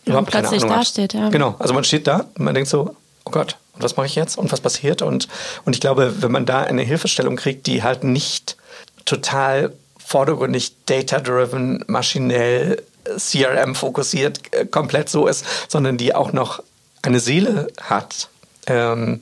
Überhaupt 0.04 0.30
keine 0.30 0.48
Ahnung 0.48 0.68
dasteht, 0.68 1.14
ja. 1.14 1.28
Genau, 1.30 1.56
also 1.58 1.74
man 1.74 1.84
steht 1.84 2.06
da 2.06 2.26
und 2.36 2.44
man 2.44 2.54
denkt 2.54 2.70
so, 2.70 2.94
oh 3.24 3.30
Gott, 3.30 3.56
und 3.74 3.82
was 3.82 3.96
mache 3.96 4.06
ich 4.06 4.14
jetzt 4.14 4.38
und 4.38 4.52
was 4.52 4.60
passiert? 4.60 5.02
Und, 5.02 5.28
und 5.64 5.74
ich 5.74 5.80
glaube, 5.80 6.22
wenn 6.22 6.30
man 6.30 6.46
da 6.46 6.62
eine 6.62 6.82
Hilfestellung 6.82 7.36
kriegt, 7.36 7.66
die 7.66 7.82
halt 7.82 8.04
nicht 8.04 8.56
total 9.04 9.72
vordergründig 9.98 10.74
data-driven, 10.86 11.84
maschinell, 11.86 12.82
CRM 13.16 13.74
fokussiert, 13.74 14.40
äh, 14.52 14.66
komplett 14.66 15.08
so 15.08 15.26
ist, 15.26 15.44
sondern 15.68 15.96
die 15.96 16.14
auch 16.14 16.32
noch 16.32 16.62
eine 17.02 17.20
Seele 17.20 17.68
hat, 17.80 18.28
ähm, 18.66 19.20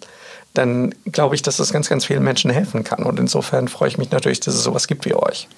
dann 0.58 0.94
glaube 1.06 1.34
ich, 1.34 1.42
dass 1.42 1.56
das 1.56 1.72
ganz, 1.72 1.88
ganz 1.88 2.04
vielen 2.04 2.22
Menschen 2.22 2.50
helfen 2.50 2.84
kann. 2.84 3.04
Und 3.04 3.18
insofern 3.18 3.68
freue 3.68 3.88
ich 3.88 3.98
mich 3.98 4.10
natürlich, 4.10 4.40
dass 4.40 4.54
es 4.54 4.62
sowas 4.62 4.88
gibt 4.88 5.04
wie 5.04 5.14
euch. 5.14 5.48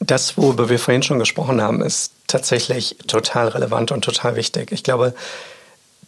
Das, 0.00 0.36
worüber 0.38 0.68
wir 0.68 0.78
vorhin 0.78 1.02
schon 1.02 1.18
gesprochen 1.18 1.60
haben, 1.60 1.82
ist 1.82 2.12
tatsächlich 2.26 2.96
total 3.06 3.48
relevant 3.48 3.90
und 3.90 4.04
total 4.04 4.36
wichtig. 4.36 4.70
Ich 4.72 4.82
glaube, 4.84 5.14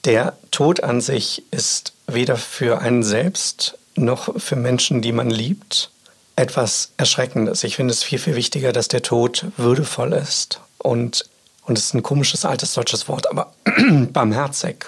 der 0.05 0.37
Tod 0.51 0.83
an 0.83 1.01
sich 1.01 1.43
ist 1.51 1.93
weder 2.07 2.37
für 2.37 2.81
einen 2.81 3.03
selbst 3.03 3.79
noch 3.97 4.41
für 4.41 4.57
Menschen, 4.57 5.03
die 5.03 5.13
man 5.13 5.31
liebt, 5.31 5.91
etwas 6.37 6.93
Erschreckendes. 6.99 7.65
Ich 7.65 7.77
finde 7.77 7.93
es 7.93 8.05
viel, 8.05 8.19
viel 8.19 8.37
wichtiger, 8.37 8.73
dass 8.73 8.89
der 8.89 9.03
Tod 9.03 9.47
würdevoll 9.57 10.13
ist 10.13 10.61
und 10.79 11.29
und 11.63 11.77
es 11.77 11.87
ist 11.87 11.95
ein 11.95 12.03
komisches 12.05 12.45
altes 12.45 12.75
deutsches 12.75 13.09
Wort, 13.09 13.29
aber 13.29 13.53
barmherzig. 14.13 14.87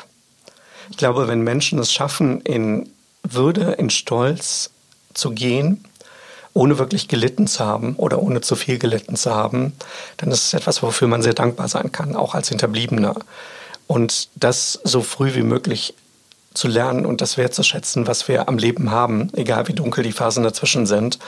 Ich 0.91 0.97
glaube, 0.97 1.29
wenn 1.29 1.43
Menschen 1.43 1.79
es 1.79 1.93
schaffen, 1.93 2.41
in 2.41 2.91
Würde, 3.23 3.73
in 3.73 3.91
Stolz 3.91 4.71
zu 5.15 5.31
gehen, 5.31 5.85
ohne 6.55 6.79
wirklich 6.79 7.09
gelitten 7.09 7.47
zu 7.47 7.65
haben 7.65 7.95
oder 7.97 8.21
ohne 8.21 8.41
zu 8.41 8.57
viel 8.57 8.79
gelitten 8.79 9.17
zu 9.17 9.35
haben, 9.35 9.75
dann 10.17 10.31
ist 10.31 10.45
es 10.45 10.55
etwas, 10.55 10.83
wofür 10.83 11.09
man 11.09 11.23
sehr 11.23 11.35
dankbar 11.35 11.69
sein 11.69 11.93
kann, 11.93 12.17
auch 12.17 12.35
als 12.35 12.49
Hinterbliebener. 12.49 13.15
Und 13.87 14.29
das 14.35 14.81
so 14.85 15.03
früh 15.03 15.35
wie 15.35 15.43
möglich 15.43 15.95
zu 16.55 16.69
lernen 16.69 17.07
und 17.07 17.21
das 17.21 17.37
wertzuschätzen, 17.37 18.07
was 18.07 18.27
wir 18.27 18.49
am 18.49 18.59
Leben 18.59 18.91
haben, 18.91 19.31
egal 19.35 19.69
wie 19.69 19.75
dunkel 19.75 20.03
die 20.03 20.13
Phasen 20.13 20.43
dazwischen 20.43 20.87
sind, 20.87 21.19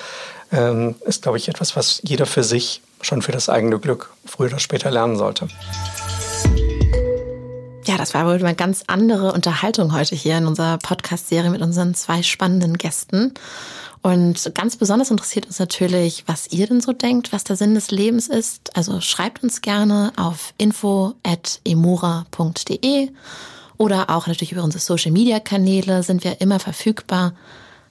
ähm, 0.51 0.97
ist, 1.07 1.23
glaube 1.23 1.39
ich, 1.39 1.49
etwas, 1.49 1.77
was 1.77 2.01
jeder 2.03 2.27
für 2.27 2.43
sich 2.43 2.83
schon 3.01 3.23
für 3.23 3.33
das 3.33 3.49
eigene 3.49 3.79
Glück 3.79 4.11
früher 4.27 4.49
oder 4.49 4.59
später 4.59 4.91
lernen 4.91 5.17
sollte. 5.17 5.49
Das 8.01 8.15
war 8.15 8.25
wohl 8.25 8.37
eine 8.37 8.55
ganz 8.55 8.85
andere 8.87 9.35
Unterhaltung 9.35 9.93
heute 9.93 10.17
hier 10.17 10.39
in 10.39 10.47
unserer 10.47 10.79
Podcast-Serie 10.79 11.51
mit 11.51 11.61
unseren 11.61 11.95
zwei 11.95 12.23
spannenden 12.23 12.79
Gästen. 12.79 13.35
Und 14.01 14.55
ganz 14.55 14.77
besonders 14.77 15.11
interessiert 15.11 15.45
uns 15.45 15.59
natürlich, 15.59 16.25
was 16.27 16.51
ihr 16.51 16.67
denn 16.67 16.81
so 16.81 16.95
denkt, 16.95 17.31
was 17.31 17.45
der 17.45 17.57
Sinn 17.57 17.75
des 17.75 17.91
Lebens 17.91 18.29
ist. 18.29 18.75
Also 18.75 19.03
schreibt 19.03 19.43
uns 19.43 19.61
gerne 19.61 20.15
auf 20.17 20.55
info.emora.de 20.57 23.11
oder 23.77 24.09
auch 24.09 24.27
natürlich 24.27 24.53
über 24.53 24.65
unsere 24.65 24.83
Social-Media-Kanäle 24.83 26.03
sind 26.03 26.25
wir 26.25 26.41
immer 26.41 26.59
verfügbar. 26.59 27.35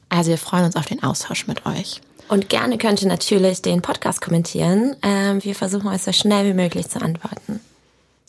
Also 0.09 0.31
wir 0.31 0.39
freuen 0.39 0.65
uns 0.65 0.75
auf 0.75 0.87
den 0.87 1.03
Austausch 1.03 1.45
mit 1.45 1.67
euch. 1.67 2.01
Und 2.29 2.49
gerne 2.49 2.79
könnt 2.79 3.03
ihr 3.03 3.09
natürlich 3.09 3.61
den 3.61 3.83
Podcast 3.83 4.21
kommentieren. 4.21 4.95
Ähm, 5.03 5.43
wir 5.43 5.53
versuchen 5.53 5.87
euch 5.87 6.01
so 6.01 6.13
schnell 6.13 6.47
wie 6.47 6.55
möglich 6.55 6.89
zu 6.89 6.99
antworten. 6.99 7.59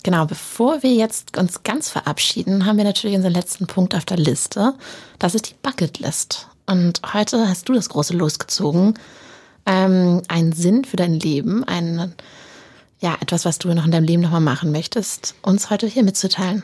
Genau, 0.02 0.24
bevor 0.24 0.82
wir 0.82 0.94
jetzt 0.94 1.36
uns 1.36 1.62
ganz 1.62 1.90
verabschieden, 1.90 2.64
haben 2.64 2.78
wir 2.78 2.84
natürlich 2.84 3.16
unseren 3.16 3.34
letzten 3.34 3.66
Punkt 3.66 3.94
auf 3.94 4.06
der 4.06 4.16
Liste. 4.16 4.74
Das 5.18 5.34
ist 5.34 5.50
die 5.50 5.54
Bucketlist. 5.62 6.48
Und 6.66 7.02
heute 7.12 7.48
hast 7.48 7.68
du 7.68 7.74
das 7.74 7.88
große 7.88 8.14
losgezogen. 8.14 8.94
Ähm, 9.66 10.22
einen 10.28 10.52
Sinn 10.52 10.84
für 10.84 10.96
dein 10.96 11.14
Leben, 11.14 11.64
ein, 11.64 12.14
ja, 13.00 13.16
etwas, 13.20 13.44
was 13.44 13.58
du 13.58 13.72
noch 13.74 13.84
in 13.84 13.90
deinem 13.90 14.04
Leben 14.04 14.22
nochmal 14.22 14.40
machen 14.40 14.72
möchtest, 14.72 15.34
uns 15.42 15.68
heute 15.68 15.86
hier 15.86 16.02
mitzuteilen. 16.02 16.62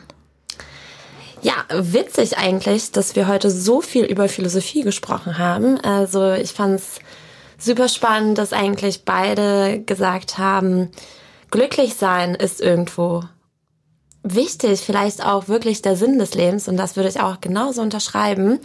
Ja, 1.43 1.53
witzig 1.69 2.37
eigentlich, 2.39 2.91
dass 2.91 3.15
wir 3.15 3.27
heute 3.27 3.51
so 3.51 3.81
viel 3.81 4.05
über 4.05 4.27
Philosophie 4.27 4.81
gesprochen 4.81 5.37
haben. 5.37 5.79
Also 5.81 6.31
ich 6.31 6.53
fand's 6.53 6.99
super 7.59 7.87
spannend, 7.87 8.39
dass 8.39 8.53
eigentlich 8.53 9.03
beide 9.05 9.81
gesagt 9.85 10.39
haben, 10.39 10.89
glücklich 11.51 11.95
sein 11.95 12.35
ist 12.35 12.61
irgendwo 12.61 13.23
wichtig, 14.23 14.81
vielleicht 14.81 15.25
auch 15.25 15.47
wirklich 15.47 15.81
der 15.81 15.95
Sinn 15.95 16.19
des 16.19 16.33
Lebens 16.33 16.67
und 16.67 16.77
das 16.77 16.95
würde 16.95 17.09
ich 17.09 17.19
auch 17.19 17.41
genauso 17.41 17.81
unterschreiben. 17.81 18.59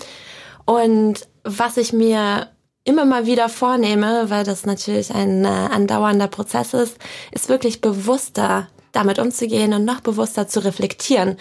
Und 0.64 1.28
was 1.44 1.76
ich 1.76 1.92
mir 1.92 2.48
immer 2.84 3.04
mal 3.04 3.26
wieder 3.26 3.48
vornehme, 3.48 4.28
weil 4.28 4.44
das 4.44 4.66
natürlich 4.66 5.14
ein 5.14 5.44
äh, 5.44 5.48
andauernder 5.48 6.28
Prozess 6.28 6.74
ist, 6.74 6.96
ist 7.30 7.48
wirklich 7.48 7.80
bewusster 7.80 8.68
damit 8.92 9.18
umzugehen 9.18 9.72
und 9.72 9.84
noch 9.84 10.00
bewusster 10.00 10.46
zu 10.46 10.64
reflektieren. 10.64 11.36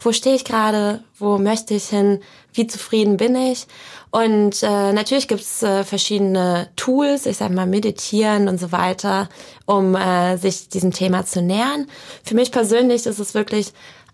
Wo 0.00 0.12
stehe 0.12 0.36
ich 0.36 0.44
gerade? 0.44 1.02
Wo 1.18 1.38
möchte 1.38 1.74
ich 1.74 1.84
hin? 1.84 2.20
Wie 2.52 2.66
zufrieden 2.66 3.16
bin 3.16 3.34
ich? 3.36 3.66
Und 4.10 4.62
äh, 4.62 4.92
natürlich 4.92 5.28
gibt's 5.28 5.62
äh, 5.62 5.84
verschiedene 5.84 6.68
Tools, 6.76 7.26
ich 7.26 7.38
sag 7.38 7.52
mal 7.52 7.66
meditieren 7.66 8.48
und 8.48 8.58
so 8.58 8.72
weiter, 8.72 9.28
um 9.64 9.94
äh, 9.94 10.36
sich 10.36 10.68
diesem 10.68 10.92
Thema 10.92 11.24
zu 11.24 11.42
nähern. 11.42 11.86
Für 12.24 12.34
mich 12.34 12.50
persönlich 12.50 13.06
ist 13.06 13.18
es 13.18 13.34
wirklich 13.34 13.72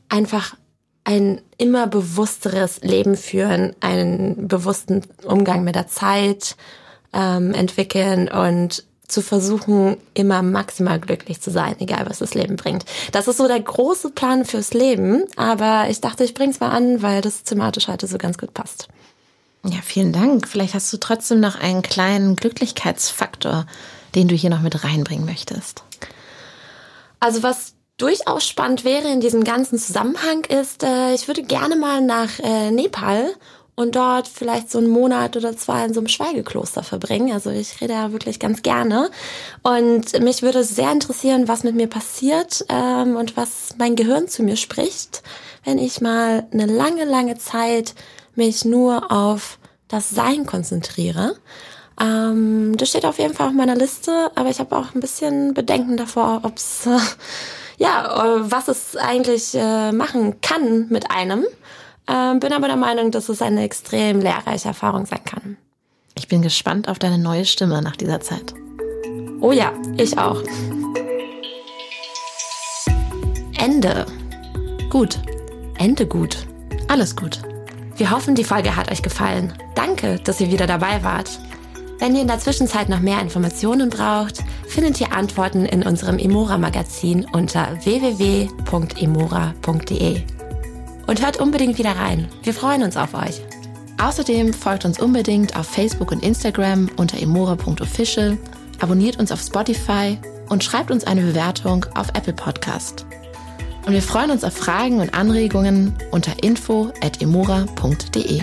einfach 0.09 0.55
ein 1.05 1.41
immer 1.59 1.87
bewussteres 1.87 2.81
Leben 2.83 3.17
führen, 3.17 3.75
einen 3.81 4.47
bewussten 4.49 5.03
Umgang 5.25 5.65
mit 5.65 5.75
der 5.75 5.89
Zeit 5.89 6.57
ähm, 7.13 7.55
entwickeln 7.55 8.29
und 8.29 8.85
zu 9.13 9.23
versuchen, 9.23 9.97
immer 10.15 10.43
maximal 10.43 10.99
glücklich 10.99 11.41
zu 11.41 11.51
sein, 11.51 11.77
egal 11.79 12.07
was 12.09 12.19
das 12.19 12.35
Leben 12.35 12.57
bringt. 12.57 12.85
Das 13.13 13.29
ist 13.29 13.37
so 13.37 13.47
der 13.47 13.61
große 13.61 14.11
Plan 14.11 14.45
fürs 14.45 14.75
Leben, 14.75 15.25
aber 15.37 15.87
ich 15.89 16.01
dachte, 16.01 16.25
ich 16.25 16.35
bring's 16.35 16.61
mal 16.61 16.71
an, 16.71 17.03
weil 17.03 17.21
das 17.21 17.45
thematisch 17.45 17.89
heute 17.89 18.07
so 18.07 18.19
ganz 18.19 18.39
gut 18.39 18.55
passt. 18.55 18.89
Ja, 19.65 19.79
vielen 19.83 20.13
Dank. 20.13 20.49
Vielleicht 20.49 20.75
hast 20.75 20.93
du 20.93 20.97
trotzdem 20.97 21.39
noch 21.39 21.55
einen 21.61 21.83
kleinen 21.83 22.35
Glücklichkeitsfaktor, 22.35 23.67
den 24.15 24.29
du 24.29 24.35
hier 24.35 24.51
noch 24.51 24.61
mit 24.61 24.83
reinbringen 24.83 25.25
möchtest. 25.25 25.85
Also 27.21 27.43
was 27.45 27.75
durchaus 27.99 28.47
spannend 28.47 28.85
wäre 28.85 29.09
in 29.09 29.21
diesem 29.21 29.45
ganzen 29.45 29.79
Zusammenhang 29.79 30.45
ist, 30.45 30.83
äh, 30.83 31.15
ich 31.15 31.29
würde 31.29 31.45
gerne 31.45 31.77
mal 31.77 32.01
nach 32.01 32.41
äh, 32.41 32.73
Nepal 32.73 33.33
und 33.75 33.97
dort 33.97 34.29
vielleicht 34.29 34.71
so 34.71 34.79
einen 34.79 34.91
Monat 34.91 35.37
oder 35.37 35.57
zwei 35.57 35.85
in 35.85 35.95
so 35.95 36.01
einem 36.01 36.09
Schweigekloster 36.09 36.83
verbringen. 36.83 37.33
Also 37.33 37.51
ich 37.51 37.81
rede 37.81 37.95
ja 37.95 38.13
wirklich 38.13 38.39
ganz 38.39 38.63
gerne. 38.63 39.11
Und 39.63 40.21
mich 40.21 40.43
würde 40.43 40.63
sehr 40.63 40.93
interessieren, 40.93 41.49
was 41.49 41.65
mit 41.65 41.75
mir 41.75 41.87
passiert 41.87 42.65
ähm, 42.69 43.17
und 43.17 43.37
was 43.37 43.75
mein 43.79 43.97
Gehirn 43.97 44.29
zu 44.29 44.43
mir 44.43 44.57
spricht, 44.57 45.23
wenn 45.65 45.79
ich 45.79 46.01
mal 46.01 46.47
eine 46.53 46.67
lange, 46.67 47.05
lange 47.05 47.39
Zeit 47.39 47.95
mich 48.35 48.65
nur 48.65 49.11
auf 49.11 49.59
das 49.89 50.11
Sein 50.11 50.45
konzentriere. 50.45 51.37
Ähm, 52.01 52.77
das 52.77 52.91
steht 52.91 53.07
auf 53.07 53.19
jeden 53.19 53.35
Fall 53.35 53.49
auf 53.49 53.55
meiner 53.55 53.77
Liste, 53.77 54.31
aber 54.35 54.51
ich 54.51 54.59
habe 54.59 54.77
auch 54.77 54.95
ein 54.95 55.01
bisschen 55.01 55.55
Bedenken 55.55 55.97
davor, 55.97 56.41
ob's 56.43 56.87
äh, 56.87 56.99
ja, 57.79 58.37
was 58.39 58.69
es 58.69 58.97
eigentlich 58.97 59.55
äh, 59.55 59.93
machen 59.93 60.41
kann 60.41 60.89
mit 60.89 61.11
einem. 61.11 61.45
Ähm, 62.09 62.41
bin 62.41 62.53
aber 62.53 62.67
der 62.67 62.77
Meinung, 62.77 63.11
dass 63.11 63.29
es 63.29 63.43
eine 63.43 63.63
extrem 63.63 64.21
lehrreiche 64.21 64.69
Erfahrung 64.69 65.07
sein 65.07 65.25
kann. 65.25 65.57
Ich 66.15 66.29
bin 66.29 66.43
gespannt 66.43 66.89
auf 66.89 66.99
deine 66.99 67.19
neue 67.19 67.45
Stimme 67.45 67.81
nach 67.83 67.97
dieser 67.97 68.21
Zeit. 68.21 68.55
Oh 69.41 69.53
ja, 69.53 69.73
ich 69.97 70.19
auch. 70.19 70.43
Ende. 73.59 74.07
Gut. 74.91 75.19
Ende 75.79 76.07
gut. 76.07 76.47
Alles 76.89 77.17
gut. 77.17 77.41
Wir 77.97 78.11
hoffen, 78.11 78.35
die 78.35 78.45
Folge 78.45 78.77
hat 78.77 78.91
euch 78.91 79.03
gefallen. 79.03 79.53
Danke, 79.75 80.19
dass 80.25 80.41
ihr 80.41 80.51
wieder 80.51 80.67
dabei 80.67 81.03
wart. 81.03 81.41
Wenn 81.99 82.15
ihr 82.17 82.23
in 82.23 82.29
der 82.29 82.41
Zwischenzeit 82.41 82.89
noch 82.89 83.01
mehr 83.01 83.21
Informationen 83.21 83.89
braucht, 83.89 84.43
findet 84.67 85.01
ihr 85.01 85.13
Antworten 85.13 85.67
in 85.67 85.85
unserem 85.85 86.19
Emora-Magazin 86.19 87.27
unter 87.33 87.79
www.emora.de 87.85 88.53
und 91.13 91.23
hört 91.23 91.37
unbedingt 91.41 91.77
wieder 91.77 91.95
rein. 91.95 92.27
Wir 92.43 92.55
freuen 92.55 92.83
uns 92.83 92.97
auf 92.97 93.13
euch. 93.13 93.43
Außerdem 94.03 94.55
folgt 94.55 94.87
uns 94.87 94.99
unbedingt 94.99 95.55
auf 95.59 95.67
Facebook 95.67 96.11
und 96.11 96.23
Instagram 96.25 96.89
unter 96.97 97.21
emora.official, 97.21 98.39
abonniert 98.81 99.19
uns 99.19 99.31
auf 99.31 99.43
Spotify 99.43 100.17
und 100.49 100.65
schreibt 100.65 100.91
uns 100.91 101.05
eine 101.05 101.21
Bewertung 101.21 101.85
auf 101.97 102.09
Apple 102.15 102.33
Podcast. 102.33 103.05
Und 103.85 103.93
wir 103.93 104.01
freuen 104.01 104.31
uns 104.31 104.43
auf 104.43 104.55
Fragen 104.55 105.01
und 105.01 105.13
Anregungen 105.13 105.95
unter 106.13 106.43
info.emora.de. 106.43 108.41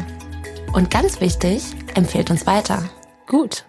Und 0.72 0.91
ganz 0.91 1.22
wichtig, 1.22 1.63
empfehlt 1.95 2.30
uns 2.30 2.45
weiter. 2.45 2.88
Gut. 3.26 3.65